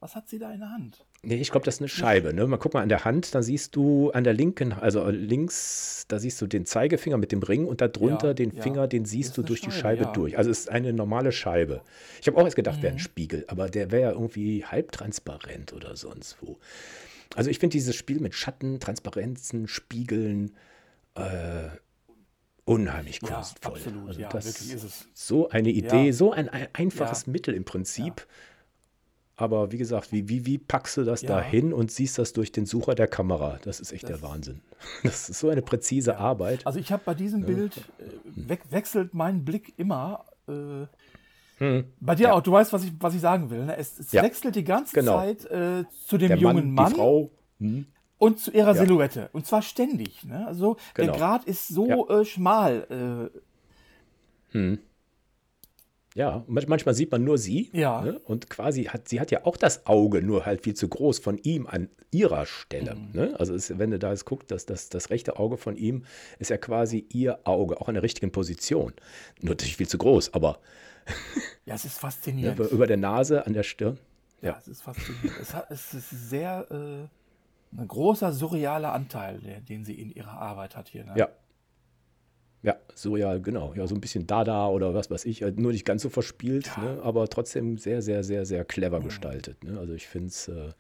was 0.03 0.17
hat 0.17 0.29
sie 0.29 0.41
da 0.41 0.53
in 0.53 0.59
der 0.59 0.71
Hand? 0.71 1.07
Nee, 1.23 1.37
ich 1.37 1.53
glaube, 1.53 1.65
das 1.65 1.77
ist 1.77 1.81
eine 1.81 1.89
Scheibe. 1.89 2.35
Ne? 2.35 2.45
Mal 2.49 2.57
guck 2.57 2.75
mal 2.75 2.83
an 2.83 2.89
der 2.89 3.05
Hand, 3.05 3.37
da 3.37 3.43
siehst 3.43 3.77
du 3.77 4.11
an 4.11 4.25
der 4.25 4.33
linken, 4.33 4.73
also 4.73 5.09
links, 5.09 6.07
da 6.09 6.19
siehst 6.19 6.43
du 6.43 6.49
den 6.49 6.67
Zeigefinger 6.67 7.17
mit 7.19 7.31
dem 7.31 7.41
Ring 7.41 7.67
und 7.67 7.81
darunter 7.81 8.29
ja, 8.29 8.35
den 8.35 8.51
Finger, 8.51 8.83
ja. 8.83 8.87
den 8.89 9.05
siehst 9.05 9.39
du 9.39 9.43
durch 9.43 9.61
Scheibe, 9.61 9.73
die 9.73 9.81
Scheibe 9.81 10.03
ja. 10.03 10.13
durch. 10.13 10.37
Also 10.37 10.51
es 10.51 10.59
ist 10.61 10.71
eine 10.71 10.93
normale 10.93 11.31
Scheibe. 11.31 11.83
Ich 12.21 12.27
habe 12.27 12.37
auch 12.37 12.45
erst 12.45 12.57
gedacht, 12.57 12.79
mhm. 12.79 12.83
wäre 12.83 12.93
ein 12.95 12.99
Spiegel, 12.99 13.45
aber 13.47 13.69
der 13.69 13.93
wäre 13.93 14.03
ja 14.03 14.11
irgendwie 14.11 14.65
halbtransparent 14.65 15.73
oder 15.73 15.95
sonst 15.95 16.39
wo. 16.41 16.59
Also 17.37 17.49
ich 17.49 17.61
finde 17.61 17.75
dieses 17.75 17.95
Spiel 17.95 18.19
mit 18.19 18.35
Schatten, 18.35 18.81
Transparenzen, 18.81 19.69
Spiegeln 19.69 20.57
äh, 21.15 21.69
unheimlich 22.65 23.21
kunstvoll. 23.21 23.77
Absolut, 23.77 24.09
also 24.09 24.21
ja, 24.21 24.29
das 24.29 24.47
wirklich 24.47 24.75
ist 24.75 24.83
es. 24.83 25.09
So 25.15 25.49
eine 25.49 25.71
Idee, 25.71 26.11
so 26.11 26.33
ein, 26.33 26.49
ein 26.49 26.67
einfaches 26.73 27.29
Mittel 27.29 27.55
im 27.55 27.65
Prinzip 27.65 28.27
aber 29.43 29.73
wie 29.73 29.79
gesagt, 29.79 30.13
wie, 30.13 30.29
wie, 30.29 30.47
wie 30.47 30.59
packst 30.59 30.97
du 30.97 31.05
das 31.05 31.23
ja. 31.23 31.31
da 31.31 31.43
hin 31.43 31.73
und 31.73 31.91
siehst 31.91 32.19
das 32.19 32.33
durch 32.33 32.53
den 32.53 32.65
Sucher 32.65 32.95
der 32.95 33.09
Kamera? 33.09 33.59
Das 33.63 33.81
ist 33.81 33.93
echt 33.93 34.05
das 34.05 34.21
der 34.21 34.23
Wahnsinn. 34.23 34.61
Das 35.03 35.29
ist 35.29 35.41
so 35.41 35.49
eine 35.49 35.63
präzise 35.63 36.13
ja. 36.13 36.19
Arbeit. 36.19 36.67
Also 36.67 36.79
ich 36.79 36.91
habe 36.93 37.03
bei 37.05 37.15
diesem 37.15 37.41
ja. 37.41 37.47
Bild, 37.47 37.77
äh, 37.77 37.83
we 38.25 38.59
wechselt 38.71 39.15
mein 39.15 39.45
Blick 39.45 39.75
immer. 39.77 40.25
Äh, 40.49 40.87
hm. 41.59 41.85
Bei 42.01 42.15
dir 42.15 42.35
auch, 42.35 42.41
du 42.41 42.53
weißt, 42.53 42.73
was 42.73 42.85
ich, 42.85 42.93
was 42.99 43.15
ich 43.15 43.21
sagen 43.21 43.51
will. 43.51 43.65
Ne? 43.65 43.77
Es, 43.77 43.99
es 43.99 44.13
wechselt 44.13 44.57
die 44.57 44.65
ganze 44.65 44.95
genau. 44.95 45.19
Zeit 45.19 45.45
äh, 45.47 45.85
zu 46.07 46.19
dem 46.19 46.29
der 46.29 46.39
jungen 46.39 46.73
Mann, 46.73 46.85
Mann 46.85 46.95
Frau, 46.95 47.31
hm. 47.59 47.87
und 48.19 48.41
zu 48.41 48.51
ihrer 48.51 48.75
Silhouette. 48.75 49.29
Und 49.33 49.47
zwar 49.47 49.63
ständig. 49.63 50.25
Ne? 50.25 50.47
Also 50.47 50.77
genau. 50.95 51.13
der 51.13 51.21
Grad 51.21 51.45
ist 51.45 51.69
so 51.69 52.09
äh, 52.09 52.25
schmal. 52.25 53.31
Äh. 54.51 54.57
Hm. 54.57 54.79
Ja, 56.15 56.45
manchmal 56.47 56.95
sieht 56.95 57.11
man 57.11 57.25
nur 57.25 57.39
sie. 57.39 57.71
Ja. 57.73 58.03
Ne? 58.03 58.19
Und 58.21 58.51
quasi 58.51 58.85
hat 58.85 59.09
sie 59.09 59.21
hat 59.21 59.31
ja 59.31 59.47
auch 59.47 59.57
das 59.57 59.87
Auge, 59.87 60.23
nur 60.23 60.45
halt 60.45 60.63
viel 60.63 60.75
zu 60.75 60.89
groß 60.89 61.19
von 61.19 61.39
ihm 61.39 61.67
an 61.67 61.89
ihrer 62.11 62.45
Stelle. 62.45 62.95
Mhm. 62.95 63.11
Ne? 63.13 63.35
Also 63.39 63.55
ist, 63.55 63.79
wenn 63.79 63.91
du 63.91 63.99
da 63.99 64.11
jetzt 64.11 64.27
guckst, 64.27 64.51
das, 64.51 64.67
das, 64.67 64.91
das 64.91 65.11
rechte 65.11 65.39
Auge 65.39 65.57
von 65.57 65.77
ihm 65.77 66.05
ist 66.39 66.51
ja 66.51 66.59
quasi 66.59 67.07
ihr 67.09 67.39
Auge, 67.45 67.81
auch 67.81 67.89
in 67.89 67.95
der 67.95 68.03
richtigen 68.03 68.31
Position. 68.31 68.93
Nur 69.41 69.51
natürlich 69.51 69.77
viel 69.77 69.89
zu 69.89 69.99
groß, 69.99 70.35
aber. 70.35 70.59
Ja, 71.65 71.77
es 71.77 71.85
ist 71.85 71.99
faszinierend. 71.99 72.59
Ne, 72.59 72.67
über 72.67 72.89
der 72.89 72.97
Nase, 72.97 73.47
an 73.47 73.53
der 73.53 73.63
Stirn. 73.63 73.97
Ja, 74.41 74.59
es 74.59 74.67
ist 74.67 74.83
faszinierend. 74.83 75.41
es, 75.41 75.55
hat, 75.55 75.71
es 75.71 75.95
ist 75.95 76.11
sehr. 76.11 76.67
Äh, 76.71 77.09
ein 77.79 77.89
großer 77.89 78.33
surrealer 78.33 78.93
Anteil, 78.93 79.39
der, 79.39 79.61
den 79.61 79.85
sie 79.85 79.95
in 79.95 80.11
ihrer 80.11 80.33
Arbeit 80.33 80.77
hat 80.77 80.89
hier. 80.89 81.05
Ne? 81.05 81.15
Ja, 81.17 81.29
ja, 82.65 82.77
surreal, 82.95 83.41
genau. 83.41 83.75
Ja, 83.75 83.89
so 83.89 83.95
ein 83.97 84.01
bisschen 84.01 84.29
Dada 84.29 84.69
oder 84.69 84.95
was 84.95 85.11
weiß 85.11 85.25
ich, 85.25 85.43
halt 85.43 85.59
nur 85.59 85.73
nicht 85.73 85.85
ganz 85.85 86.03
so 86.03 86.09
verspielt, 86.09 86.71
ja. 86.77 86.83
ne, 86.83 87.03
aber 87.03 87.29
trotzdem 87.29 87.77
sehr, 87.77 88.03
sehr, 88.03 88.23
sehr, 88.23 88.47
sehr 88.47 88.65
clever 88.65 89.01
mhm. 89.01 89.05
gestaltet. 89.05 89.65
Ne? 89.65 89.79
Also 89.81 89.95
ich 89.95 90.07
finde 90.07 90.29
es, 90.29 90.47
äh, 90.47 90.71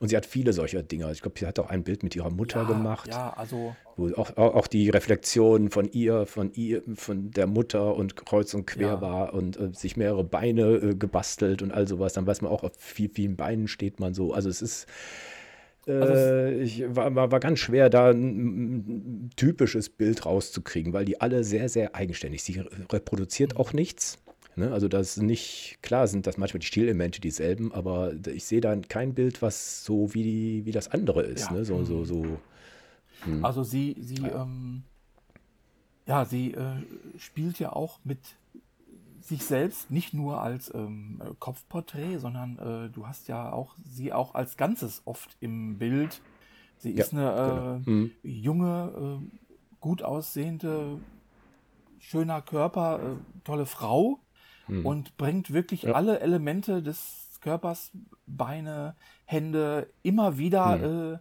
und 0.00 0.08
sie 0.08 0.16
hat 0.16 0.26
viele 0.26 0.52
solcher 0.52 0.82
Dinger. 0.82 1.12
Ich 1.12 1.22
glaube, 1.22 1.38
sie 1.38 1.46
hat 1.46 1.60
auch 1.60 1.70
ein 1.70 1.84
Bild 1.84 2.02
mit 2.02 2.16
ihrer 2.16 2.30
Mutter 2.30 2.62
ja, 2.62 2.66
gemacht. 2.66 3.08
Ja, 3.08 3.32
also. 3.34 3.76
Wo 3.96 4.12
auch, 4.14 4.36
auch, 4.36 4.66
die 4.66 4.90
Reflexion 4.90 5.70
von 5.70 5.88
ihr, 5.90 6.26
von 6.26 6.52
ihr, 6.54 6.82
von 6.94 7.30
der 7.30 7.46
Mutter 7.46 7.94
und 7.94 8.16
kreuz 8.16 8.54
und 8.54 8.66
quer 8.66 8.88
ja. 8.88 9.00
war 9.00 9.34
und 9.34 9.58
äh, 9.58 9.70
sich 9.72 9.96
mehrere 9.96 10.24
Beine 10.24 10.74
äh, 10.74 10.94
gebastelt 10.94 11.62
und 11.62 11.72
all 11.72 11.86
sowas. 11.86 12.14
Dann 12.14 12.26
weiß 12.26 12.42
man 12.42 12.50
auch, 12.50 12.64
auf 12.64 12.72
wie 12.96 13.08
vielen 13.08 13.36
Beinen 13.36 13.68
steht 13.68 14.00
man 14.00 14.14
so. 14.14 14.32
Also 14.32 14.48
es 14.48 14.62
ist 14.62 14.86
also 15.88 16.12
äh, 16.12 16.62
ich 16.62 16.84
war, 16.88 17.14
war, 17.14 17.30
war, 17.32 17.40
ganz 17.40 17.58
schwer, 17.58 17.88
da 17.90 18.10
ein, 18.10 19.30
typisches 19.36 19.88
Bild 19.88 20.26
rauszukriegen, 20.26 20.92
weil 20.92 21.04
die 21.04 21.20
alle 21.20 21.44
sehr, 21.44 21.68
sehr 21.68 21.94
eigenständig. 21.94 22.42
Sie 22.42 22.62
reproduziert 22.90 23.56
auch 23.56 23.72
nichts. 23.72 24.18
Ne? 24.56 24.72
Also 24.72 24.88
das 24.88 25.16
ist 25.16 25.22
nicht, 25.22 25.78
klar 25.82 26.06
sind 26.08 26.26
das 26.26 26.36
manchmal 26.36 26.60
die 26.60 26.66
Stilelemente 26.66 27.20
dieselben, 27.20 27.72
aber 27.72 28.12
ich 28.26 28.44
sehe 28.44 28.60
da 28.60 28.76
kein 28.76 29.14
Bild, 29.14 29.40
was 29.40 29.84
so 29.84 30.12
wie, 30.14 30.64
wie 30.66 30.72
das 30.72 30.88
andere 30.88 31.22
ist. 31.22 31.46
Ja. 31.46 31.52
Ne? 31.52 31.64
So, 31.64 31.84
so, 31.84 32.04
so. 32.04 32.24
Hm. 33.24 33.44
Also 33.44 33.62
sie, 33.62 33.96
sie, 34.00 34.22
ja, 34.22 34.42
ähm, 34.42 34.82
ja 36.06 36.24
sie 36.24 36.52
äh, 36.52 36.82
spielt 37.18 37.58
ja 37.58 37.72
auch 37.72 38.00
mit 38.04 38.18
sich 39.28 39.44
selbst 39.44 39.90
nicht 39.90 40.14
nur 40.14 40.40
als 40.40 40.72
ähm, 40.74 41.20
Kopfporträt, 41.38 42.18
sondern 42.18 42.58
äh, 42.58 42.90
du 42.90 43.06
hast 43.06 43.28
ja 43.28 43.52
auch 43.52 43.76
sie 43.84 44.12
auch 44.12 44.34
als 44.34 44.56
Ganzes 44.56 45.02
oft 45.04 45.36
im 45.40 45.78
Bild. 45.78 46.20
Sie 46.78 46.92
ist 46.92 47.12
ja, 47.12 47.18
eine 47.18 47.32
äh, 47.32 47.84
genau. 47.84 47.98
mhm. 47.98 48.10
junge, 48.22 49.20
äh, 49.22 49.38
gut 49.80 50.02
aussehende, 50.02 50.98
schöner 51.98 52.40
Körper, 52.42 53.00
äh, 53.00 53.16
tolle 53.44 53.66
Frau 53.66 54.20
mhm. 54.66 54.86
und 54.86 55.16
bringt 55.16 55.52
wirklich 55.52 55.82
ja. 55.82 55.92
alle 55.92 56.20
Elemente 56.20 56.82
des 56.82 57.38
Körpers, 57.40 57.92
Beine, 58.26 58.96
Hände, 59.24 59.88
immer 60.02 60.38
wieder 60.38 60.76
mhm. 60.76 61.14
Äh, 61.14 61.18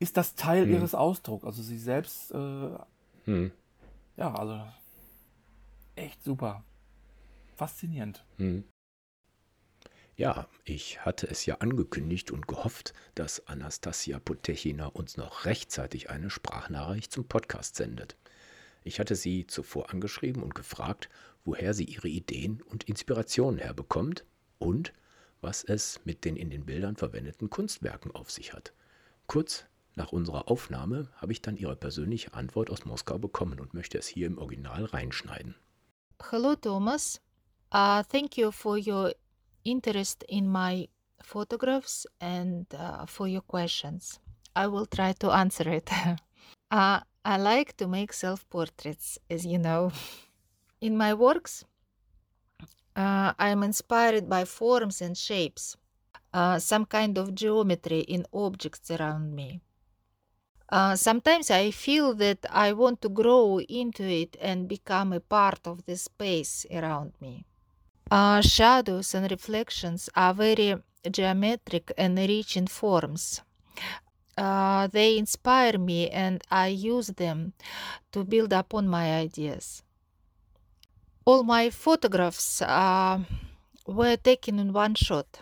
ist 0.00 0.16
das 0.16 0.34
Teil 0.34 0.66
mhm. 0.66 0.74
ihres 0.74 0.94
Ausdrucks. 0.94 1.44
Also 1.44 1.62
sie 1.62 1.78
selbst, 1.78 2.32
äh, 2.32 2.78
mhm. 3.26 3.52
ja, 4.16 4.34
also 4.34 4.60
echt 5.94 6.22
super 6.22 6.64
faszinierend. 7.54 8.24
Hm. 8.36 8.64
Ja, 10.16 10.48
ich 10.64 11.04
hatte 11.04 11.26
es 11.26 11.44
ja 11.44 11.56
angekündigt 11.56 12.30
und 12.30 12.46
gehofft, 12.46 12.92
dass 13.16 13.48
Anastasia 13.48 14.20
Potechina 14.20 14.86
uns 14.86 15.16
noch 15.16 15.44
rechtzeitig 15.44 16.08
eine 16.08 16.30
Sprachnachricht 16.30 17.10
zum 17.10 17.26
Podcast 17.26 17.74
sendet. 17.74 18.16
Ich 18.84 19.00
hatte 19.00 19.16
sie 19.16 19.46
zuvor 19.46 19.90
angeschrieben 19.90 20.42
und 20.42 20.54
gefragt, 20.54 21.08
woher 21.44 21.74
sie 21.74 21.84
ihre 21.84 22.08
Ideen 22.08 22.62
und 22.62 22.84
Inspirationen 22.84 23.58
herbekommt 23.58 24.24
und 24.58 24.92
was 25.40 25.64
es 25.64 26.00
mit 26.04 26.24
den 26.24 26.36
in 26.36 26.50
den 26.50 26.64
Bildern 26.64 26.96
verwendeten 26.96 27.50
Kunstwerken 27.50 28.12
auf 28.12 28.30
sich 28.30 28.52
hat. 28.52 28.72
Kurz 29.26 29.64
nach 29.96 30.12
unserer 30.12 30.50
Aufnahme 30.50 31.08
habe 31.16 31.32
ich 31.32 31.42
dann 31.42 31.56
ihre 31.56 31.76
persönliche 31.76 32.34
Antwort 32.34 32.70
aus 32.70 32.84
Moskau 32.84 33.18
bekommen 33.18 33.60
und 33.60 33.74
möchte 33.74 33.98
es 33.98 34.06
hier 34.06 34.26
im 34.26 34.38
Original 34.38 34.84
reinschneiden. 34.84 35.54
Hallo 36.30 36.54
Thomas, 36.56 37.20
Uh, 37.74 38.04
thank 38.04 38.38
you 38.38 38.52
for 38.52 38.78
your 38.78 39.12
interest 39.64 40.24
in 40.28 40.48
my 40.48 40.86
photographs 41.20 42.06
and 42.20 42.66
uh, 42.72 43.04
for 43.04 43.26
your 43.26 43.40
questions. 43.40 44.20
I 44.54 44.68
will 44.68 44.86
try 44.86 45.12
to 45.14 45.32
answer 45.32 45.68
it. 45.68 45.90
uh, 46.70 47.00
I 47.24 47.36
like 47.36 47.76
to 47.78 47.88
make 47.88 48.12
self 48.12 48.48
portraits, 48.48 49.18
as 49.28 49.44
you 49.44 49.58
know. 49.58 49.90
In 50.80 50.96
my 50.96 51.14
works, 51.14 51.64
Uh, 52.96 53.32
I'm 53.40 53.64
inspired 53.64 54.28
by 54.28 54.44
forms 54.44 55.02
and 55.02 55.18
shapes, 55.18 55.76
uh, 56.32 56.60
some 56.60 56.86
kind 56.86 57.18
of 57.18 57.34
geometry 57.34 58.00
in 58.06 58.24
objects 58.32 58.88
around 58.90 59.34
me. 59.34 59.60
Uh, 60.68 60.94
sometimes 60.94 61.50
I 61.50 61.72
feel 61.72 62.14
that 62.14 62.46
I 62.50 62.72
want 62.72 63.02
to 63.02 63.08
grow 63.08 63.58
into 63.58 64.04
it 64.04 64.36
and 64.40 64.68
become 64.68 65.12
a 65.12 65.18
part 65.18 65.66
of 65.66 65.84
the 65.86 65.96
space 65.96 66.66
around 66.70 67.14
me. 67.20 67.44
Uh, 68.10 68.40
shadows 68.40 69.14
and 69.14 69.30
reflections 69.30 70.08
are 70.14 70.34
very 70.34 70.76
geometric 71.10 71.92
and 71.96 72.18
rich 72.18 72.56
in 72.56 72.66
forms. 72.66 73.40
Uh, 74.36 74.86
they 74.88 75.16
inspire 75.16 75.78
me 75.78 76.10
and 76.10 76.42
I 76.50 76.68
use 76.68 77.08
them 77.08 77.52
to 78.12 78.24
build 78.24 78.52
upon 78.52 78.88
my 78.88 79.14
ideas. 79.14 79.82
All 81.24 81.42
my 81.42 81.70
photographs 81.70 82.60
uh, 82.60 83.20
were 83.86 84.16
taken 84.16 84.58
in 84.58 84.72
one 84.72 84.94
shot. 84.94 85.40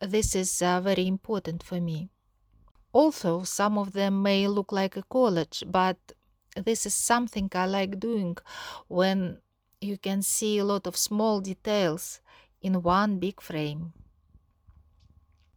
This 0.00 0.34
is 0.34 0.62
uh, 0.62 0.80
very 0.80 1.06
important 1.06 1.62
for 1.62 1.80
me. 1.80 2.10
Also, 2.92 3.42
some 3.42 3.78
of 3.78 3.92
them 3.92 4.22
may 4.22 4.46
look 4.48 4.72
like 4.72 4.96
a 4.96 5.02
collage, 5.02 5.62
but 5.70 5.96
this 6.56 6.86
is 6.86 6.94
something 6.94 7.48
I 7.54 7.66
like 7.66 8.00
doing 8.00 8.36
when 8.88 9.38
you 9.80 9.96
can 9.98 10.22
see 10.22 10.58
a 10.58 10.64
lot 10.64 10.86
of 10.86 10.96
small 10.96 11.40
details 11.40 12.20
in 12.62 12.82
one 12.82 13.18
big 13.18 13.40
frame. 13.40 13.92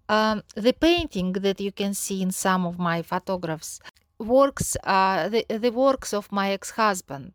Um, 0.09 0.43
the 0.55 0.73
painting 0.73 1.33
that 1.33 1.59
you 1.59 1.71
can 1.71 1.93
see 1.93 2.21
in 2.21 2.31
some 2.31 2.65
of 2.65 2.77
my 2.77 3.01
photographs 3.01 3.79
works 4.19 4.77
uh, 4.83 5.29
the, 5.29 5.45
the 5.49 5.71
works 5.71 6.13
of 6.13 6.31
my 6.31 6.51
ex-husband 6.51 7.33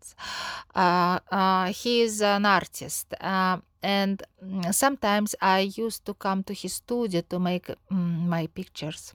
uh, 0.75 1.19
uh, 1.31 1.67
he 1.67 2.03
is 2.03 2.23
an 2.23 2.47
artist 2.47 3.15
uh, 3.21 3.59
and 3.83 4.23
sometimes 4.71 5.35
i 5.41 5.61
used 5.77 6.05
to 6.05 6.15
come 6.15 6.43
to 6.43 6.53
his 6.55 6.75
studio 6.75 7.21
to 7.21 7.39
make 7.39 7.67
mm, 7.91 8.27
my 8.27 8.47
pictures 8.47 9.15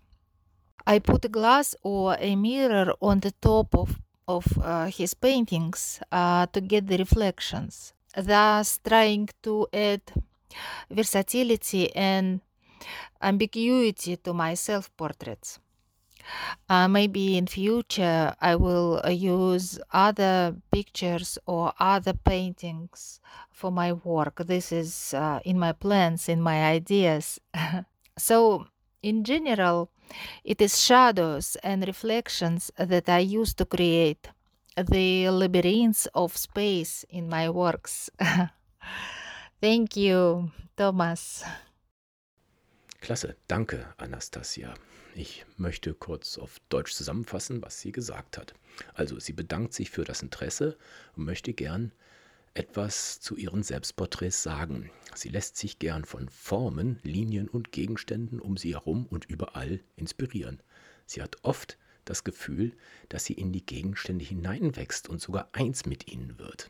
i 0.86 1.00
put 1.00 1.26
a 1.26 1.30
glass 1.30 1.76
or 1.84 2.16
a 2.20 2.36
mirror 2.36 2.94
on 3.02 3.20
the 3.20 3.32
top 3.42 3.74
of, 3.76 4.00
of 4.28 4.46
uh, 4.62 4.86
his 4.86 5.14
paintings 5.14 6.00
uh, 6.12 6.46
to 6.48 6.62
get 6.62 6.88
the 6.88 6.98
reflections 6.98 7.94
thus 8.16 8.80
trying 8.88 9.28
to 9.42 9.68
add 9.74 10.02
versatility 10.90 11.94
and 11.96 12.42
ambiguity 13.22 14.16
to 14.18 14.34
my 14.34 14.54
self-portraits 14.54 15.60
uh, 16.70 16.88
maybe 16.88 17.38
in 17.38 17.48
future 17.48 18.34
I 18.40 18.56
will 18.56 19.02
uh, 19.04 19.10
use 19.10 19.80
other 19.92 20.56
pictures 20.72 21.38
or 21.46 21.74
other 21.80 22.14
paintings 22.14 23.20
for 23.52 23.72
my 23.72 23.94
work. 23.94 24.42
This 24.46 24.72
is 24.72 25.14
uh, 25.14 25.40
in 25.46 25.60
my 25.60 25.74
plans, 25.74 26.30
in 26.30 26.42
my 26.42 26.64
ideas. 26.66 27.40
so, 28.18 28.66
in 29.04 29.24
general, 29.24 29.90
it 30.44 30.62
is 30.62 30.80
shadows 30.84 31.56
and 31.58 31.86
reflections 31.86 32.72
that 32.78 33.08
I 33.10 33.20
use 33.20 33.54
to 33.56 33.66
create 33.66 34.30
the 34.76 35.30
labyrinths 35.30 36.08
of 36.16 36.36
space 36.36 37.06
in 37.10 37.30
my 37.30 37.50
works. 37.50 38.10
Thank 39.62 39.96
you, 39.96 40.52
Thomas. 40.76 41.44
Klasse, 43.02 43.36
danke, 43.48 43.86
Anastasia. 43.98 44.74
Ich 45.16 45.46
möchte 45.58 45.94
kurz 45.94 46.40
auf 46.40 46.60
Deutsch 46.70 46.94
zusammenfassen, 46.94 47.62
was 47.62 47.80
sie 47.80 47.92
gesagt 47.92 48.38
hat. 48.38 48.56
Also, 48.96 49.20
sie 49.20 49.34
bedankt 49.34 49.74
sich 49.74 49.92
für 49.92 50.06
das 50.06 50.24
Interesse 50.24 50.78
und 51.16 51.26
möchte 51.26 51.54
gern 51.54 51.92
etwas 52.54 53.20
zu 53.20 53.36
ihren 53.36 53.64
Selbstporträts 53.64 54.44
sagen. 54.44 54.92
Sie 55.16 55.30
lässt 55.30 55.58
sich 55.58 55.80
gern 55.80 56.06
von 56.06 56.30
Formen, 56.30 57.00
Linien 57.04 57.48
und 57.48 57.72
Gegenständen 57.72 58.40
um 58.40 58.58
sie 58.58 58.74
herum 58.74 59.08
und 59.08 59.26
überall 59.26 59.80
inspirieren. 59.96 60.62
Sie 61.06 61.22
hat 61.22 61.38
oft 61.44 61.78
das 62.06 62.24
Gefühl, 62.24 62.74
dass 63.10 63.26
sie 63.26 63.34
in 63.34 63.52
die 63.52 63.66
Gegenstände 63.66 64.26
hineinwächst 64.26 65.10
und 65.10 65.22
sogar 65.22 65.50
eins 65.54 65.86
mit 65.86 66.12
ihnen 66.12 66.38
wird. 66.38 66.70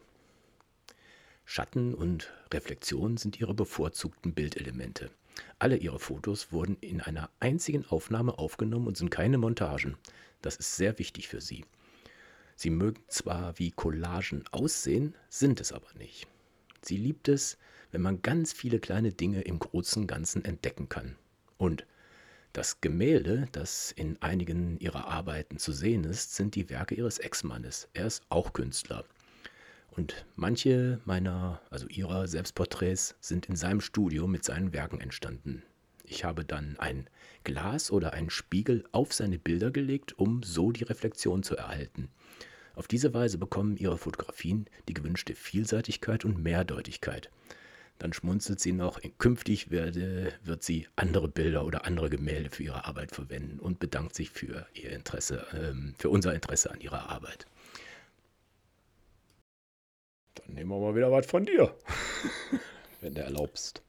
Schatten 1.45 1.93
und 1.93 2.31
Reflexion 2.53 3.17
sind 3.17 3.39
ihre 3.39 3.53
bevorzugten 3.53 4.33
Bildelemente. 4.33 5.11
Alle 5.59 5.77
ihre 5.77 5.99
Fotos 5.99 6.51
wurden 6.51 6.77
in 6.79 7.01
einer 7.01 7.29
einzigen 7.39 7.85
Aufnahme 7.85 8.37
aufgenommen 8.37 8.87
und 8.87 8.97
sind 8.97 9.09
keine 9.09 9.37
Montagen. 9.37 9.97
Das 10.41 10.55
ist 10.55 10.75
sehr 10.77 10.97
wichtig 10.99 11.27
für 11.27 11.41
sie. 11.41 11.65
Sie 12.63 12.69
mögen 12.69 13.03
zwar 13.09 13.59
wie 13.59 13.71
Collagen 13.71 14.45
aussehen, 14.53 15.15
sind 15.27 15.59
es 15.59 15.73
aber 15.73 15.93
nicht. 15.95 16.29
Sie 16.81 16.95
liebt 16.95 17.27
es, 17.27 17.57
wenn 17.91 18.01
man 18.01 18.21
ganz 18.21 18.53
viele 18.53 18.79
kleine 18.79 19.11
Dinge 19.11 19.41
im 19.41 19.59
großen 19.59 20.07
Ganzen 20.07 20.45
entdecken 20.45 20.87
kann. 20.87 21.17
Und 21.57 21.85
das 22.53 22.79
Gemälde, 22.79 23.49
das 23.51 23.91
in 23.91 24.15
einigen 24.21 24.79
ihrer 24.79 25.09
Arbeiten 25.09 25.57
zu 25.57 25.73
sehen 25.73 26.05
ist, 26.05 26.35
sind 26.35 26.55
die 26.55 26.69
Werke 26.69 26.95
ihres 26.95 27.19
Ex-Mannes. 27.19 27.89
Er 27.93 28.05
ist 28.05 28.23
auch 28.29 28.53
Künstler. 28.53 29.03
Und 29.91 30.25
manche 30.37 31.01
meiner, 31.03 31.59
also 31.69 31.89
ihrer 31.89 32.29
Selbstporträts 32.29 33.17
sind 33.19 33.47
in 33.47 33.57
seinem 33.57 33.81
Studio 33.81 34.25
mit 34.25 34.45
seinen 34.45 34.71
Werken 34.71 35.01
entstanden. 35.01 35.63
Ich 36.05 36.23
habe 36.23 36.45
dann 36.45 36.79
ein 36.79 37.09
Glas 37.43 37.91
oder 37.91 38.13
einen 38.13 38.29
Spiegel 38.29 38.85
auf 38.93 39.11
seine 39.11 39.37
Bilder 39.37 39.69
gelegt, 39.69 40.17
um 40.17 40.43
so 40.43 40.71
die 40.71 40.85
Reflexion 40.85 41.43
zu 41.43 41.57
erhalten. 41.57 42.09
Auf 42.75 42.87
diese 42.87 43.13
Weise 43.13 43.37
bekommen 43.37 43.77
ihre 43.77 43.97
Fotografien 43.97 44.67
die 44.87 44.93
gewünschte 44.93 45.35
Vielseitigkeit 45.35 46.25
und 46.25 46.41
Mehrdeutigkeit. 46.41 47.29
Dann 47.99 48.13
schmunzelt 48.13 48.59
sie 48.59 48.73
noch, 48.73 48.99
künftig 49.19 49.69
werde, 49.69 50.33
wird 50.43 50.63
sie 50.63 50.87
andere 50.95 51.27
Bilder 51.27 51.65
oder 51.65 51.85
andere 51.85 52.09
Gemälde 52.09 52.49
für 52.49 52.63
ihre 52.63 52.85
Arbeit 52.85 53.11
verwenden 53.11 53.59
und 53.59 53.79
bedankt 53.79 54.15
sich 54.15 54.31
für 54.31 54.65
ihr 54.73 54.91
Interesse, 54.91 55.45
ähm, 55.53 55.93
für 55.97 56.09
unser 56.09 56.33
Interesse 56.33 56.71
an 56.71 56.81
ihrer 56.81 57.09
Arbeit. 57.09 57.45
Dann 60.35 60.55
nehmen 60.55 60.71
wir 60.71 60.79
mal 60.79 60.95
wieder 60.95 61.11
was 61.11 61.27
von 61.27 61.45
dir. 61.45 61.73
Wenn 63.01 63.13
du 63.13 63.21
erlaubst. 63.21 63.83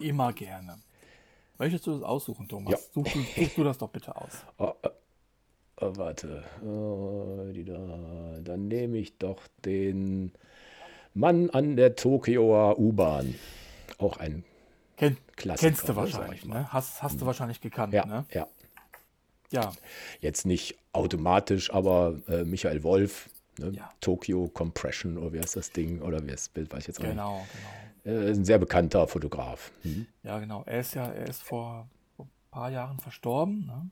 Immer 0.00 0.32
gerne. 0.32 0.78
Möchtest 1.58 1.86
du 1.86 1.92
das 1.92 2.02
aussuchen, 2.02 2.48
Thomas? 2.48 2.72
Ja. 2.72 2.78
Such, 2.94 3.06
such, 3.36 3.54
du 3.54 3.64
das 3.64 3.78
doch 3.78 3.90
bitte 3.90 4.16
aus. 4.16 4.44
Oh, 5.82 5.86
oh, 5.86 5.92
oh, 5.92 5.96
warte. 5.96 6.44
Da. 7.66 8.40
Dann 8.42 8.68
nehme 8.68 8.98
ich 8.98 9.18
doch 9.18 9.42
den 9.64 10.32
Mann 11.14 11.50
an 11.50 11.76
der 11.76 11.96
Tokioer 11.96 12.78
U-Bahn. 12.78 13.34
Auch 13.98 14.16
ein 14.16 14.44
Ken 14.96 15.16
Klassiker. 15.36 15.68
Kennst 15.68 15.88
du 15.88 15.96
wahrscheinlich, 15.96 16.44
ne? 16.44 16.72
Hast, 16.72 17.02
hast 17.02 17.16
du 17.16 17.20
hm. 17.20 17.26
wahrscheinlich 17.26 17.60
gekannt, 17.60 17.92
ja, 17.92 18.06
ne? 18.06 18.24
Ja. 18.32 18.46
Ja. 19.50 19.72
Jetzt 20.20 20.46
nicht 20.46 20.78
automatisch, 20.92 21.72
aber 21.74 22.18
äh, 22.28 22.44
Michael 22.44 22.82
Wolf 22.82 23.28
Ne? 23.58 23.72
Ja. 23.76 23.90
Tokyo 24.00 24.48
Compression 24.48 25.18
oder 25.18 25.34
wie 25.34 25.40
heißt 25.40 25.56
das 25.56 25.72
Ding? 25.72 26.00
Oder 26.00 26.22
wie 26.22 26.30
ist 26.30 26.46
das 26.46 26.48
Bild, 26.48 26.72
weiß 26.72 26.80
ich 26.80 26.88
jetzt 26.88 27.00
genau, 27.00 27.40
nicht. 27.40 27.48
Genau, 27.52 28.14
genau. 28.14 28.26
Äh, 28.26 28.30
ein 28.30 28.44
sehr 28.44 28.58
bekannter 28.58 29.06
Fotograf. 29.06 29.72
Mhm. 29.84 30.06
Ja, 30.22 30.38
genau. 30.38 30.62
Er 30.66 30.80
ist 30.80 30.94
ja, 30.94 31.06
er 31.06 31.28
ist 31.28 31.42
vor, 31.42 31.88
vor 32.16 32.26
ein 32.26 32.30
paar 32.50 32.70
Jahren 32.70 32.98
verstorben. 32.98 33.66
Ne? 33.66 33.90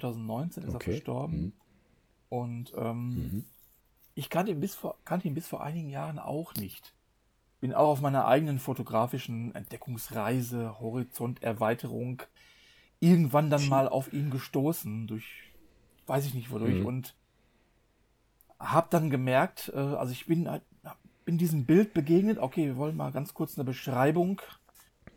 2019 0.00 0.64
ist 0.64 0.74
okay. 0.74 0.90
er 0.90 0.94
verstorben. 0.94 1.40
Mhm. 1.40 1.52
Und 2.28 2.72
ähm, 2.76 3.08
mhm. 3.08 3.44
ich 4.14 4.30
kannte 4.30 4.52
ihn, 4.52 4.60
bis 4.60 4.74
vor, 4.74 4.96
kannte 5.04 5.28
ihn 5.28 5.34
bis 5.34 5.46
vor 5.46 5.62
einigen 5.62 5.90
Jahren 5.90 6.18
auch 6.18 6.54
nicht. 6.54 6.92
Bin 7.60 7.72
auch 7.72 7.88
auf 7.88 8.00
meiner 8.00 8.26
eigenen 8.26 8.58
fotografischen 8.58 9.54
Entdeckungsreise, 9.54 10.78
Horizonterweiterung, 10.80 12.22
irgendwann 13.00 13.50
dann 13.50 13.68
mal 13.68 13.88
auf 13.88 14.12
ihn 14.12 14.30
gestoßen, 14.30 15.06
durch, 15.06 15.24
weiß 16.06 16.26
ich 16.26 16.34
nicht 16.34 16.50
wodurch. 16.50 16.80
Mhm. 16.80 16.86
Und 16.86 17.14
habe 18.58 18.88
dann 18.90 19.10
gemerkt, 19.10 19.72
äh, 19.74 19.78
also 19.78 20.12
ich 20.12 20.26
bin, 20.26 20.48
bin 21.24 21.38
diesem 21.38 21.64
Bild 21.64 21.94
begegnet. 21.94 22.38
Okay, 22.38 22.66
wir 22.66 22.76
wollen 22.76 22.96
mal 22.96 23.12
ganz 23.12 23.34
kurz 23.34 23.56
eine 23.56 23.64
Beschreibung 23.64 24.40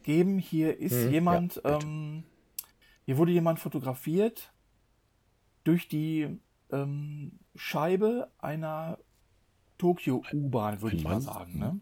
geben. 0.03 0.39
Hier 0.39 0.77
ist 0.77 1.05
hm, 1.05 1.11
jemand, 1.11 1.61
ja, 1.63 1.79
ähm, 1.79 2.23
hier 3.05 3.17
wurde 3.17 3.31
jemand 3.31 3.59
fotografiert 3.59 4.51
durch 5.63 5.87
die 5.87 6.39
ähm, 6.71 7.39
Scheibe 7.55 8.31
einer 8.37 8.97
Tokio-U-Bahn, 9.77 10.81
würde 10.81 10.95
ich 10.97 11.03
mal 11.03 11.21
sagen. 11.21 11.59
Ne? 11.59 11.79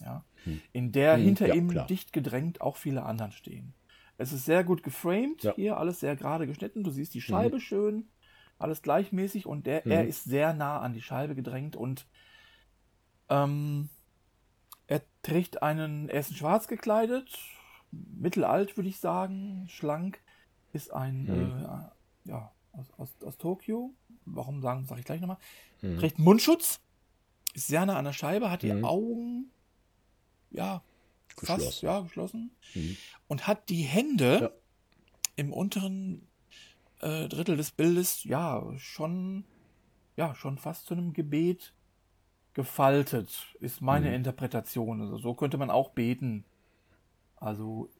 Ja. 0.00 0.24
Hm. 0.44 0.60
In 0.72 0.92
der 0.92 1.16
hm, 1.16 1.22
hinter 1.22 1.48
ja, 1.48 1.54
ihm 1.54 1.68
klar. 1.68 1.86
dicht 1.86 2.12
gedrängt 2.12 2.60
auch 2.60 2.76
viele 2.76 3.02
anderen 3.04 3.32
stehen. 3.32 3.74
Es 4.16 4.32
ist 4.32 4.44
sehr 4.44 4.64
gut 4.64 4.82
geframed, 4.82 5.42
ja. 5.42 5.54
hier 5.54 5.78
alles 5.78 6.00
sehr 6.00 6.14
gerade 6.14 6.46
geschnitten. 6.46 6.84
Du 6.84 6.90
siehst 6.90 7.14
die 7.14 7.22
Scheibe 7.22 7.56
mhm. 7.56 7.60
schön 7.60 8.08
alles 8.60 8.82
gleichmäßig 8.82 9.46
und 9.46 9.66
der, 9.66 9.82
mhm. 9.84 9.90
er 9.90 10.06
ist 10.06 10.24
sehr 10.24 10.52
nah 10.52 10.80
an 10.80 10.92
die 10.92 11.02
Scheibe 11.02 11.34
gedrängt 11.34 11.76
und 11.76 12.06
ähm, 13.28 13.88
er 14.86 15.02
trägt 15.22 15.62
einen, 15.62 16.08
er 16.08 16.20
ist 16.20 16.30
in 16.30 16.36
schwarz 16.36 16.68
gekleidet, 16.68 17.38
mittelalt 17.90 18.76
würde 18.76 18.88
ich 18.88 19.00
sagen, 19.00 19.66
schlank, 19.68 20.20
ist 20.72 20.92
ein, 20.92 21.22
mhm. 21.22 21.64
äh, 21.64 22.30
ja, 22.30 22.52
aus, 22.80 22.86
aus, 22.98 23.22
aus 23.24 23.38
Tokio, 23.38 23.94
warum 24.24 24.62
sagen, 24.62 24.84
sage 24.86 25.00
ich 25.00 25.06
gleich 25.06 25.20
nochmal, 25.20 25.38
mhm. 25.82 25.98
trägt 25.98 26.18
Mundschutz, 26.18 26.80
ist 27.54 27.66
sehr 27.68 27.84
nah 27.86 27.96
an 27.98 28.04
der 28.04 28.12
Scheibe, 28.12 28.50
hat 28.50 28.62
die 28.62 28.72
mhm. 28.72 28.84
Augen, 28.84 29.50
ja, 30.50 30.82
fast 31.36 31.58
Geschlossen. 31.58 31.84
ja, 31.86 32.00
geschlossen. 32.00 32.50
Mhm. 32.74 32.96
Und 33.28 33.46
hat 33.46 33.68
die 33.68 33.82
Hände 33.82 34.38
Ja. 34.42 34.50
im 35.36 35.52
unteren 35.52 36.26
äh, 37.00 37.28
Drittel 37.28 37.56
des 37.56 37.70
Bildes, 37.72 38.24
ja, 38.24 38.62
schon, 38.78 39.44
ja, 40.16 40.34
schon 40.34 40.58
fast 40.58 40.86
zu 40.86 40.94
einem 40.94 41.12
Gebet 41.12 41.72
gefaltet, 42.52 43.46
ist 43.60 43.80
meine 43.80 44.08
Mhm. 44.08 44.14
Interpretation. 44.16 45.00
Also 45.00 45.16
so 45.18 45.34
könnte 45.34 45.56
man 45.56 45.70
auch 45.70 45.90
beten. 45.90 46.44
Also 47.36 47.88
Hm, 47.94 47.99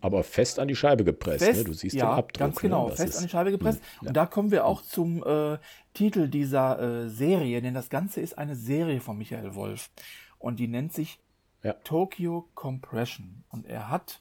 Aber 0.00 0.22
fest 0.24 0.58
an 0.58 0.68
die 0.68 0.76
Scheibe 0.76 1.04
gepresst, 1.04 1.44
fest, 1.44 1.58
ne? 1.58 1.64
Du 1.64 1.72
siehst 1.74 1.94
ja, 1.96 2.06
den 2.06 2.18
Abdruck. 2.18 2.38
ganz 2.38 2.56
genau, 2.60 2.88
ne? 2.88 2.96
Fest 2.96 3.16
an 3.18 3.24
die 3.24 3.28
Scheibe 3.30 3.50
gepresst. 3.50 3.80
Hm, 4.00 4.08
Und 4.08 4.16
da 4.16 4.26
kommen 4.26 4.50
wir 4.50 4.64
auch 4.66 4.82
zum 4.82 5.22
äh, 5.24 5.58
Titel 5.94 6.28
dieser 6.28 6.78
äh, 7.04 7.08
Serie, 7.08 7.60
denn 7.62 7.74
das 7.74 7.88
Ganze 7.90 8.20
ist 8.20 8.38
eine 8.38 8.56
Serie 8.56 9.00
von 9.00 9.16
Michael 9.18 9.54
Wolf 9.54 9.90
und 10.38 10.58
die 10.58 10.68
nennt 10.68 10.92
sich 10.92 11.18
Ja. 11.62 11.74
Tokyo 11.84 12.48
Compression. 12.54 13.44
Und 13.50 13.66
er 13.66 13.88
hat 13.90 14.20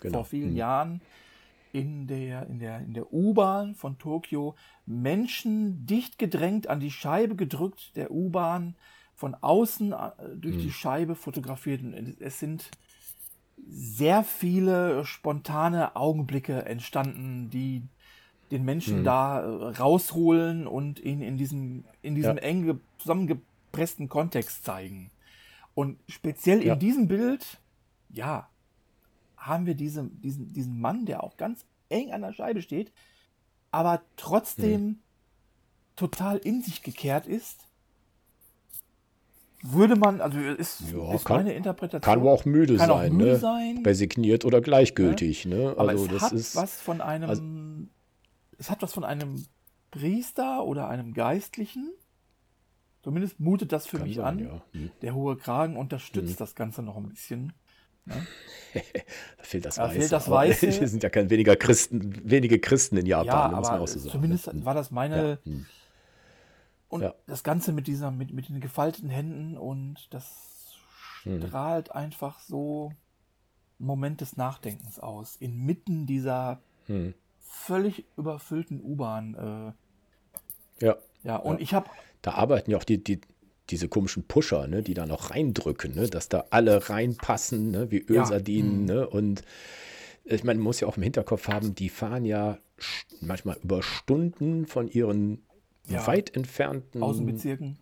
Genau. 0.00 0.18
vor 0.18 0.24
vielen 0.26 0.50
Hm. 0.50 0.56
Jahren 0.56 1.00
in 1.72 2.06
der, 2.06 2.46
in 2.46 2.58
der, 2.60 2.78
in 2.80 2.94
der 2.94 3.12
U-Bahn 3.12 3.74
von 3.74 3.98
Tokio 3.98 4.54
Menschen 4.86 5.86
dicht 5.86 6.18
gedrängt 6.18 6.68
an 6.68 6.78
die 6.80 6.90
Scheibe 6.90 7.34
gedrückt 7.36 7.96
der 7.96 8.10
U-Bahn, 8.10 8.76
von 9.16 9.34
außen 9.34 9.92
äh, 9.92 10.10
durch 10.36 10.56
Hm. 10.56 10.62
die 10.62 10.72
Scheibe 10.72 11.14
fotografiert. 11.14 11.82
Und 11.82 12.20
es 12.20 12.38
sind 12.38 12.70
sehr 13.68 14.22
viele 14.24 15.04
spontane 15.04 15.96
Augenblicke 15.96 16.64
entstanden, 16.64 17.50
die 17.50 17.82
den 18.50 18.64
Menschen 18.64 18.98
Hm. 18.98 19.04
da 19.04 19.40
äh, 19.42 19.76
rausholen 19.76 20.66
und 20.66 21.00
ihn 21.00 21.22
in 21.22 21.36
diesem, 21.36 21.84
in 22.02 22.14
diesem 22.14 22.36
Ja. 22.36 22.42
eng 22.42 22.62
ge- 22.64 22.76
zusammengepressten 22.98 24.08
Kontext 24.08 24.64
zeigen. 24.64 25.10
Und 25.74 25.98
speziell 26.08 26.64
Ja. 26.64 26.74
in 26.74 26.78
diesem 26.78 27.08
Bild, 27.08 27.58
ja, 28.10 28.48
haben 29.36 29.66
wir 29.66 29.74
diese, 29.74 30.04
diesen, 30.04 30.52
diesen 30.52 30.80
Mann, 30.80 31.04
der 31.06 31.24
auch 31.24 31.36
ganz 31.36 31.64
eng 31.88 32.12
an 32.12 32.22
der 32.22 32.32
Scheibe 32.32 32.62
steht, 32.62 32.92
aber 33.70 34.02
trotzdem 34.16 34.80
Hm. 34.80 34.98
total 35.96 36.36
in 36.38 36.62
sich 36.62 36.82
gekehrt 36.82 37.26
ist. 37.26 37.63
Würde 39.66 39.96
man, 39.96 40.20
also 40.20 40.38
ist, 40.38 40.82
Ja, 40.92 41.14
ist 41.14 41.24
kann- 41.24 41.38
meine 41.38 41.54
Interpretation. 41.54 42.02
Kann 42.02 42.20
aber 42.20 42.32
auch 42.32 42.44
müde 42.44 42.76
Kann 42.76 42.90
auch 42.90 42.98
sein, 42.98 43.12
müde 43.14 43.30
ne? 43.32 43.36
sein. 43.38 43.82
Resigniert 43.84 44.44
oder 44.44 44.60
gleichgültig, 44.60 45.46
ne? 45.46 45.74
Aber 45.78 45.88
Also 45.88 46.04
es 46.04 46.10
das 46.12 46.22
hat 46.22 46.32
ist. 46.34 46.56
was 46.56 46.80
von 46.80 47.00
einem, 47.00 47.30
also- 47.30 47.42
es 48.58 48.70
hat 48.70 48.82
was 48.82 48.92
von 48.92 49.04
einem 49.04 49.46
Priester 49.90 50.64
oder 50.64 50.88
einem 50.88 51.14
Geistlichen. 51.14 51.90
Zumindest 53.02 53.40
mutet 53.40 53.72
das 53.72 53.86
für 53.86 53.98
mich 54.00 54.16
sein, 54.16 54.24
an. 54.26 54.38
ja. 54.38 54.62
Hm. 54.72 54.90
Der 55.02 55.14
hohe 55.14 55.36
Kragen 55.36 55.76
unterstützt 55.76 56.34
Mhm. 56.34 56.36
das 56.38 56.54
Ganze 56.54 56.82
noch 56.82 56.96
ein 56.98 57.08
bisschen. 57.08 57.52
Da 58.74 59.44
fehlt 59.44 59.64
das 59.64 59.76
Da 59.76 59.84
Weiße. 59.84 59.94
fehlt 59.98 60.12
das 60.12 60.30
Weiße. 60.30 60.66
Wir 60.80 60.88
sind 60.88 61.02
ja 61.02 61.08
kein 61.08 61.30
weniger 61.30 61.56
Christen, 61.56 62.20
wenige 62.28 62.58
Christen 62.58 62.96
in 62.98 63.06
Japan, 63.06 63.26
ja, 63.26 63.48
ne, 63.48 63.56
muss 63.56 63.68
man 63.70 63.80
auch 63.80 63.88
so 63.88 63.98
sagen. 63.98 64.10
zumindest 64.12 64.52
ne? 64.52 64.64
war 64.64 64.74
das 64.74 64.90
meine. 64.90 65.38
Ja, 65.44 65.50
hm. 65.50 65.66
Und 66.94 67.02
Ja. 67.02 67.14
das 67.26 67.42
Ganze 67.42 67.72
mit 67.72 67.88
dieser, 67.88 68.12
mit, 68.12 68.32
mit 68.32 68.48
den 68.48 68.60
gefalteten 68.60 69.10
Händen 69.10 69.58
und 69.58 70.06
das 70.10 70.76
Mhm. 71.24 71.44
strahlt 71.48 71.90
einfach 71.90 72.38
so 72.38 72.92
einen 73.80 73.86
Moment 73.88 74.20
des 74.20 74.36
Nachdenkens 74.36 75.00
aus. 75.00 75.34
Inmitten 75.34 76.06
dieser 76.06 76.60
Hm. 76.86 77.14
völlig 77.40 78.04
überfüllten 78.16 78.80
U-Bahn. 78.80 79.34
Äh, 79.34 80.84
Ja, 80.84 80.96
ja, 81.24 81.36
und 81.36 81.56
Ja. 81.56 81.62
ich 81.62 81.74
habe 81.74 81.90
da 82.22 82.34
arbeiten 82.34 82.70
ja 82.70 82.76
auch 82.78 82.84
die, 82.84 83.02
die, 83.02 83.20
diese 83.70 83.88
komischen 83.88 84.24
Pusher, 84.28 84.68
ne, 84.68 84.82
die 84.84 84.94
da 84.94 85.04
noch 85.06 85.30
reindrücken, 85.30 85.96
ne, 85.96 86.08
dass 86.08 86.28
da 86.28 86.44
alle 86.50 86.88
reinpassen, 86.90 87.72
ne, 87.72 87.90
wie 87.90 88.02
Ja, 88.02 88.20
Ölsardinen. 88.20 88.80
mhm. 88.82 88.86
Ne, 88.86 89.08
und 89.08 89.42
ich 90.24 90.44
meine, 90.44 90.58
man 90.58 90.64
muss 90.64 90.78
ja 90.78 90.86
auch 90.86 90.96
im 90.96 91.02
Hinterkopf 91.02 91.48
haben, 91.48 91.74
die 91.74 91.88
fahren 91.88 92.24
ja 92.24 92.58
manchmal 93.20 93.56
über 93.64 93.82
Stunden 93.82 94.66
von 94.66 94.86
ihren 94.88 95.42
Ja. 95.86 96.06
weit 96.06 96.34
entfernten 96.34 97.02
Außenbezirken. 97.02 97.76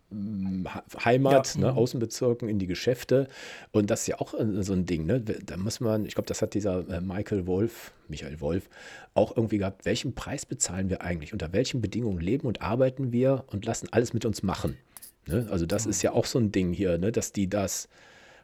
Ha- 0.66 0.82
Heimat, 1.04 1.54
Ja, 1.54 1.60
ne, 1.60 1.70
mhm. 1.72 1.78
Außenbezirken 1.78 2.48
in 2.48 2.58
die 2.58 2.66
Geschäfte. 2.66 3.28
Und 3.70 3.90
das 3.90 4.00
ist 4.00 4.06
ja 4.08 4.18
auch 4.20 4.34
äh, 4.34 4.62
so 4.64 4.72
ein 4.72 4.86
Ding. 4.86 5.06
Ne? 5.06 5.20
Da 5.20 5.56
muss 5.56 5.78
man, 5.78 6.04
ich 6.04 6.14
glaube, 6.14 6.26
das 6.26 6.42
hat 6.42 6.54
dieser 6.54 6.88
äh, 6.88 7.00
Michael 7.00 7.46
Wolf, 7.46 7.92
Michael 8.08 8.40
Wolf, 8.40 8.68
auch 9.14 9.36
irgendwie 9.36 9.58
gehabt. 9.58 9.84
Welchen 9.84 10.14
Preis 10.16 10.44
bezahlen 10.46 10.90
wir 10.90 11.02
eigentlich? 11.02 11.32
Unter 11.32 11.52
welchen 11.52 11.80
Bedingungen 11.80 12.18
leben 12.20 12.48
und 12.48 12.60
arbeiten 12.60 13.12
wir 13.12 13.44
und 13.46 13.64
lassen 13.66 13.86
alles 13.92 14.12
mit 14.12 14.24
uns 14.24 14.42
machen? 14.42 14.76
Ne? 15.28 15.46
Also, 15.52 15.64
das 15.66 15.86
ist 15.86 16.02
ja 16.02 16.10
auch 16.12 16.26
so 16.26 16.40
ein 16.40 16.50
Ding 16.50 16.72
hier, 16.72 16.98
ne? 16.98 17.12
dass 17.12 17.30
die 17.30 17.48
das, 17.48 17.88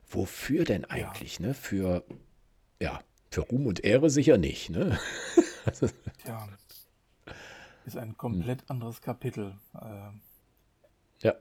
wofür 0.09 0.65
denn 0.65 0.85
eigentlich? 0.85 1.41
Ne? 1.41 1.53
Für, 1.55 2.05
ja, 2.81 3.01
für 3.31 3.41
Ruhm 3.41 3.67
und 3.67 3.85
Ehre 3.85 4.09
sicher 4.09 4.39
nicht. 4.39 4.71
Ne? 4.71 4.97
Tja, 6.25 6.49
ist 7.89 7.97
ein 7.97 8.16
komplett 8.16 8.68
anderes 8.70 9.01
Kapitel. 9.03 9.57
Ähm, 9.82 10.20
ja. 11.22 11.34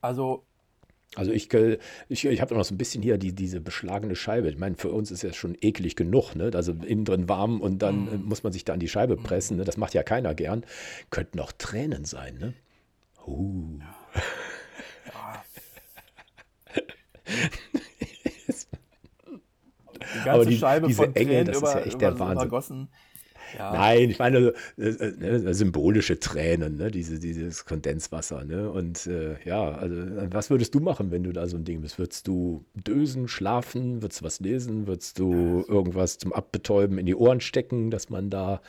also, 0.00 0.44
Also 1.16 1.30
ich, 1.32 1.52
äh, 1.54 1.78
ich, 2.08 2.24
ich 2.24 2.40
habe 2.40 2.54
noch 2.54 2.64
so 2.64 2.74
ein 2.74 2.78
bisschen 2.78 3.02
hier 3.02 3.16
die, 3.18 3.32
diese 3.34 3.60
beschlagene 3.60 4.16
Scheibe. 4.16 4.48
Ich 4.50 4.58
meine, 4.58 4.76
für 4.76 4.90
uns 4.90 5.10
ist 5.10 5.22
ja 5.22 5.32
schon 5.32 5.56
eklig 5.60 5.94
genug, 5.96 6.34
ne? 6.34 6.50
Also 6.54 6.72
innen 6.72 7.04
drin 7.04 7.28
warm 7.28 7.60
und 7.60 7.78
dann 7.80 8.08
äh, 8.12 8.16
muss 8.16 8.42
man 8.42 8.52
sich 8.52 8.64
da 8.64 8.72
an 8.74 8.80
die 8.80 8.88
Scheibe 8.88 9.16
pressen. 9.16 9.56
Ne? 9.56 9.64
Das 9.64 9.76
macht 9.76 9.94
ja 9.94 10.02
keiner 10.02 10.34
gern. 10.34 10.64
Könnten 11.10 11.38
auch 11.40 11.52
Tränen 11.52 12.04
sein, 12.04 12.36
ne? 12.38 12.54
Uh. 13.26 13.78
ja. 15.06 15.42
Die 20.14 20.24
ganze 20.24 20.48
die- 20.48 20.56
Scheibe 20.58 20.90
von 20.90 21.14
Tränen 21.14 21.46
das 21.46 21.56
ist 21.56 21.62
über, 21.62 21.72
ja 21.72 21.80
echt 21.80 21.94
über, 21.94 21.98
der 21.98 22.18
Wahnsinn. 22.18 22.36
übergossen. 22.38 22.88
Ja, 23.58 23.72
Nein, 23.72 24.10
ich 24.10 24.18
meine 24.18 24.52
äh, 24.78 24.88
äh, 24.88 25.12
ne, 25.18 25.54
symbolische 25.54 26.18
Tränen, 26.18 26.76
ne? 26.76 26.90
Diese, 26.90 27.18
dieses 27.18 27.64
Kondenswasser, 27.64 28.44
ne? 28.44 28.70
Und 28.70 29.06
äh, 29.06 29.36
ja, 29.44 29.72
also 29.72 29.96
was 30.30 30.50
würdest 30.50 30.74
du 30.74 30.80
machen, 30.80 31.10
wenn 31.10 31.22
du 31.22 31.32
da 31.32 31.46
so 31.46 31.56
ein 31.56 31.64
Ding 31.64 31.80
bist? 31.82 31.98
Würdest 31.98 32.26
du 32.26 32.64
dösen, 32.74 33.28
schlafen? 33.28 34.02
Würdest 34.02 34.20
du 34.20 34.24
was 34.24 34.40
lesen? 34.40 34.86
Würdest 34.86 35.18
du 35.18 35.64
irgendwas 35.68 36.18
zum 36.18 36.32
Abbetäuben 36.32 36.98
in 36.98 37.06
die 37.06 37.14
Ohren 37.14 37.40
stecken, 37.40 37.90
dass 37.90 38.10
man 38.10 38.30
da 38.30 38.60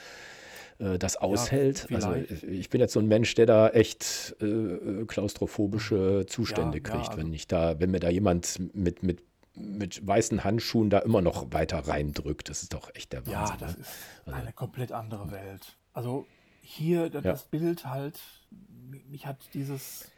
äh, 0.79 0.97
das 0.97 1.17
aushält? 1.17 1.87
also 1.91 2.11
vielleicht. 2.11 2.43
ich 2.43 2.69
bin 2.69 2.81
jetzt 2.81 2.93
so 2.93 2.99
ein 2.99 3.07
Mensch, 3.07 3.33
der 3.35 3.45
da 3.45 3.69
echt 3.69 4.35
äh, 4.41 4.45
äh, 4.45 5.05
klaustrophobische 5.05 6.25
Zustände 6.27 6.79
Ja, 6.79 6.83
ja, 6.83 6.91
kriegt, 6.91 7.09
also- 7.09 7.17
wenn 7.21 7.33
ich 7.33 7.47
da, 7.47 7.79
wenn 7.79 7.91
mir 7.91 7.99
da 7.99 8.09
jemand 8.09 8.59
mit, 8.73 9.03
mit 9.03 9.21
mit 9.55 10.05
weißen 10.05 10.43
Handschuhen 10.43 10.89
da 10.89 10.99
immer 10.99 11.21
noch 11.21 11.51
weiter 11.53 11.87
reindrückt. 11.87 12.49
Das 12.49 12.63
ist 12.63 12.73
doch 12.73 12.93
echt 12.95 13.13
der 13.13 13.25
Wahnsinn. 13.27 13.33
ja, 13.33 13.57
das 13.57 13.75
ne? 13.77 13.81
ist 13.81 13.91
Also- 14.25 14.39
eine 14.39 14.53
komplett 14.53 14.91
andere 14.91 15.31
Welt. 15.31 15.77
Also 15.93 16.25
hier 16.61 17.09
da- 17.09 17.19
Ja. 17.19 17.31
das 17.33 17.43
Bild 17.43 17.85
halt, 17.85 18.19
mi- 18.51 19.03
mich 19.07 19.25
hat 19.27 19.37
dieses, 19.53 20.09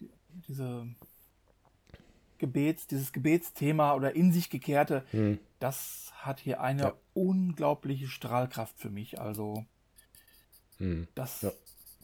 die- 0.00 0.10
diese 0.48 0.86
Gebets, 2.38 2.86
dieses 2.88 3.12
Gebetsthema 3.12 3.94
oder 3.94 4.14
in 4.16 4.32
sich 4.32 4.50
gekehrte, 4.50 5.04
Hm. 5.12 5.38
das 5.60 6.10
hat 6.16 6.40
hier 6.40 6.60
eine 6.60 6.82
Ja. 6.82 6.94
unglaubliche 7.14 8.08
Strahlkraft 8.08 8.78
für 8.78 8.90
mich. 8.90 9.20
Also 9.20 9.64
Hm. 10.78 11.06
das, 11.14 11.42
Ja. 11.42 11.52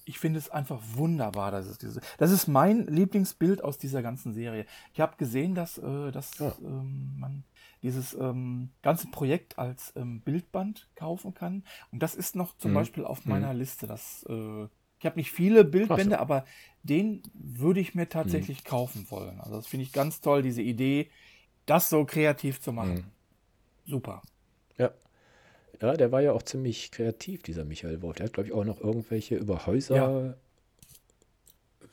Ich 0.09 0.19
finde 0.19 0.39
es 0.39 0.49
einfach 0.49 0.81
wunderbar, 0.95 1.51
dass 1.51 1.67
es 1.67 1.79
diese, 1.79 2.01
das 2.17 2.31
ist 2.31 2.47
mein 2.49 2.87
Lieblingsbild 2.87 3.63
aus 3.63 3.79
dieser 3.79 4.03
ganzen 4.03 4.33
Serie. 4.33 4.65
Ich 4.95 5.01
habe 5.01 5.17
gesehen, 5.17 5.55
dass, 5.55 5.79
äh, 5.79 6.11
dass 6.11 6.39
Ja. 6.39 6.55
ähm, 6.63 7.15
man 7.19 7.45
dieses 7.83 8.15
ähm, 8.15 8.71
ganze 8.83 9.09
Projekt 9.09 9.59
als 9.59 9.93
ähm, 9.97 10.21
Bildband 10.23 10.89
kaufen 10.97 11.35
kann. 11.35 11.63
Und 11.93 12.03
das 12.03 12.15
ist 12.15 12.37
noch 12.37 12.57
zum 12.57 12.71
Mhm. 12.71 12.75
Beispiel 12.75 13.05
auf 13.05 13.25
Mhm. 13.25 13.33
meiner 13.33 13.55
Liste. 13.55 13.87
Das, 13.87 14.25
äh, 14.29 14.65
ich 14.99 15.07
habe 15.07 15.17
nicht 15.17 15.31
viele 15.31 15.65
Bildbände, 15.65 16.19
aber 16.19 16.45
den 16.83 17.23
würde 17.35 17.81
ich 17.81 17.95
Mhm. 17.95 18.01
mir 18.01 18.09
tatsächlich 18.09 18.65
kaufen 18.65 19.11
wollen. 19.11 19.41
Also 19.41 19.57
das 19.57 19.67
finde 19.67 19.85
ich 19.85 19.93
ganz 19.93 20.21
toll, 20.21 20.43
diese 20.43 20.63
Idee, 20.63 21.11
das 21.67 21.91
so 21.91 22.05
kreativ 22.05 22.61
zu 22.61 22.73
machen. 22.73 22.95
Mhm. 22.95 23.05
Super. 23.85 24.23
Ja. 25.81 25.95
Der 25.95 26.11
war 26.13 26.21
ja 26.23 26.33
auch 26.33 26.43
ziemlich 26.43 26.91
kreativ, 26.91 27.43
dieser 27.43 27.65
Michael 27.65 28.03
Wolf. 28.03 28.17
Der 28.17 28.27
hat, 28.27 28.33
glaube 28.33 28.49
ich, 28.49 28.55
auch 28.55 28.65
noch 28.65 28.81
irgendwelche 28.81 29.37
über 29.37 29.67
Häuser, 29.67 29.97
Ja. 29.97 30.35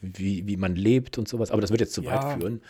wie, 0.01 0.45
wie 0.47 0.57
man 0.57 0.75
lebt 0.75 1.17
und 1.17 1.27
sowas. 1.27 1.51
Aber 1.51 1.61
das 1.61 1.71
wird 1.71 1.81
jetzt 1.81 1.93
zu 1.93 2.03
Ja. 2.03 2.11
weit 2.23 2.39
führen. 2.41 2.61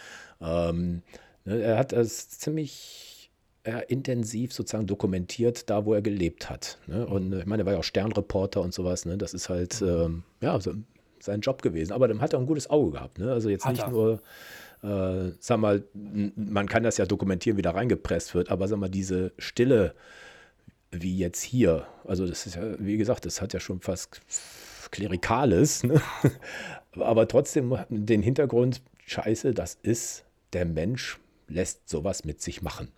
Ähm, 0.42 1.02
ne, 1.46 1.62
er 1.62 1.78
hat 1.78 1.92
das 1.92 2.30
ziemlich 2.30 3.32
ja, 3.66 3.80
intensiv 3.80 4.54
sozusagen 4.54 4.86
dokumentiert, 4.86 5.70
da 5.72 5.86
wo 5.86 5.94
er 5.96 6.02
gelebt 6.04 6.50
hat. 6.52 6.78
Ne? 6.86 7.06
Und 7.08 7.34
äh, 7.34 7.40
ich 7.40 7.46
meine, 7.48 7.64
er 7.64 7.66
war 7.66 7.74
ja 7.74 7.80
auch 7.80 7.84
Sternreporter 7.84 8.62
und 8.62 8.74
sowas. 8.74 9.06
Ne? 9.06 9.18
Das 9.18 9.34
ist 9.34 9.50
halt, 9.50 9.82
Mhm. 9.82 9.88
ähm, 9.88 10.24
ja, 10.42 10.60
so, 10.60 10.74
sein 11.20 11.42
Job 11.42 11.64
gewesen. 11.64 11.92
Aber 11.92 12.08
dann 12.08 12.22
hat 12.22 12.34
er 12.34 12.40
ein 12.40 12.46
gutes 12.46 12.70
Auge 12.70 12.92
gehabt. 12.92 13.18
Ne? 13.18 13.32
Also 13.32 13.50
jetzt 13.50 13.66
Hat 13.66 13.72
nicht 13.74 13.84
er. 13.86 13.90
nur 13.90 14.22
äh, 14.84 15.32
sag 15.40 15.58
mal, 15.60 15.84
man 16.36 16.68
kann 16.68 16.84
das 16.84 16.98
ja 16.98 17.06
dokumentieren, 17.08 17.58
wie 17.58 17.64
da 17.64 17.72
reingepresst 17.72 18.36
wird, 18.36 18.52
aber 18.52 18.68
sag 18.68 18.78
mal, 18.78 18.90
diese 18.90 19.32
Stille, 19.40 19.96
wie 20.92 21.18
jetzt 21.18 21.42
hier, 21.42 21.88
also 22.06 22.26
das 22.26 22.46
ist 22.46 22.56
ja, 22.56 22.80
wie 22.80 22.98
gesagt, 22.98 23.26
das 23.26 23.42
hat 23.42 23.54
ja 23.54 23.60
schon 23.60 23.82
fast 23.82 24.22
Klerikales, 24.92 25.84
ne? 25.84 26.02
aber 26.94 27.28
trotzdem 27.28 27.78
den 27.90 28.22
Hintergrund, 28.22 28.82
scheiße, 29.06 29.54
das 29.54 29.78
ist 29.82 30.24
der 30.54 30.66
Mensch 30.66 31.20
lässt 31.48 31.90
sowas 31.90 32.24
mit 32.24 32.42
sich 32.42 32.62
machen. 32.62 32.92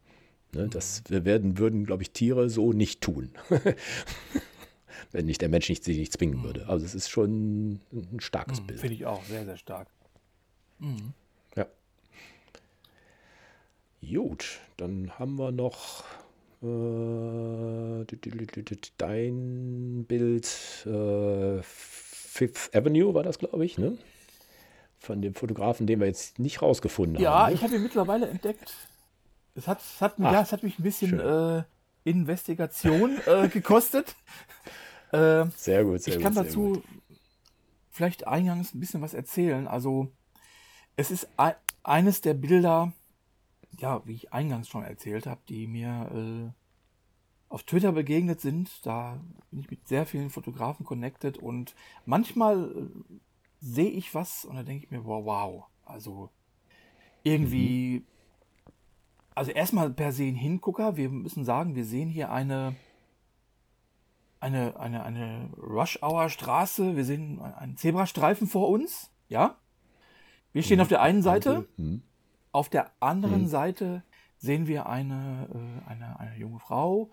Ne, 0.53 0.69
das 0.69 1.03
werden, 1.09 1.57
würden, 1.57 1.85
glaube 1.85 2.03
ich, 2.03 2.11
Tiere 2.11 2.49
so 2.49 2.71
nicht 2.71 3.01
tun. 3.01 3.31
Wenn 5.11 5.25
nicht 5.25 5.41
der 5.41 5.49
Mensch 5.49 5.69
nicht, 5.69 5.83
sich 5.83 5.97
nicht 5.97 6.13
zwingen 6.13 6.43
würde. 6.43 6.67
Also 6.67 6.85
es 6.85 6.95
ist 6.95 7.09
schon 7.09 7.81
ein 7.91 8.19
starkes 8.19 8.61
Bild. 8.61 8.79
Finde 8.79 8.95
ich 8.95 9.05
auch, 9.05 9.23
sehr, 9.25 9.45
sehr 9.45 9.57
stark. 9.57 9.89
Ja. 11.55 11.65
Gut, 14.01 14.59
dann 14.77 15.11
haben 15.19 15.37
wir 15.37 15.51
noch 15.51 16.03
dein 18.97 20.05
Bild 20.07 20.45
äh, 20.85 21.61
Fifth 21.63 22.75
Avenue 22.75 23.13
war 23.13 23.23
das, 23.23 23.39
glaube 23.39 23.65
ich, 23.65 23.77
ne? 23.77 23.97
Von 24.99 25.21
dem 25.21 25.35
Fotografen, 25.35 25.85
den 25.87 25.99
wir 25.99 26.07
jetzt 26.07 26.39
nicht 26.39 26.61
rausgefunden 26.61 27.21
Ja, 27.21 27.31
haben. 27.43 27.49
ne? 27.49 27.55
ich 27.55 27.63
habe 27.63 27.75
ihn 27.75 27.83
mittlerweile 27.83 28.27
entdeckt. 28.27 28.73
Es 29.55 29.67
hat, 29.67 29.79
es 29.81 30.01
hat, 30.01 30.19
mich, 30.19 30.27
Ach, 30.27 30.33
ja, 30.33 30.41
es 30.41 30.51
hat 30.51 30.63
mich 30.63 30.77
ein 30.79 30.83
bisschen 30.83 31.19
äh, 31.19 31.63
Investigation 32.03 33.17
äh, 33.25 33.47
gekostet. 33.53 34.15
äh, 35.11 35.45
Sehr 35.55 35.83
gut, 35.83 36.01
sehr 36.01 36.13
ich 36.13 36.15
gut. 36.15 36.23
kann 36.23 36.33
sehr 36.33 36.43
dazu 36.43 36.73
gut. 36.73 36.83
vielleicht 37.89 38.27
eingangs 38.27 38.73
ein 38.73 38.79
bisschen 38.79 39.01
was 39.01 39.13
erzählen. 39.13 39.67
Also, 39.67 40.11
es 40.95 41.11
ist 41.11 41.27
ei- 41.37 41.55
eines 41.83 42.21
der 42.21 42.33
Bilder, 42.33 42.91
ja, 43.79 44.05
wie 44.05 44.13
ich 44.13 44.33
eingangs 44.33 44.67
schon 44.67 44.83
erzählt 44.83 45.25
habe, 45.25 45.41
die 45.49 45.67
mir 45.67 46.09
äh, 46.13 46.51
auf 47.49 47.63
Twitter 47.63 47.91
begegnet 47.91 48.41
sind. 48.41 48.85
Da 48.85 49.19
bin 49.49 49.59
ich 49.59 49.69
mit 49.69 49.87
sehr 49.87 50.05
vielen 50.05 50.29
Fotografen 50.29 50.85
connected 50.85 51.37
und 51.37 51.75
manchmal 52.05 52.71
äh, 52.71 53.13
sehe 53.59 53.89
ich 53.89 54.13
was 54.13 54.45
und 54.45 54.55
da 54.55 54.63
denke 54.63 54.85
ich 54.85 54.91
mir, 54.91 55.05
wow, 55.05 55.25
wow. 55.25 55.65
Also 55.85 56.29
irgendwie, 57.23 58.05
also 59.35 59.51
erstmal 59.51 59.89
per 59.89 60.11
se 60.11 60.23
ein 60.23 60.35
Hingucker. 60.35 60.97
Wir 60.97 61.09
müssen 61.09 61.45
sagen, 61.45 61.75
wir 61.75 61.85
sehen 61.85 62.09
hier 62.09 62.31
eine 62.31 62.75
eine, 64.39 64.79
eine, 64.79 65.03
eine 65.03 65.49
Rush-Hour-Straße. 65.57 66.95
Wir 66.95 67.05
sehen 67.05 67.41
einen 67.41 67.77
Zebrastreifen 67.77 68.47
vor 68.47 68.69
uns. 68.69 69.11
Ja. 69.29 69.57
Wir 70.53 70.63
stehen 70.63 70.81
auf 70.81 70.87
der 70.87 71.01
einen 71.01 71.21
Seite. 71.21 71.67
Mhm. 71.77 72.03
Auf 72.57 72.69
der 72.69 72.91
anderen 72.99 73.43
Mhm. 73.43 73.47
Seite 73.49 74.03
sehen 74.39 74.65
wir 74.65 74.87
eine, 74.87 75.47
äh, 75.85 75.91
eine, 75.91 76.19
eine 76.19 76.35
junge 76.37 76.59
Frau 76.59 77.11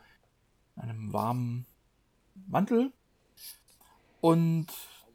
in 0.76 0.84
einem 0.84 1.12
warmen 1.12 1.66
Mantel 2.46 2.92
und 4.22 4.68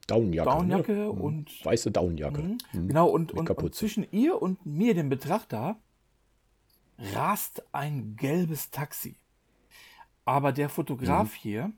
Downjacke. 0.06 0.48
Downjacke 0.52 0.92
ne? 0.94 1.10
und 1.10 1.66
Weiße 1.66 1.90
Downjacke. 1.90 2.44
Mhm. 2.44 2.58
Mhm. 2.74 2.88
Genau, 2.90 3.08
und, 3.10 3.32
und, 3.32 3.50
und 3.50 3.74
zwischen 3.74 4.06
ihr 4.12 4.40
und 4.40 4.64
mir, 4.68 4.94
dem 4.94 5.10
Betrachter, 5.10 5.78
rast 7.00 7.64
ein 7.74 8.16
gelbes 8.16 8.70
Taxi. 8.70 9.18
Aber 10.26 10.52
der 10.52 10.70
Fotograf 10.70 11.34
Mhm. 11.34 11.38
hier, 11.40 11.72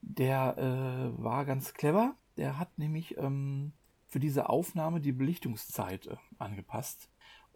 der 0.00 0.56
äh, 0.58 1.20
war 1.20 1.44
ganz 1.44 1.74
clever. 1.74 2.14
Der 2.36 2.56
hat 2.56 2.78
nämlich 2.78 3.18
ähm, 3.18 3.72
für 4.06 4.20
diese 4.20 4.48
Aufnahme 4.48 5.00
die 5.00 5.10
Belichtungszeit 5.10 6.06
äh, 6.06 6.14
angepasst 6.38 7.08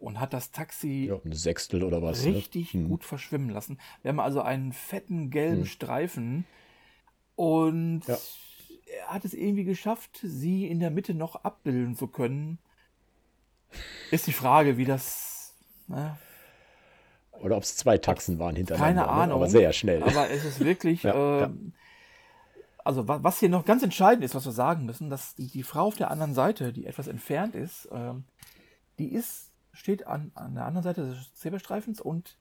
und 0.05 0.19
hat 0.19 0.33
das 0.33 0.51
Taxi 0.51 1.07
Ja, 1.09 1.19
ein 1.25 1.33
Sechstel 1.33 1.83
oder 1.83 2.01
was. 2.01 2.23
richtig 2.25 2.73
ne? 2.73 2.87
Gut 2.87 3.03
verschwimmen 3.03 3.49
lassen. 3.49 3.79
Wir 4.01 4.09
haben 4.09 4.19
also 4.19 4.41
einen 4.41 4.71
fetten 4.71 5.29
gelben 5.31 5.61
Hm. 5.61 5.65
Streifen 5.65 6.45
und 7.35 8.01
Ja. 8.07 8.17
er 8.99 9.07
hat 9.07 9.25
es 9.25 9.33
irgendwie 9.33 9.63
geschafft, 9.65 10.19
sie 10.23 10.67
in 10.67 10.79
der 10.79 10.91
Mitte 10.91 11.13
noch 11.13 11.35
abbilden 11.43 11.95
zu 11.95 12.07
können. 12.07 12.59
Ist 14.11 14.27
die 14.27 14.33
Frage, 14.33 14.77
wie 14.77 14.85
das. 14.85 15.53
Ne? 15.87 16.17
Oder 17.41 17.57
ob 17.57 17.63
es 17.63 17.75
zwei 17.75 17.97
Taxen 17.97 18.39
waren 18.39 18.55
hintereinander. 18.55 19.01
Keine 19.03 19.13
ne? 19.15 19.21
Ahnung. 19.23 19.35
Aber 19.37 19.49
sehr 19.49 19.73
schnell. 19.73 20.01
Aber 20.03 20.29
es 20.29 20.45
ist 20.45 20.59
wirklich. 20.61 21.03
Ja, 21.03 21.43
ähm, 21.45 21.73
Also, 22.85 23.07
wa- 23.07 23.19
was 23.23 23.39
hier 23.39 23.49
noch 23.49 23.65
ganz 23.65 23.81
entscheidend 23.83 24.23
ist, 24.23 24.35
was 24.35 24.45
wir 24.45 24.51
sagen 24.53 24.85
müssen, 24.85 25.09
dass 25.09 25.33
die, 25.35 25.47
die 25.47 25.63
Frau 25.63 25.87
auf 25.87 25.95
der 25.95 26.11
anderen 26.11 26.33
Seite, 26.35 26.71
die 26.71 26.85
etwas 26.85 27.07
entfernt 27.07 27.55
ist, 27.55 27.89
ähm, 27.91 28.23
die 28.99 29.11
ist, 29.11 29.51
steht 29.75 30.07
an, 30.07 30.31
an 30.35 30.55
der 30.55 30.65
anderen 30.65 30.83
Seite 30.83 31.05
des 31.05 31.33
Zebrastreifens 31.35 32.01
und 32.01 32.37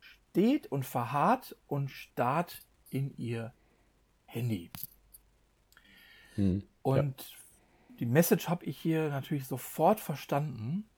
steht 0.00 0.66
und 0.66 0.84
verharrt 0.84 1.56
und 1.66 1.90
starrt 1.90 2.60
in 2.90 3.16
ihr 3.16 3.52
Handy. 4.24 4.70
Hm. 6.36 6.62
Und 6.82 7.36
die 8.00 8.06
Message 8.06 8.48
habe 8.48 8.64
ich 8.64 8.78
hier 8.78 9.10
natürlich 9.10 9.46
sofort 9.46 10.00
verstanden, 10.00 10.88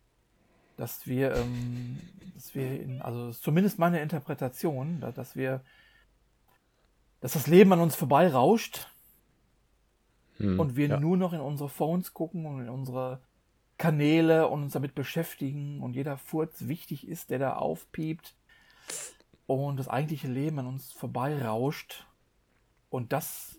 dass 0.77 1.07
wir, 1.07 1.35
ähm, 1.35 1.99
dass 2.35 2.55
wir 2.55 2.81
in, 2.81 3.03
also 3.03 3.27
das 3.27 3.37
ist 3.37 3.43
zumindest 3.45 3.79
meine 3.79 4.01
Interpretation, 4.01 5.01
da, 5.01 5.13
dass 5.13 5.37
wir, 5.37 5.63
dass 7.21 7.33
das 7.33 7.47
Leben 7.47 7.73
an 7.73 7.81
uns 7.81 7.97
vorbeirauscht 7.97 8.89
Hm. 10.39 10.59
und 10.59 10.77
wir 10.77 10.89
ja. 10.89 11.01
nur 11.01 11.17
noch 11.17 11.33
in 11.33 11.41
unsere 11.41 11.69
Phones 11.69 12.13
gucken 12.13 12.47
und 12.47 12.61
in 12.61 12.69
unsere 12.69 13.21
Kanäle 13.79 14.49
und 14.49 14.63
uns 14.63 14.73
damit 14.73 14.95
beschäftigen 14.95 15.81
und 15.81 15.95
jeder 15.95 16.17
Furz 16.17 16.69
wichtig 16.69 17.09
ist, 17.09 17.31
der 17.31 17.39
da 17.39 17.57
aufpiept 17.57 18.35
und 19.47 19.77
das 19.77 19.89
eigentliche 19.89 20.29
Leben 20.29 20.59
an 20.59 20.67
uns 20.67 20.93
vorbeirauscht. 20.93 22.07
Und 22.91 23.13
das 23.13 23.59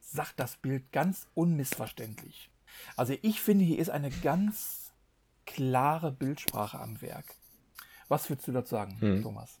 sagt 0.00 0.38
das 0.40 0.56
Bild 0.56 0.90
ganz 0.92 1.28
unmissverständlich. 1.34 2.50
Also 2.96 3.14
ich 3.22 3.40
finde, 3.40 3.64
hier 3.64 3.78
ist 3.78 3.90
eine 3.90 4.10
ganz 4.10 4.92
klare 5.46 6.10
Bildsprache 6.12 6.78
am 6.78 7.00
Werk. 7.00 7.34
Was 8.08 8.28
würdest 8.28 8.48
du 8.48 8.52
dazu 8.52 8.70
sagen, 8.70 9.00
Hm. 9.00 9.22
Thomas? 9.22 9.60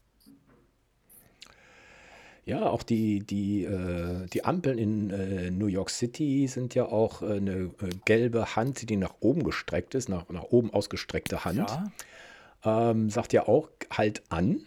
Ja, 2.46 2.70
auch 2.70 2.84
die, 2.84 3.20
die, 3.20 3.64
äh, 3.64 4.26
die 4.32 4.44
Ampeln 4.44 4.78
in 4.78 5.10
äh, 5.10 5.50
New 5.50 5.66
York 5.66 5.90
City 5.90 6.46
sind 6.46 6.76
ja 6.76 6.86
auch 6.86 7.20
äh, 7.20 7.32
eine 7.32 7.50
äh, 7.52 7.70
gelbe 8.04 8.54
Hand, 8.54 8.88
die 8.88 8.96
nach 8.96 9.14
oben 9.18 9.42
gestreckt 9.42 9.96
ist, 9.96 10.08
nach, 10.08 10.28
nach 10.28 10.44
oben 10.44 10.72
ausgestreckte 10.72 11.44
Hand. 11.44 11.58
Ja, 11.58 12.90
Ähm, 12.90 13.10
sagt 13.10 13.32
ja 13.32 13.48
auch, 13.48 13.68
halt 13.90 14.22
an. 14.28 14.60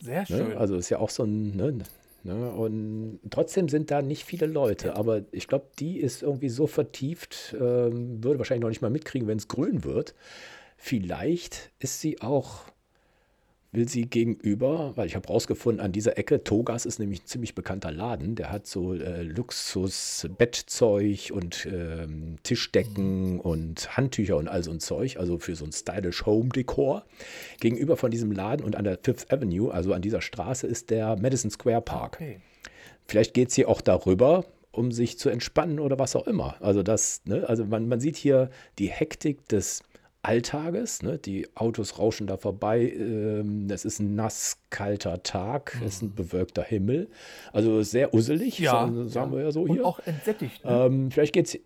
sehr 0.00 0.24
schön. 0.24 0.48
Ne? 0.48 0.56
Also 0.56 0.76
ist 0.76 0.88
ja 0.88 0.98
auch 0.98 1.10
so 1.10 1.24
ein, 1.24 1.54
ne, 1.56 1.78
ne? 2.22 2.50
Und 2.52 3.20
trotzdem 3.30 3.68
sind 3.68 3.90
da 3.90 4.00
nicht 4.00 4.24
viele 4.24 4.46
Leute. 4.46 4.96
Aber 4.96 5.20
ich 5.30 5.46
glaube, 5.46 5.66
die 5.78 5.98
ist 6.00 6.22
irgendwie 6.22 6.48
so 6.48 6.66
vertieft, 6.66 7.54
ähm, 7.60 8.24
würde 8.24 8.38
wahrscheinlich 8.38 8.62
noch 8.62 8.70
nicht 8.70 8.80
mal 8.82 8.90
mitkriegen, 8.90 9.28
wenn 9.28 9.36
es 9.38 9.46
grün 9.46 9.84
wird. 9.84 10.14
Vielleicht 10.78 11.70
ist 11.80 12.00
sie 12.00 12.20
auch, 12.22 12.64
will 13.76 13.88
sie 13.88 14.06
gegenüber, 14.06 14.90
weil 14.96 15.06
ich 15.06 15.14
habe 15.14 15.28
rausgefunden, 15.28 15.80
an 15.84 15.92
dieser 15.92 16.18
Ecke, 16.18 16.42
Togas 16.42 16.86
ist 16.86 16.98
nämlich 16.98 17.22
ein 17.22 17.26
ziemlich 17.26 17.54
bekannter 17.54 17.92
Laden, 17.92 18.34
der 18.34 18.50
hat 18.50 18.66
so 18.66 18.94
äh, 18.94 19.22
Luxus-Bettzeug 19.22 21.30
und 21.32 21.68
ähm, 21.70 22.38
Tischdecken 22.42 23.38
und 23.38 23.96
Handtücher 23.96 24.36
und 24.36 24.48
all 24.48 24.64
so 24.64 24.72
ein 24.72 24.80
Zeug, 24.80 25.18
also 25.18 25.38
für 25.38 25.54
so 25.54 25.64
ein 25.64 25.70
stylish 25.72 26.26
Home-Dekor. 26.26 27.04
Gegenüber 27.60 27.96
von 27.96 28.10
diesem 28.10 28.32
Laden 28.32 28.64
und 28.64 28.74
an 28.74 28.82
der 28.84 28.98
Fifth 29.02 29.32
Avenue, 29.32 29.70
also 29.70 29.92
an 29.92 30.02
dieser 30.02 30.22
Straße, 30.22 30.66
ist 30.66 30.90
der 30.90 31.16
Madison 31.16 31.50
Square 31.50 31.82
Park. 31.82 32.16
okay. 32.16 32.40
Vielleicht 33.06 33.34
geht 33.34 33.52
sie 33.52 33.66
auch 33.66 33.80
darüber, 33.80 34.44
um 34.72 34.90
sich 34.90 35.18
zu 35.18 35.28
entspannen 35.28 35.78
oder 35.80 35.98
was 35.98 36.16
auch 36.16 36.26
immer. 36.26 36.56
Also 36.60 36.82
das, 36.82 37.22
ne, 37.24 37.48
also 37.48 37.64
man, 37.64 37.88
man 37.88 38.00
sieht 38.00 38.16
hier 38.16 38.50
die 38.78 38.88
Hektik 38.88 39.48
des 39.48 39.82
Alltages, 40.26 41.02
ne? 41.02 41.18
die 41.18 41.46
Autos 41.54 41.98
rauschen 42.00 42.26
da 42.26 42.36
vorbei, 42.36 42.90
ähm, 42.90 43.68
es 43.70 43.84
ist 43.84 44.00
ein 44.00 44.16
nass, 44.16 44.58
kalter 44.70 45.22
Tag, 45.22 45.78
es 45.84 45.96
ist 45.96 46.02
ein 46.02 46.14
bewölkter 46.14 46.64
Himmel, 46.64 47.08
also 47.52 47.82
sehr 47.82 48.12
usselig, 48.12 48.58
Ja, 48.58 48.72
sagen, 48.72 49.08
sagen 49.08 49.30
ja. 49.32 49.38
wir 49.38 49.44
ja 49.44 49.52
so 49.52 49.62
Und 49.62 49.72
hier. 49.72 49.86
auch 49.86 50.00
entsättigt. 50.00 50.64
Ne? 50.64 50.70
Ähm, 50.86 51.10
vielleicht 51.12 51.32
geht 51.32 51.46
sie, 51.46 51.62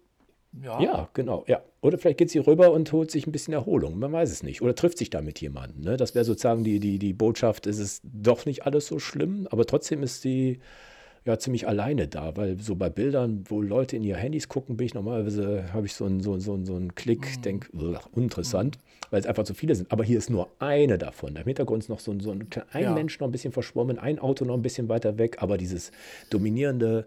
ja. 0.62 0.78
ja, 0.82 1.08
genau, 1.14 1.44
ja. 1.46 1.62
Oder 1.80 1.96
vielleicht 1.96 2.18
geht 2.18 2.30
sie 2.30 2.38
rüber 2.40 2.72
und 2.72 2.92
holt 2.92 3.10
sich 3.10 3.26
ein 3.26 3.32
bisschen 3.32 3.54
Erholung. 3.54 3.98
Man 3.98 4.12
weiß 4.12 4.30
es 4.30 4.42
nicht. 4.42 4.60
Oder 4.60 4.74
trifft 4.74 4.98
sich 4.98 5.08
da 5.08 5.22
mit 5.22 5.40
jemandem. 5.40 5.80
Ne? 5.82 5.96
Das 5.96 6.14
wäre 6.14 6.26
sozusagen 6.26 6.62
die, 6.62 6.78
die, 6.80 6.98
die 6.98 7.14
Botschaft, 7.14 7.66
es 7.66 7.78
ist 7.78 8.02
doch 8.04 8.44
nicht 8.44 8.66
alles 8.66 8.86
so 8.86 8.98
schlimm, 8.98 9.48
aber 9.50 9.64
trotzdem 9.64 10.02
ist 10.02 10.20
sie 10.20 10.60
ja 11.30 11.38
ziemlich 11.38 11.66
alleine 11.66 12.06
da, 12.08 12.36
weil 12.36 12.60
so 12.60 12.74
bei 12.76 12.90
Bildern, 12.90 13.44
wo 13.48 13.62
Leute 13.62 13.96
in 13.96 14.04
ihre 14.04 14.18
Handys 14.18 14.48
gucken, 14.48 14.76
bin 14.76 14.86
ich 14.86 14.94
normalerweise, 14.94 15.72
habe 15.72 15.86
ich 15.86 15.94
so 15.94 16.04
einen 16.04 16.20
so, 16.20 16.38
so, 16.38 16.62
so 16.64 16.76
einen 16.76 16.94
Klick, 16.94 17.38
Mhm. 17.38 17.42
denke, 17.42 17.68
uninteressant, 18.12 18.78
weil 19.10 19.20
es 19.20 19.26
einfach 19.26 19.44
zu 19.44 19.54
viele 19.54 19.74
sind. 19.74 19.90
Aber 19.90 20.04
hier 20.04 20.18
ist 20.18 20.30
nur 20.30 20.48
eine 20.58 20.98
davon. 20.98 21.36
Im 21.36 21.44
Hintergrund 21.44 21.82
ist 21.82 21.88
noch 21.88 22.00
so, 22.00 22.12
ein- 22.12 22.20
so 22.20 22.30
ein, 22.32 22.46
ein 22.72 22.82
Ja. 22.82 22.94
Mensch 22.94 23.18
noch 23.20 23.28
ein 23.28 23.32
bisschen 23.32 23.52
verschwommen, 23.52 23.98
ein 23.98 24.18
Auto 24.18 24.44
noch 24.44 24.54
ein 24.54 24.62
bisschen 24.62 24.88
weiter 24.88 25.18
weg, 25.18 25.36
aber 25.40 25.56
dieses 25.58 25.90
dominierende 26.30 27.06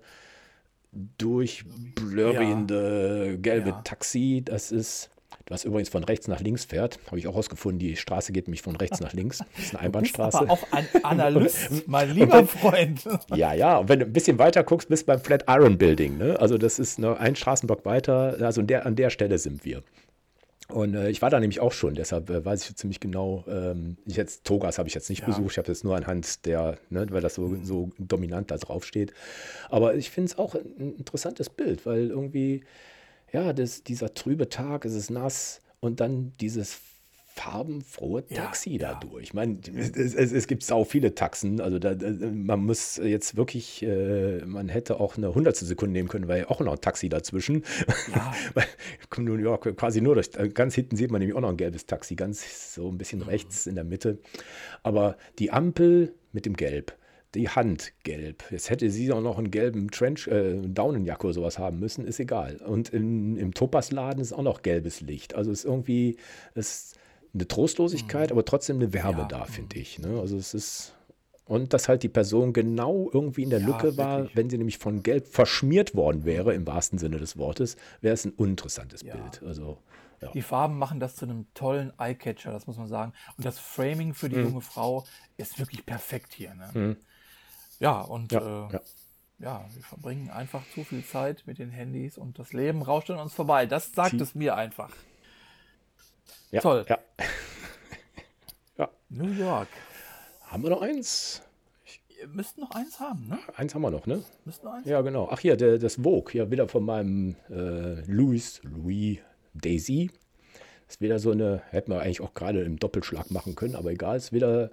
durchblurrende 1.18 3.38
gelbe 3.42 3.70
Ja. 3.70 3.82
Taxi, 3.84 4.42
das 4.46 4.72
ist, 4.72 5.10
was 5.48 5.66
übrigens 5.66 5.90
von 5.90 6.04
rechts 6.04 6.28
nach 6.28 6.40
links 6.40 6.66
fährt, 6.66 7.00
habe 7.08 7.20
ich 7.20 7.28
auch 7.28 7.36
rausgefunden, 7.36 7.80
die 7.80 7.96
Straße 7.96 8.32
geht 8.32 8.48
nämlich 8.48 8.62
von 8.62 8.76
rechts 8.76 9.00
nach 9.02 9.14
links. 9.14 9.40
Das 9.40 9.48
ist 9.48 9.76
eine 9.76 9.92
Du 9.92 10.00
bist 10.00 10.18
Einbahnstraße. 10.20 10.38
aber 10.40 10.52
auch 10.52 10.64
ein 10.72 10.88
Analyst, 11.04 11.70
mein 11.88 12.12
lieber 12.12 12.46
Freund. 12.46 13.02
Ja, 13.36 13.54
ja, 13.54 13.78
und 13.80 13.90
wenn 13.90 14.00
du 14.00 14.06
ein 14.06 14.14
bisschen 14.14 14.40
weiter 14.40 14.64
guckst, 14.64 14.88
bist 14.90 15.04
du 15.04 15.08
beim 15.08 15.20
Flatiron 15.20 15.78
Building. 15.78 16.18
Ne? 16.18 16.40
Also 16.40 16.58
das 16.58 16.80
ist 16.80 16.98
noch 17.00 17.20
ein 17.20 17.36
Straßenblock 17.36 17.84
weiter, 17.86 18.38
also 18.40 18.62
an 18.62 18.68
der, 18.68 18.86
an 18.86 18.96
der 18.96 19.10
Stelle 19.10 19.38
sind 19.38 19.66
wir. 19.66 19.84
Und 20.70 20.96
äh, 20.96 21.10
ich 21.10 21.22
war 21.22 21.30
da 21.30 21.40
nämlich 21.42 21.60
auch 21.60 21.74
schon, 21.74 21.94
deshalb 21.94 22.30
äh, 22.30 22.44
weiß 22.44 22.68
ich 22.70 22.76
ziemlich 22.78 23.02
genau, 23.02 23.44
ähm, 23.50 23.98
ich 24.06 24.16
jetzt, 24.16 24.46
Togas 24.46 24.78
habe 24.80 24.88
ich 24.88 24.96
jetzt 24.96 25.10
nicht 25.10 25.20
Ja. 25.20 25.26
besucht, 25.28 25.52
ich 25.52 25.58
habe 25.58 25.68
jetzt 25.68 25.84
nur 25.84 25.96
anhand 25.96 26.46
der, 26.46 26.78
ne, 26.90 27.06
weil 27.10 27.22
das 27.22 27.36
so, 27.36 27.58
so 27.64 27.90
dominant 28.00 28.50
da 28.50 28.58
drauf 28.58 28.86
steht. 28.86 29.14
Aber 29.70 29.94
ich 29.96 30.10
finde 30.10 30.32
es 30.32 30.38
auch 30.38 30.56
ein 30.56 30.96
interessantes 30.98 31.50
Bild, 31.50 31.86
weil 31.86 32.08
irgendwie, 32.08 32.64
ja, 33.34 33.52
das, 33.54 33.84
dieser 33.84 34.14
trübe 34.14 34.48
Tag, 34.50 34.86
es 34.86 34.94
ist 34.94 35.10
nass 35.10 35.62
und 35.80 36.00
dann 36.00 36.34
dieses 36.40 36.80
farbenfrohe 37.36 38.28
Taxi 38.28 38.74
ja. 38.78 38.94
dadurch. 38.94 39.24
Ich 39.24 39.34
meine, 39.34 39.58
es, 39.76 40.14
es, 40.14 40.32
es 40.32 40.46
gibt 40.46 40.62
sau 40.64 40.84
viele 40.84 41.16
Taxen, 41.16 41.60
also 41.62 41.80
da, 41.80 41.96
man 42.32 42.64
muss 42.64 42.98
jetzt 42.98 43.36
wirklich, 43.36 43.82
äh, 43.82 44.46
man 44.46 44.70
hätte 44.70 45.00
auch 45.00 45.18
eine 45.18 45.34
hundertstel 45.34 45.68
Sekunde 45.68 45.94
nehmen 45.94 46.10
können, 46.10 46.28
weil 46.28 46.42
ja 46.42 46.50
auch 46.52 46.60
noch 46.60 46.74
ein 46.74 46.82
Taxi 46.82 47.10
dazwischen. 47.10 47.64
Ja. 48.14 48.34
New 49.18 49.36
York 49.36 49.76
quasi 49.78 50.00
nur 50.02 50.14
durch. 50.14 50.30
äh, 50.38 50.50
Ganz 50.50 50.76
hinten 50.76 50.96
sieht 50.96 51.10
man 51.10 51.20
nämlich 51.20 51.36
auch 51.36 51.42
noch 51.42 51.50
ein 51.50 51.58
gelbes 51.58 51.88
Taxi, 51.88 52.16
ganz 52.16 52.76
so 52.76 52.88
ein 52.90 53.00
bisschen 53.00 53.22
Mhm. 53.22 53.26
rechts 53.26 53.66
in 53.66 53.76
der 53.76 53.84
Mitte. 53.84 54.20
Aber 54.84 55.18
die 55.40 55.52
Ampel 55.52 56.14
mit 56.34 56.46
dem 56.46 56.56
Gelb, 56.56 56.96
die 57.36 57.50
Hand 57.50 57.94
gelb. 58.04 58.44
Jetzt 58.52 58.70
hätte 58.70 58.90
sie 58.90 59.12
auch 59.12 59.22
noch 59.22 59.38
einen 59.38 59.50
gelben 59.52 59.90
Trench, 59.90 60.28
äh, 60.28 60.62
Daunenjacke 60.68 61.26
oder 61.28 61.34
sowas 61.34 61.58
haben 61.60 61.80
müssen, 61.80 62.06
ist 62.06 62.20
egal. 62.20 62.58
Und 62.58 62.90
in, 62.90 63.38
im 63.38 63.54
Topasladen 63.54 64.22
ist 64.22 64.34
auch 64.34 64.44
noch 64.44 64.62
gelbes 64.62 65.02
Licht. 65.02 65.34
Also 65.36 65.52
ist 65.52 65.66
irgendwie 65.66 66.18
ist 66.54 66.98
eine 67.34 67.48
Trostlosigkeit, 67.48 68.32
aber 68.32 68.46
trotzdem 68.46 68.76
eine 68.78 68.94
Wärme 68.94 69.14
Mhm. 69.14 69.20
Ja. 69.20 69.28
da, 69.28 69.46
finde 69.46 69.78
ich. 69.78 70.00
Ne? 70.00 70.20
Also 70.20 70.38
es 70.38 70.54
ist. 70.54 70.94
Und 71.46 71.74
dass 71.74 71.90
halt 71.90 72.04
die 72.04 72.10
Person 72.10 72.54
genau 72.54 73.10
irgendwie 73.12 73.44
in 73.44 73.50
der 73.50 73.60
Ja, 73.60 73.68
Lücke 73.68 73.98
war, 73.98 74.20
wirklich. 74.20 74.38
wenn 74.38 74.50
sie 74.50 74.58
nämlich 74.58 74.78
von 74.78 75.04
Gelb 75.04 75.28
verschmiert 75.28 75.94
worden 75.94 76.24
wäre, 76.24 76.54
im 76.54 76.66
wahrsten 76.66 76.98
Sinne 77.00 77.18
des 77.18 77.38
Wortes, 77.38 77.76
wäre 78.00 78.14
es 78.14 78.24
ein 78.24 78.32
uninteressantes 78.32 79.02
Ja. 79.02 79.16
Bild. 79.16 79.44
Also, 79.44 79.78
ja. 80.22 80.32
Die 80.32 80.42
Farben 80.42 80.78
machen 80.78 81.02
das 81.02 81.18
zu 81.18 81.26
einem 81.26 81.48
tollen 81.54 81.92
Eyecatcher, 82.00 82.52
das 82.54 82.66
muss 82.66 82.78
man 82.78 82.88
sagen. 82.88 83.12
Und 83.36 83.46
das 83.46 83.60
Framing 83.60 84.14
für 84.14 84.30
die 84.30 84.38
Mhm. 84.38 84.46
junge 84.46 84.62
Frau 84.62 85.04
ist 85.36 85.60
wirklich 85.60 85.86
perfekt 85.86 86.34
hier. 86.34 86.54
Ne? 86.56 86.96
Ja, 87.84 88.02
und 88.02 88.32
Ja, 88.32 88.40
äh, 88.70 88.74
ja. 88.74 88.82
ja, 89.40 89.66
wir 89.74 89.84
verbringen 89.84 90.30
einfach 90.30 90.64
zu 90.74 90.84
viel 90.84 91.04
Zeit 91.06 91.44
mit 91.46 91.60
den 91.60 91.70
Handys 91.70 92.18
und 92.18 92.40
das 92.40 92.54
Leben 92.54 92.82
rauscht 92.82 93.12
an 93.12 93.20
uns 93.20 93.34
vorbei. 93.34 93.66
Das 93.66 93.92
sagt 93.92 94.12
Sie- 94.12 94.22
es 94.22 94.34
mir 94.36 94.56
einfach. 94.56 94.90
ja, 96.52 96.62
toll. 96.62 96.86
Ja. 96.88 96.98
ja. 98.78 98.90
New 99.10 99.32
York. 99.32 99.68
Haben 100.48 100.64
wir 100.64 100.70
noch 100.70 100.82
eins? 100.82 101.42
Ihr 102.22 102.28
müsst 102.30 102.58
noch 102.58 102.72
eins 102.72 103.00
haben, 103.00 103.28
ne? 103.28 103.38
Eins 103.58 103.76
haben 103.76 103.82
wir 103.82 103.92
noch, 103.92 104.06
ne? 104.06 104.24
Müsst 104.46 104.64
noch 104.64 104.74
eins 104.74 104.88
Ja, 104.88 105.02
genau. 105.02 105.28
Ach 105.30 105.40
hier, 105.40 105.58
der, 105.58 105.78
das 105.78 105.96
Vogue, 105.96 106.32
hier 106.32 106.50
wieder 106.52 106.68
von 106.70 106.86
meinem 106.86 107.36
äh, 107.50 108.02
Louis, 108.10 108.62
Louis 108.64 109.18
Daisy. 109.54 110.10
Ist 110.88 111.02
wieder 111.02 111.20
so 111.20 111.32
eine, 111.32 111.62
hätten 111.72 111.92
wir 111.92 112.00
eigentlich 112.02 112.22
auch 112.22 112.34
gerade 112.34 112.62
im 112.64 112.78
Doppelschlag 112.80 113.30
machen 113.32 113.56
können, 113.56 113.76
aber 113.76 113.92
egal, 113.92 114.16
ist 114.18 114.32
wieder 114.32 114.70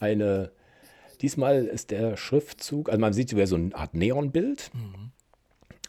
eine, 0.00 0.50
diesmal 1.22 1.64
ist 1.64 1.90
der 1.90 2.16
Schriftzug, 2.16 2.88
also 2.88 3.00
man 3.00 3.12
sieht 3.12 3.30
sogar 3.30 3.46
so 3.46 3.56
eine 3.56 3.74
Art 3.74 3.94
Neonbild 3.94 4.70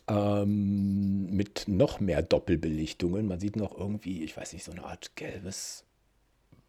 ähm, 0.07 1.27
mit 1.35 1.67
noch 1.67 1.99
mehr 1.99 2.21
Doppelbelichtungen. 2.21 3.27
Man 3.27 3.39
sieht 3.39 3.55
noch 3.55 3.77
irgendwie, 3.77 4.23
ich 4.23 4.35
weiß 4.37 4.53
nicht, 4.53 4.63
so 4.63 4.71
eine 4.71 4.83
Art 4.83 5.15
gelbes 5.15 5.83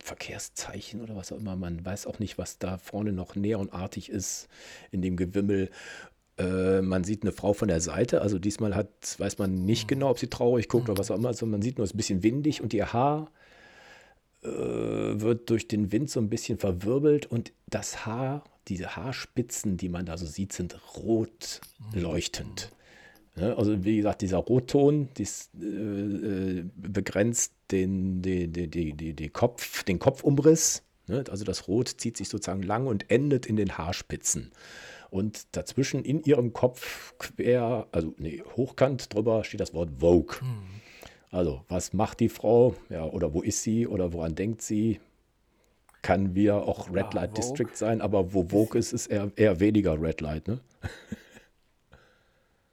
Verkehrszeichen 0.02 1.02
oder 1.02 1.16
was 1.16 1.32
auch 1.32 1.38
immer. 1.38 1.56
Man 1.56 1.84
weiß 1.84 2.06
auch 2.06 2.18
nicht, 2.18 2.38
was 2.38 2.58
da 2.58 2.78
vorne 2.78 3.12
noch 3.12 3.34
neonartig 3.34 4.08
ist 4.08 4.48
in 4.90 5.02
dem 5.02 5.16
Gewimmel. 5.16 5.70
Äh, 6.38 6.82
man 6.82 7.04
sieht 7.04 7.22
eine 7.22 7.32
Frau 7.32 7.52
von 7.52 7.68
der 7.68 7.80
Seite, 7.80 8.20
also 8.22 8.38
diesmal 8.38 8.74
hat, 8.74 9.18
weiß 9.18 9.38
man 9.38 9.64
nicht 9.64 9.88
genau, 9.88 10.10
ob 10.10 10.18
sie 10.18 10.28
traurig 10.28 10.68
guckt 10.68 10.88
oder 10.88 10.98
was 10.98 11.10
auch 11.10 11.16
immer. 11.16 11.28
Also 11.28 11.46
man 11.46 11.62
sieht 11.62 11.78
nur, 11.78 11.84
es 11.84 11.90
ist 11.90 11.94
ein 11.94 11.98
bisschen 11.98 12.22
windig 12.22 12.62
und 12.62 12.72
ihr 12.72 12.92
Haar 12.92 13.30
wird 14.46 15.50
durch 15.50 15.68
den 15.68 15.92
Wind 15.92 16.10
so 16.10 16.20
ein 16.20 16.28
bisschen 16.28 16.58
verwirbelt 16.58 17.26
und 17.26 17.52
das 17.68 18.06
Haar, 18.06 18.44
diese 18.68 18.96
Haarspitzen, 18.96 19.76
die 19.76 19.88
man 19.88 20.06
da 20.06 20.16
so 20.16 20.26
sieht, 20.26 20.52
sind 20.52 20.76
rot 20.96 21.60
leuchtend. 21.92 22.70
Ne? 23.36 23.56
Also 23.56 23.84
wie 23.84 23.98
gesagt, 23.98 24.22
dieser 24.22 24.38
Rotton 24.38 25.08
dies, 25.16 25.50
äh, 25.60 25.66
äh, 25.66 26.64
begrenzt 26.76 27.52
den, 27.70 28.22
die, 28.22 28.48
die, 28.48 28.68
die, 28.68 29.12
die 29.14 29.28
Kopf, 29.28 29.82
den 29.84 29.98
Kopfumriss. 29.98 30.82
Ne? 31.06 31.24
Also 31.30 31.44
das 31.44 31.68
Rot 31.68 31.88
zieht 31.88 32.16
sich 32.16 32.28
sozusagen 32.28 32.62
lang 32.62 32.86
und 32.86 33.10
endet 33.10 33.46
in 33.46 33.56
den 33.56 33.76
Haarspitzen. 33.78 34.52
Und 35.10 35.46
dazwischen 35.52 36.04
in 36.04 36.22
ihrem 36.24 36.52
Kopf 36.52 37.14
quer, 37.18 37.86
also 37.92 38.14
nee, 38.18 38.42
hochkant 38.56 39.14
drüber 39.14 39.44
steht 39.44 39.60
das 39.60 39.72
Wort 39.72 39.90
Vogue. 40.00 40.36
Also, 41.30 41.64
was 41.68 41.92
macht 41.92 42.20
die 42.20 42.28
Frau? 42.28 42.74
Ja, 42.88 43.04
oder 43.04 43.34
wo 43.34 43.42
ist 43.42 43.62
sie? 43.62 43.86
Oder 43.86 44.12
woran 44.12 44.34
denkt 44.34 44.62
sie? 44.62 45.00
Kann 46.02 46.34
wir 46.34 46.56
auch 46.56 46.88
Red 46.88 47.14
Ja, 47.14 47.20
Light 47.20 47.30
Vogue. 47.30 47.42
District 47.42 47.74
sein, 47.74 48.00
aber 48.00 48.32
wo 48.32 48.44
Vogue 48.44 48.78
ist, 48.78 48.92
ist 48.92 49.08
eher, 49.08 49.30
eher 49.36 49.58
weniger 49.58 50.00
Red 50.00 50.20
Light, 50.20 50.48
ne? 50.48 50.60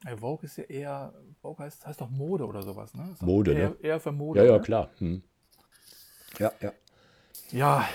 Ja, 0.06 0.18
Vogue 0.18 0.45
ist 0.45 0.58
ja 0.58 0.66
eher, 0.66 1.14
Vogue 1.41 1.64
heißt, 1.64 1.88
heißt 1.88 2.01
doch 2.01 2.10
Mode 2.10 2.45
oder 2.45 2.62
sowas, 2.62 2.93
ne? 2.93 3.16
Mode, 3.22 3.54
eher, 3.54 3.70
ne? 3.70 3.78
Eher 3.82 3.99
für 4.01 4.12
Mode. 4.12 4.41
Ja, 4.41 4.45
ja, 4.45 4.58
ne? 4.58 4.62
klar. 4.62 4.89
Hm. 4.97 5.24
Ja, 6.39 6.51
ja. 6.60 6.74
Ja, 7.51 7.89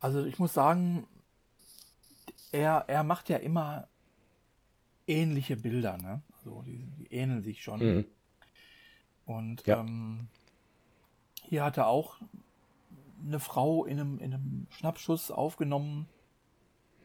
also 0.00 0.24
ich 0.24 0.38
muss 0.38 0.54
sagen, 0.54 1.06
er, 2.52 2.84
er 2.86 3.02
macht 3.04 3.28
ja 3.28 3.36
immer 3.36 3.86
ähnliche 5.06 5.56
Bilder, 5.56 5.98
ne? 5.98 6.22
Also 6.36 6.62
die, 6.62 6.86
die 6.98 7.12
ähneln 7.12 7.42
sich 7.42 7.62
schon. 7.62 7.80
Mhm. 7.80 8.04
Und 9.26 9.66
Ja. 9.66 9.80
ähm, 9.80 10.28
hier 11.42 11.64
hat 11.64 11.76
er 11.76 11.88
auch 11.88 12.16
eine 13.24 13.40
Frau 13.40 13.84
in 13.84 14.00
einem, 14.00 14.18
in 14.18 14.32
einem 14.34 14.66
Schnappschuss 14.70 15.30
aufgenommen 15.30 16.06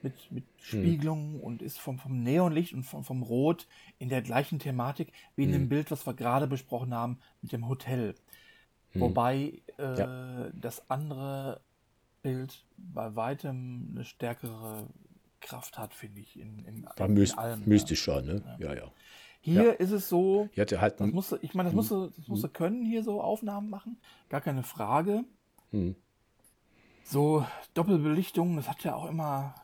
mit, 0.02 0.32
mit 0.32 0.46
Spiegelung 0.58 1.40
und 1.42 1.62
ist 1.62 1.80
vom, 1.80 2.00
vom 2.00 2.24
Neonlicht 2.24 2.74
und 2.74 2.84
vom, 2.84 3.04
vom 3.04 3.22
Rot 3.24 3.68
in 4.00 4.10
der 4.10 4.22
gleichen 4.22 4.60
Thematik 4.60 5.12
wie 5.36 5.44
in 5.44 5.52
dem 5.52 5.70
Bild, 5.70 5.92
was 5.92 6.06
wir 6.08 6.14
gerade 6.14 6.48
besprochen 6.48 6.94
haben 6.94 7.20
mit 7.42 7.52
dem 7.52 7.68
Hotel. 7.68 8.16
Wobei 8.94 9.62
äh, 9.78 10.00
Ja. 10.00 10.50
das 10.54 10.90
andere 10.90 11.62
Bild 12.24 12.66
bei 12.78 13.16
weitem 13.16 13.90
eine 13.92 14.06
stärkere 14.06 14.88
Kraft 15.40 15.78
hat, 15.78 15.94
finde 15.94 16.22
ich, 16.22 16.40
in, 16.40 16.60
in, 16.66 16.88
in 16.98 17.14
myst 17.14 17.38
allem. 17.38 17.64
mystischer, 17.66 18.22
ne? 18.22 18.58
Ja, 18.60 18.74
ja. 18.74 18.92
Hier 19.42 19.80
ist 19.80 19.92
es 19.92 20.08
so, 20.08 20.50
Die 20.56 20.62
hatte 20.62 20.80
halt 20.80 21.00
das 21.00 21.12
musste, 21.12 21.40
ich 21.42 21.56
meine, 21.56 21.70
das 21.70 21.76
musste, 21.76 22.12
das 22.16 22.28
musste 22.28 22.48
können, 22.48 22.86
hier 22.86 23.04
so 23.04 23.22
Aufnahmen 23.22 23.70
machen. 23.70 24.00
Gar 24.30 24.42
keine 24.42 24.64
Frage. 24.64 25.24
Hm. 25.72 25.96
So 27.04 27.46
Doppelbelichtung, 27.74 28.56
das 28.56 28.70
hat 28.70 28.84
ja 28.84 28.96
auch 28.96 29.10
immer 29.10 29.56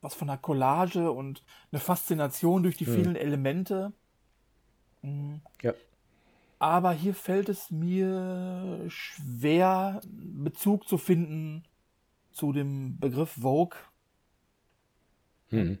was 0.00 0.14
von 0.14 0.28
einer 0.28 0.38
Collage 0.38 1.10
und 1.10 1.42
eine 1.72 1.80
Faszination 1.80 2.62
durch 2.62 2.76
die 2.76 2.84
vielen 2.84 3.16
Elemente. 3.16 3.92
Mhm. 5.02 5.40
ja. 5.62 5.74
Aber 6.60 6.92
hier 6.92 7.14
fällt 7.14 7.48
es 7.48 7.70
mir 7.70 8.84
schwer, 8.88 10.00
Bezug 10.08 10.88
zu 10.88 10.98
finden 10.98 11.64
zu 12.32 12.52
dem 12.52 12.98
Begriff 12.98 13.30
Vogue. 13.40 13.78
Hm. 15.50 15.78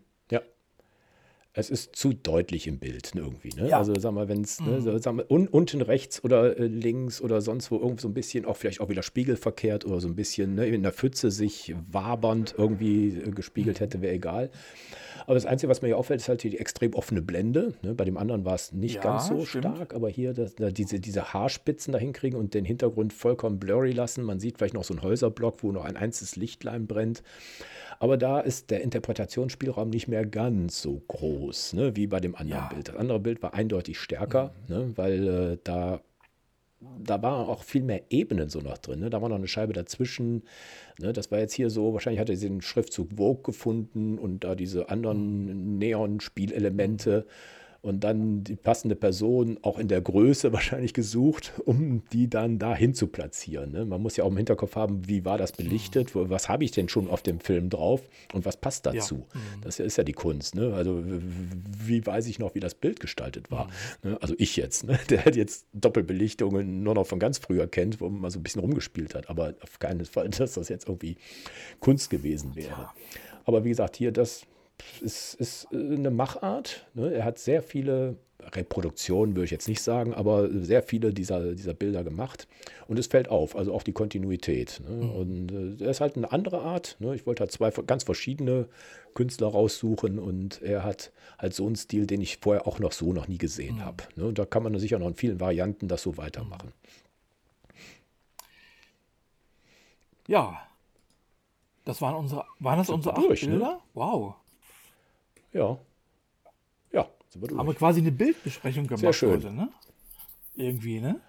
Es 1.54 1.70
ist 1.70 1.96
zu 1.96 2.12
deutlich 2.12 2.66
im 2.66 2.78
Bild 2.78 3.14
ne, 3.14 3.22
irgendwie. 3.22 3.48
Ne? 3.56 3.68
Ja. 3.68 3.78
Also 3.78 3.92
sag 3.98 4.12
mal, 4.12 4.28
wenn 4.28 4.42
es, 4.42 4.60
ne, 4.60 4.80
so, 4.80 4.96
sag 4.98 5.14
mal, 5.14 5.26
un, 5.28 5.48
unten 5.48 5.80
rechts 5.80 6.22
oder 6.22 6.56
äh, 6.58 6.66
links 6.66 7.20
oder 7.20 7.40
sonst 7.40 7.70
wo 7.70 7.78
irgendwo 7.78 8.02
so 8.02 8.08
ein 8.08 8.14
bisschen, 8.14 8.44
auch 8.44 8.56
vielleicht 8.56 8.80
auch 8.80 8.88
wieder 8.88 9.02
spiegelverkehrt 9.02 9.84
oder 9.84 10.00
so 10.00 10.08
ein 10.08 10.14
bisschen 10.14 10.54
ne, 10.54 10.66
in 10.66 10.82
der 10.82 10.92
Pfütze 10.92 11.30
sich 11.30 11.74
wabernd 11.90 12.54
irgendwie 12.56 13.08
äh, 13.08 13.30
gespiegelt 13.30 13.80
hätte, 13.80 14.02
wäre 14.02 14.14
egal. 14.14 14.50
Aber 15.28 15.34
das 15.34 15.44
Einzige, 15.44 15.68
was 15.68 15.82
mir 15.82 15.88
hier 15.88 15.98
auffällt, 15.98 16.20
ist 16.22 16.28
halt 16.30 16.40
hier 16.40 16.50
die 16.50 16.58
extrem 16.58 16.94
offene 16.94 17.20
Blende. 17.20 17.74
Ne? 17.82 17.94
Bei 17.94 18.06
dem 18.06 18.16
anderen 18.16 18.46
war 18.46 18.54
es 18.54 18.72
nicht 18.72 18.94
Ja, 18.94 19.02
ganz 19.02 19.28
so 19.28 19.44
stimmt. 19.44 19.64
stark, 19.66 19.94
aber 19.94 20.08
hier 20.08 20.32
das, 20.32 20.54
da 20.54 20.70
diese, 20.70 21.00
diese 21.00 21.34
Haarspitzen 21.34 21.92
da 21.92 21.98
hinkriegen 21.98 22.38
und 22.38 22.54
den 22.54 22.64
Hintergrund 22.64 23.12
vollkommen 23.12 23.58
blurry 23.58 23.92
lassen. 23.92 24.24
Man 24.24 24.40
sieht 24.40 24.56
vielleicht 24.56 24.72
noch 24.72 24.84
so 24.84 24.94
einen 24.94 25.02
Häuserblock, 25.02 25.62
wo 25.62 25.70
noch 25.70 25.84
ein 25.84 25.98
einziges 25.98 26.36
Lichtlein 26.36 26.86
brennt. 26.86 27.22
Aber 28.00 28.16
da 28.16 28.40
ist 28.40 28.70
der 28.70 28.80
Interpretationsspielraum 28.80 29.90
nicht 29.90 30.08
mehr 30.08 30.24
ganz 30.24 30.80
so 30.80 31.02
groß, 31.08 31.74
ne, 31.74 31.94
wie 31.94 32.06
bei 32.06 32.20
dem 32.20 32.34
anderen 32.34 32.62
Ja. 32.62 32.68
Bild. 32.72 32.88
Das 32.88 32.96
andere 32.96 33.20
Bild 33.20 33.42
war 33.42 33.52
eindeutig 33.52 33.98
stärker, 33.98 34.54
ne, 34.68 34.92
weil 34.96 35.28
äh, 35.28 35.58
da, 35.62 36.00
da 36.80 37.20
waren 37.22 37.48
auch 37.48 37.64
viel 37.64 37.82
mehr 37.82 38.02
Ebenen 38.10 38.48
so 38.48 38.60
noch 38.60 38.78
drin. 38.78 39.00
Ne? 39.00 39.10
Da 39.10 39.20
war 39.20 39.28
noch 39.28 39.36
eine 39.36 39.48
Scheibe 39.48 39.72
dazwischen. 39.72 40.44
Ne? 41.00 41.12
Das 41.12 41.30
war 41.30 41.38
jetzt 41.38 41.54
hier 41.54 41.70
so, 41.70 41.92
wahrscheinlich 41.92 42.20
hat 42.20 42.30
er 42.30 42.36
den 42.36 42.60
Schriftzug 42.60 43.16
Vogue 43.16 43.42
gefunden 43.42 44.18
und 44.18 44.44
da 44.44 44.54
diese 44.54 44.88
anderen 44.88 45.78
Neon-Spielelemente. 45.78 47.26
Und 47.88 48.00
dann 48.00 48.44
die 48.44 48.56
passende 48.56 48.94
Person 48.94 49.58
auch 49.62 49.78
in 49.78 49.88
der 49.88 50.00
Größe 50.00 50.52
wahrscheinlich 50.52 50.92
gesucht, 50.94 51.52
um 51.64 52.02
die 52.12 52.28
dann 52.28 52.58
dahin 52.58 52.94
zu 52.94 53.06
platzieren. 53.08 53.72
Ne? 53.72 53.84
Man 53.84 54.02
muss 54.02 54.16
ja 54.16 54.24
auch 54.24 54.30
im 54.30 54.36
Hinterkopf 54.36 54.76
haben, 54.76 55.08
wie 55.08 55.24
war 55.24 55.38
das 55.38 55.52
belichtet, 55.52 56.14
was 56.14 56.48
habe 56.48 56.64
ich 56.64 56.70
denn 56.70 56.88
schon 56.88 57.08
auf 57.08 57.22
dem 57.22 57.40
Film 57.40 57.70
drauf 57.70 58.02
und 58.32 58.44
was 58.44 58.56
passt 58.56 58.86
dazu. 58.86 59.26
Ja. 59.32 59.40
Mhm. 59.40 59.60
Das 59.62 59.80
ist 59.80 59.96
ja 59.96 60.04
die 60.04 60.12
Kunst. 60.12 60.54
Ne? 60.54 60.74
Also 60.74 61.02
wie 61.02 62.04
weiß 62.04 62.26
ich 62.26 62.38
noch, 62.38 62.54
wie 62.54 62.60
das 62.60 62.74
Bild 62.74 63.00
gestaltet 63.00 63.50
war. 63.50 63.68
Mhm. 64.02 64.10
Ne? 64.10 64.18
Also 64.20 64.34
ich 64.38 64.56
jetzt, 64.56 64.84
ne? 64.84 64.98
der 65.10 65.24
hat 65.24 65.36
jetzt 65.36 65.66
Doppelbelichtungen 65.72 66.82
nur 66.82 66.94
noch 66.94 67.06
von 67.06 67.18
ganz 67.18 67.38
früher 67.38 67.66
kennt, 67.66 68.00
wo 68.00 68.08
man 68.08 68.30
so 68.30 68.38
ein 68.38 68.42
bisschen 68.42 68.60
rumgespielt 68.60 69.14
hat, 69.14 69.30
aber 69.30 69.54
auf 69.62 69.78
keinen 69.78 70.04
Fall, 70.04 70.28
dass 70.38 70.54
das 70.54 70.68
jetzt 70.68 70.88
irgendwie 70.88 71.16
Kunst 71.80 72.10
gewesen 72.10 72.54
wäre. 72.54 72.70
Ja. 72.70 72.94
Aber 73.44 73.64
wie 73.64 73.70
gesagt, 73.70 73.96
hier 73.96 74.12
das 74.12 74.42
ist, 75.00 75.34
ist 75.34 75.68
eine 75.72 76.10
Machart. 76.10 76.86
Ne? 76.94 77.12
Er 77.12 77.24
hat 77.24 77.38
sehr 77.38 77.62
viele 77.62 78.16
Reproduktionen, 78.40 79.34
würde 79.34 79.46
ich 79.46 79.50
jetzt 79.50 79.68
nicht 79.68 79.82
sagen, 79.82 80.14
aber 80.14 80.48
sehr 80.50 80.82
viele 80.82 81.12
dieser, 81.12 81.54
dieser 81.54 81.74
Bilder 81.74 82.04
gemacht. 82.04 82.46
Und 82.86 82.98
es 82.98 83.08
fällt 83.08 83.28
auf, 83.28 83.56
also 83.56 83.74
auch 83.74 83.82
die 83.82 83.92
Kontinuität. 83.92 84.80
Ne? 84.88 85.04
Mhm. 85.04 85.10
Und 85.10 85.52
äh, 85.52 85.84
er 85.84 85.90
ist 85.90 86.00
halt 86.00 86.16
eine 86.16 86.30
andere 86.30 86.60
Art. 86.60 86.96
Ne? 87.00 87.14
Ich 87.14 87.26
wollte 87.26 87.40
halt 87.40 87.52
zwei 87.52 87.70
ganz 87.70 88.04
verschiedene 88.04 88.68
Künstler 89.14 89.48
raussuchen 89.48 90.18
und 90.18 90.62
er 90.62 90.84
hat 90.84 91.12
halt 91.38 91.54
so 91.54 91.66
einen 91.66 91.76
Stil, 91.76 92.06
den 92.06 92.20
ich 92.20 92.38
vorher 92.38 92.66
auch 92.66 92.78
noch 92.78 92.92
so 92.92 93.12
noch 93.12 93.28
nie 93.28 93.38
gesehen 93.38 93.76
mhm. 93.76 93.84
habe. 93.84 94.04
Ne? 94.14 94.26
Und 94.26 94.38
da 94.38 94.44
kann 94.44 94.62
man 94.62 94.78
sicher 94.78 94.98
noch 94.98 95.08
in 95.08 95.14
vielen 95.14 95.40
Varianten 95.40 95.88
das 95.88 96.02
so 96.02 96.16
weitermachen. 96.16 96.72
Ja, 100.28 100.60
das 101.84 102.02
waren 102.02 102.14
unsere, 102.14 102.44
waren 102.60 102.78
das 102.78 102.90
unsere 102.90 103.16
acht 103.16 103.24
durch, 103.24 103.42
ne? 103.44 103.52
Bilder? 103.52 103.72
Ne? 103.72 103.78
Wow. 103.94 104.34
Ja. 105.52 105.78
Ja, 106.92 107.08
sind 107.28 107.42
wir 107.42 107.48
durch. 107.48 107.58
Haben 107.58 107.66
wir 107.66 107.74
quasi 107.74 108.00
eine 108.00 108.12
Bildbesprechung 108.12 108.86
gemacht 108.86 109.00
Sehr 109.00 109.12
schön. 109.12 109.30
heute, 109.30 109.52
ne? 109.52 109.68
Irgendwie, 110.54 111.00
ne? 111.00 111.20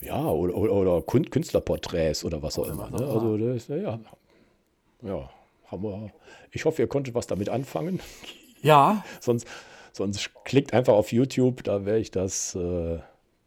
Ja, 0.00 0.22
oder, 0.24 0.54
oder, 0.54 1.02
Künstlerporträts 1.02 2.24
oder 2.24 2.42
was 2.42 2.58
auch 2.58 2.68
immer. 2.68 2.90
Ne? 2.90 3.06
Also, 3.06 3.38
das, 3.38 3.68
ja, 3.68 3.98
ja, 5.02 5.30
haben 5.66 5.82
wir. 5.82 6.10
Ich 6.50 6.64
hoffe, 6.64 6.82
ihr 6.82 6.88
konntet 6.88 7.14
was 7.14 7.26
damit 7.26 7.48
anfangen. 7.48 8.00
Ja. 8.62 9.04
sonst, 9.20 9.46
sonst 9.92 10.30
klickt 10.44 10.74
einfach 10.74 10.94
auf 10.94 11.12
YouTube, 11.12 11.62
da 11.64 11.84
werde 11.84 12.00
ich 12.00 12.10
das. 12.10 12.54
Äh, 12.54 12.98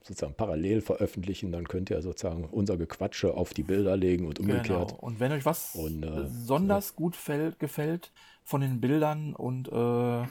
sozusagen 0.07 0.35
parallel 0.35 0.81
veröffentlichen, 0.81 1.51
dann 1.51 1.67
könnt 1.67 1.89
ihr 1.89 2.01
sozusagen 2.01 2.45
unser 2.45 2.77
Gequatsche 2.77 3.33
auf 3.33 3.53
die 3.53 3.63
Bilder 3.63 3.97
legen 3.97 4.25
und 4.25 4.39
umgekehrt. 4.39 4.89
Genau. 4.89 4.99
Und 5.01 5.19
wenn 5.19 5.31
euch 5.31 5.45
was 5.45 5.75
und, 5.75 6.03
äh, 6.03 6.09
besonders 6.09 6.89
ja. 6.89 6.95
gut 6.95 7.15
fällt, 7.15 7.59
gefällt 7.59 8.11
von 8.47 8.61
den 8.61 8.79
Bildern 8.79 9.35
und 9.35 9.67
äh, 9.67 10.25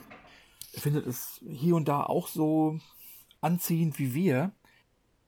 findet 0.79 1.07
es 1.07 1.45
hier 1.47 1.77
und 1.77 1.87
da 1.87 2.03
auch 2.03 2.29
so 2.29 2.79
anziehend 3.43 3.99
wie 3.99 4.15
wir, 4.15 4.53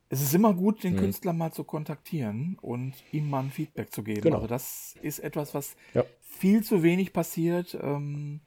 es 0.08 0.22
ist 0.22 0.34
immer 0.34 0.54
gut, 0.54 0.82
den 0.82 0.94
mhm. 0.94 1.00
Künstler 1.00 1.34
mal 1.34 1.52
zu 1.52 1.64
kontaktieren 1.64 2.56
und 2.62 2.94
ihm 3.12 3.28
mal 3.28 3.40
ein 3.40 3.50
Feedback 3.50 3.92
zu 3.92 4.02
geben. 4.02 4.22
Genau. 4.22 4.36
Also 4.36 4.46
das 4.46 4.94
ist 5.02 5.18
etwas, 5.18 5.52
was 5.52 5.76
ja. 5.92 6.02
viel 6.22 6.64
zu 6.64 6.82
wenig 6.82 7.12
passiert. 7.12 7.76
Ähm, 7.78 8.40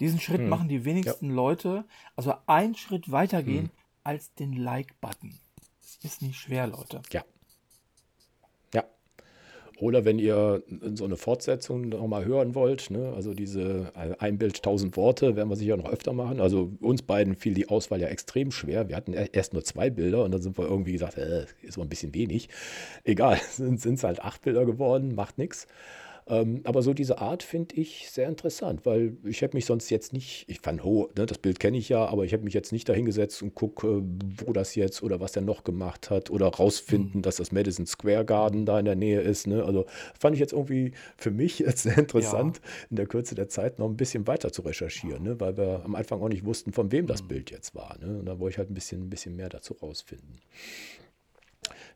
diesen 0.00 0.18
Schritt 0.18 0.40
mhm. 0.40 0.48
machen 0.48 0.68
die 0.68 0.84
wenigsten 0.84 1.28
ja. 1.28 1.34
Leute. 1.34 1.84
Also 2.16 2.34
einen 2.46 2.74
Schritt 2.74 3.12
weitergehen 3.12 3.66
mhm. 3.66 3.70
als 4.02 4.34
den 4.34 4.54
Like-Button. 4.54 5.38
Ist 6.02 6.20
nicht 6.20 6.36
schwer, 6.36 6.66
Leute. 6.66 7.00
Ja. 7.12 7.24
Oder 9.78 10.04
wenn 10.04 10.18
ihr 10.18 10.62
so 10.94 11.04
eine 11.04 11.16
Fortsetzung 11.16 11.88
nochmal 11.88 12.24
hören 12.24 12.54
wollt, 12.54 12.90
ne? 12.90 13.12
also 13.14 13.34
diese 13.34 13.92
ein 14.18 14.38
Bild, 14.38 14.62
tausend 14.62 14.96
Worte, 14.96 15.34
werden 15.34 15.48
wir 15.48 15.56
sicher 15.56 15.76
noch 15.76 15.90
öfter 15.90 16.12
machen. 16.12 16.40
Also 16.40 16.70
uns 16.80 17.02
beiden 17.02 17.34
fiel 17.34 17.54
die 17.54 17.68
Auswahl 17.68 18.00
ja 18.00 18.08
extrem 18.08 18.52
schwer. 18.52 18.88
Wir 18.88 18.96
hatten 18.96 19.12
erst 19.12 19.52
nur 19.52 19.64
zwei 19.64 19.90
Bilder 19.90 20.24
und 20.24 20.32
dann 20.32 20.42
sind 20.42 20.56
wir 20.58 20.64
irgendwie 20.64 20.92
gesagt, 20.92 21.18
äh, 21.18 21.46
ist 21.62 21.76
mal 21.76 21.84
ein 21.84 21.88
bisschen 21.88 22.14
wenig. 22.14 22.48
Egal, 23.02 23.40
sind 23.50 23.84
es 23.84 24.04
halt 24.04 24.22
acht 24.22 24.42
Bilder 24.42 24.64
geworden, 24.64 25.14
macht 25.14 25.38
nichts. 25.38 25.66
Ähm, 26.26 26.62
aber 26.64 26.82
so 26.82 26.94
diese 26.94 27.18
Art 27.18 27.42
finde 27.42 27.76
ich 27.76 28.10
sehr 28.10 28.28
interessant, 28.28 28.86
weil 28.86 29.16
ich 29.24 29.42
habe 29.42 29.54
mich 29.54 29.66
sonst 29.66 29.90
jetzt 29.90 30.12
nicht, 30.14 30.46
ich 30.48 30.60
fand, 30.60 30.82
oh, 30.82 31.10
ne, 31.16 31.26
das 31.26 31.38
Bild 31.38 31.60
kenne 31.60 31.76
ich 31.76 31.90
ja, 31.90 32.06
aber 32.06 32.24
ich 32.24 32.32
habe 32.32 32.44
mich 32.44 32.54
jetzt 32.54 32.72
nicht 32.72 32.88
dahingesetzt 32.88 33.42
und 33.42 33.54
gucke, 33.54 34.02
wo 34.38 34.52
das 34.52 34.74
jetzt 34.74 35.02
oder 35.02 35.20
was 35.20 35.36
er 35.36 35.42
noch 35.42 35.64
gemacht 35.64 36.08
hat 36.08 36.30
oder 36.30 36.46
rausfinden, 36.46 37.18
mhm. 37.18 37.22
dass 37.22 37.36
das 37.36 37.52
Madison 37.52 37.86
Square 37.86 38.24
Garden 38.24 38.64
da 38.64 38.78
in 38.78 38.86
der 38.86 38.96
Nähe 38.96 39.20
ist. 39.20 39.46
Ne? 39.46 39.64
Also 39.64 39.84
fand 40.18 40.34
ich 40.34 40.40
jetzt 40.40 40.54
irgendwie 40.54 40.92
für 41.18 41.30
mich 41.30 41.58
jetzt 41.58 41.82
sehr 41.82 41.98
interessant, 41.98 42.60
ja. 42.62 42.86
in 42.90 42.96
der 42.96 43.06
Kürze 43.06 43.34
der 43.34 43.48
Zeit 43.48 43.78
noch 43.78 43.88
ein 43.88 43.96
bisschen 43.96 44.26
weiter 44.26 44.50
zu 44.50 44.62
recherchieren, 44.62 45.22
ne? 45.22 45.40
weil 45.40 45.58
wir 45.58 45.82
am 45.84 45.94
Anfang 45.94 46.22
auch 46.22 46.28
nicht 46.28 46.46
wussten, 46.46 46.72
von 46.72 46.90
wem 46.90 47.06
das 47.06 47.22
mhm. 47.22 47.28
Bild 47.28 47.50
jetzt 47.50 47.74
war. 47.74 47.98
Ne? 48.00 48.18
Und 48.18 48.26
da 48.26 48.38
wollte 48.38 48.54
ich 48.54 48.58
halt 48.58 48.70
ein 48.70 48.74
bisschen, 48.74 49.02
ein 49.02 49.10
bisschen 49.10 49.36
mehr 49.36 49.50
dazu 49.50 49.74
rausfinden. 49.74 50.40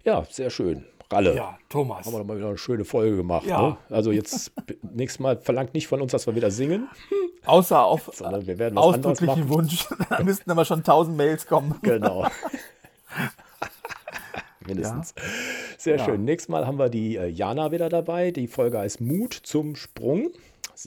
Ja, 0.04 0.26
sehr 0.30 0.50
schön. 0.50 0.84
Ralle. 1.10 1.34
Ja, 1.34 1.58
Thomas. 1.68 2.06
Haben 2.06 2.12
wir 2.12 2.24
mal 2.24 2.36
wieder 2.36 2.48
eine 2.48 2.58
schöne 2.58 2.84
Folge 2.84 3.16
gemacht. 3.16 3.46
Ja. 3.46 3.62
Ne? 3.62 3.76
Also 3.88 4.12
jetzt 4.12 4.52
nächstes 4.82 5.20
Mal 5.20 5.38
verlangt 5.38 5.74
nicht 5.74 5.88
von 5.88 6.00
uns, 6.00 6.12
dass 6.12 6.26
wir 6.26 6.34
wieder 6.34 6.50
singen. 6.50 6.88
Außer 7.46 7.82
auf 7.82 8.10
Sondern 8.12 8.46
wir 8.46 8.58
werden 8.58 8.76
ausdrücklichen 8.76 9.48
Wunsch. 9.48 9.88
da 10.10 10.22
müssten 10.22 10.50
aber 10.50 10.64
schon 10.64 10.82
tausend 10.82 11.16
Mails 11.16 11.46
kommen. 11.46 11.76
Genau. 11.82 12.26
Mindestens. 14.66 15.14
Ja. 15.16 15.22
Sehr 15.78 15.96
ja. 15.96 16.04
schön. 16.04 16.24
Nächstes 16.24 16.50
Mal 16.50 16.66
haben 16.66 16.78
wir 16.78 16.90
die 16.90 17.16
äh, 17.16 17.26
Jana 17.26 17.72
wieder 17.72 17.88
dabei. 17.88 18.30
Die 18.32 18.48
Folge 18.48 18.78
heißt 18.78 19.00
Mut 19.00 19.32
zum 19.32 19.76
Sprung. 19.76 20.30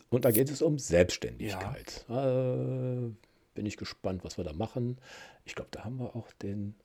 Und 0.10 0.24
da 0.24 0.32
geht 0.32 0.52
es 0.52 0.62
um 0.62 0.78
Selbstständigkeit. 0.78 2.06
Äh, 2.10 3.12
bin 3.56 3.66
ich 3.66 3.78
gespannt, 3.78 4.24
was 4.24 4.38
wir 4.38 4.44
da 4.44 4.54
machen. 4.54 4.98
Ich 5.46 5.56
glaube, 5.56 5.70
da 5.72 5.84
haben 5.84 5.98
wir 5.98 6.16
auch 6.16 6.32
den 6.34 6.76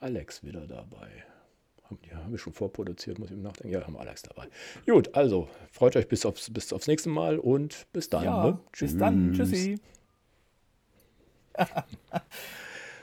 Alex 0.00 0.42
wieder 0.42 0.66
dabei. 0.66 1.08
Ja, 2.10 2.18
haben 2.18 2.32
wir 2.32 2.38
schon 2.38 2.52
vorproduziert, 2.52 3.18
muss 3.18 3.30
ich 3.30 3.36
mir 3.36 3.42
nachdenken. 3.42 3.72
Ja, 3.72 3.84
haben 3.86 3.94
wir 3.94 4.00
Alex 4.00 4.22
dabei. 4.22 4.48
Gut, 4.86 5.14
also 5.14 5.48
freut 5.70 5.96
euch 5.96 6.08
bis 6.08 6.26
aufs, 6.26 6.52
bis 6.52 6.72
aufs 6.72 6.86
nächste 6.86 7.08
Mal 7.08 7.38
und 7.38 7.86
bis 7.92 8.08
dann. 8.08 8.24
Ja, 8.24 8.44
ne? 8.44 8.58
Bis 8.78 8.96
dann. 8.96 9.32
Tschüssi. 9.32 9.78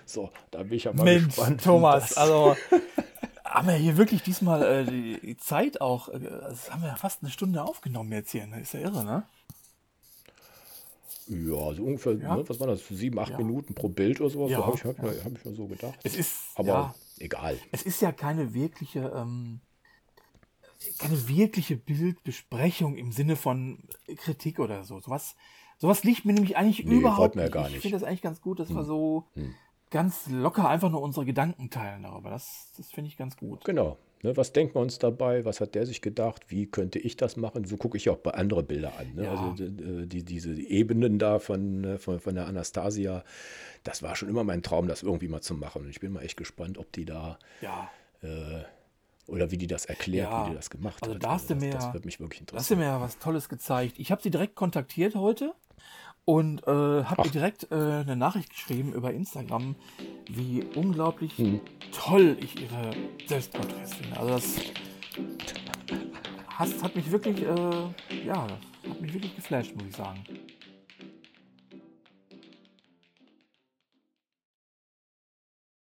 so, 0.05 0.31
da 0.51 0.63
bin 0.63 0.73
ich 0.73 0.85
ja 0.85 0.93
mal 0.93 1.03
Mensch, 1.03 1.35
gespannt. 1.35 1.63
Thomas, 1.63 2.17
also 2.17 2.55
haben 3.45 3.67
wir 3.67 3.75
hier 3.75 3.97
wirklich 3.97 4.23
diesmal 4.23 4.63
äh, 4.63 4.85
die 4.85 5.37
Zeit 5.37 5.81
auch, 5.81 6.09
äh, 6.09 6.19
das 6.19 6.71
haben 6.71 6.81
wir 6.81 6.89
ja 6.89 6.95
fast 6.95 7.21
eine 7.21 7.31
Stunde 7.31 7.63
aufgenommen 7.63 8.11
jetzt 8.11 8.31
hier, 8.31 8.47
ne? 8.47 8.61
ist 8.61 8.73
ja 8.73 8.79
irre, 8.79 9.03
ne? 9.03 9.23
Ja, 11.27 11.73
so 11.75 11.83
ungefähr, 11.83 12.13
ja. 12.13 12.37
Ne, 12.37 12.49
was 12.49 12.59
war 12.59 12.65
das, 12.65 12.87
sieben, 12.87 13.19
acht 13.19 13.31
ja. 13.31 13.37
Minuten 13.37 13.75
pro 13.75 13.87
Bild 13.87 14.19
oder 14.19 14.31
sowas, 14.31 14.49
ja. 14.49 14.57
so 14.57 14.65
habe 14.65 14.75
ich, 14.77 14.83
hab, 14.83 14.97
ja. 14.97 15.23
hab 15.23 15.31
ich 15.31 15.45
mir 15.45 15.53
so 15.53 15.67
gedacht. 15.67 15.99
Es 16.03 16.15
ist, 16.15 16.33
aber 16.55 16.95
egal. 17.20 17.59
Es 17.72 17.84
ist 17.84 18.01
ja 18.01 18.11
keine 18.11 18.53
wirkliche, 18.53 19.11
ähm, 19.15 19.61
keine 20.97 21.28
wirkliche 21.28 21.76
Bildbesprechung 21.76 22.95
im 22.95 23.11
Sinne 23.11 23.36
von 23.36 23.84
Kritik 24.17 24.59
oder 24.59 24.84
so. 24.84 24.99
Sowas, 24.99 25.36
sowas 25.78 26.03
liegt 26.03 26.26
mir 26.26 26.34
nämlich 26.34 26.57
eigentlich 26.57 26.86
nee, 26.86 26.95
überhaupt 26.95 27.36
mir 27.36 27.49
gar 27.49 27.65
nicht. 27.65 27.78
Ich 27.78 27.82
finde 27.82 27.97
das 27.97 28.03
eigentlich 28.03 28.22
ganz 28.22 28.41
gut, 28.41 28.59
dass 28.59 28.70
hm. 28.70 28.76
wir 28.76 28.84
so 28.84 29.28
hm. 29.34 29.55
ganz 29.89 30.28
locker 30.28 30.70
einfach 30.70 30.89
nur 30.89 31.01
unsere 31.01 31.26
Gedanken 31.26 31.70
teilen 31.70 32.03
darüber. 32.03 32.30
Das, 32.30 32.72
das 32.78 32.91
finde 32.91 33.09
ich 33.09 33.17
ganz 33.17 33.38
gut. 33.38 33.65
Genau. 33.65 33.97
Ne, 34.22 34.36
was 34.36 34.51
denken 34.51 34.76
wir 34.76 34.82
uns 34.82 34.99
dabei? 34.99 35.45
Was 35.45 35.61
hat 35.61 35.76
der 35.76 35.86
sich 35.86 36.01
gedacht? 36.01 36.45
Wie 36.49 36.65
könnte 36.65 36.99
ich 36.99 37.15
das 37.15 37.38
machen? 37.38 37.63
So 37.63 37.78
gucke 37.78 37.95
ich 37.95 38.09
auch 38.09 38.17
bei 38.17 38.32
anderen 38.32 38.65
Bildern 38.65 38.91
an. 38.97 39.15
Ne? 39.15 39.24
Ja. 39.24 39.32
Also 39.32 39.53
die, 40.05 40.24
diese 40.24 40.53
Ebenen 40.53 41.20
da 41.20 41.39
von, 41.39 41.82
ne, 41.82 41.97
von, 41.99 42.20
von 42.20 42.36
der 42.36 42.47
Anastasia, 42.47 43.24
das 43.84 44.03
war 44.03 44.17
schon 44.17 44.28
immer 44.28 44.43
mein 44.43 44.61
Traum, 44.61 44.88
das 44.88 45.03
irgendwie 45.03 45.30
mal 45.30 45.41
zu 45.41 45.53
machen. 45.53 45.84
Und 45.84 45.89
ich 45.89 46.01
bin 46.01 46.11
mal 46.11 46.22
echt 46.22 46.36
gespannt, 46.36 46.78
ob 46.78 46.91
die 46.91 47.05
da 47.05 47.39
ja. 47.61 47.89
äh, 48.22 48.63
oder 49.28 49.51
wie 49.51 49.57
die 49.57 49.67
das 49.67 49.86
erklärt, 49.86 50.30
ja. 50.30 50.45
wie 50.45 50.49
die 50.49 50.55
das 50.55 50.70
gemacht 50.70 51.01
also 51.01 51.15
hat. 51.15 51.24
Da 51.24 51.32
hast 51.32 51.49
also 51.49 51.53
du 51.53 51.59
das, 51.61 51.63
mir, 51.63 51.72
das 51.72 51.93
wird 51.93 52.05
mich 52.05 52.20
wirklich 52.20 52.41
interessieren. 52.41 52.57
Da 52.57 52.59
hast 52.59 52.72
du 52.72 52.76
mir 52.76 52.86
ja 52.86 53.01
was 53.01 53.20
Tolles 53.20 53.47
gezeigt. 53.47 53.99
Ich 53.99 54.11
habe 54.11 54.22
sie 54.22 54.32
direkt 54.32 54.55
kontaktiert 54.55 55.15
heute 55.15 55.53
und 56.26 56.61
äh, 56.67 57.03
habe 57.03 57.24
ihr 57.26 57.32
direkt 57.32 57.72
äh, 57.72 57.76
eine 57.76 58.15
Nachricht 58.15 58.49
geschrieben 58.51 58.93
über 58.93 59.11
Instagram, 59.11 59.76
wie 60.28 60.63
unglaublich 60.76 61.38
hm. 61.38 61.61
toll 61.91 62.38
ich 62.39 62.61
ihre 62.61 62.91
Selbstporträts 63.28 63.95
finde. 63.95 64.17
Also 64.17 64.30
das 64.30 64.55
hat, 66.47 66.84
hat 66.84 66.95
mich 66.95 67.11
wirklich, 67.11 67.41
äh, 67.41 68.26
ja, 68.26 68.47
hat 68.88 69.01
mich 69.01 69.13
wirklich 69.13 69.36
geflasht, 69.36 69.76
muss 69.76 69.88
ich 69.88 69.95
sagen. 69.95 70.24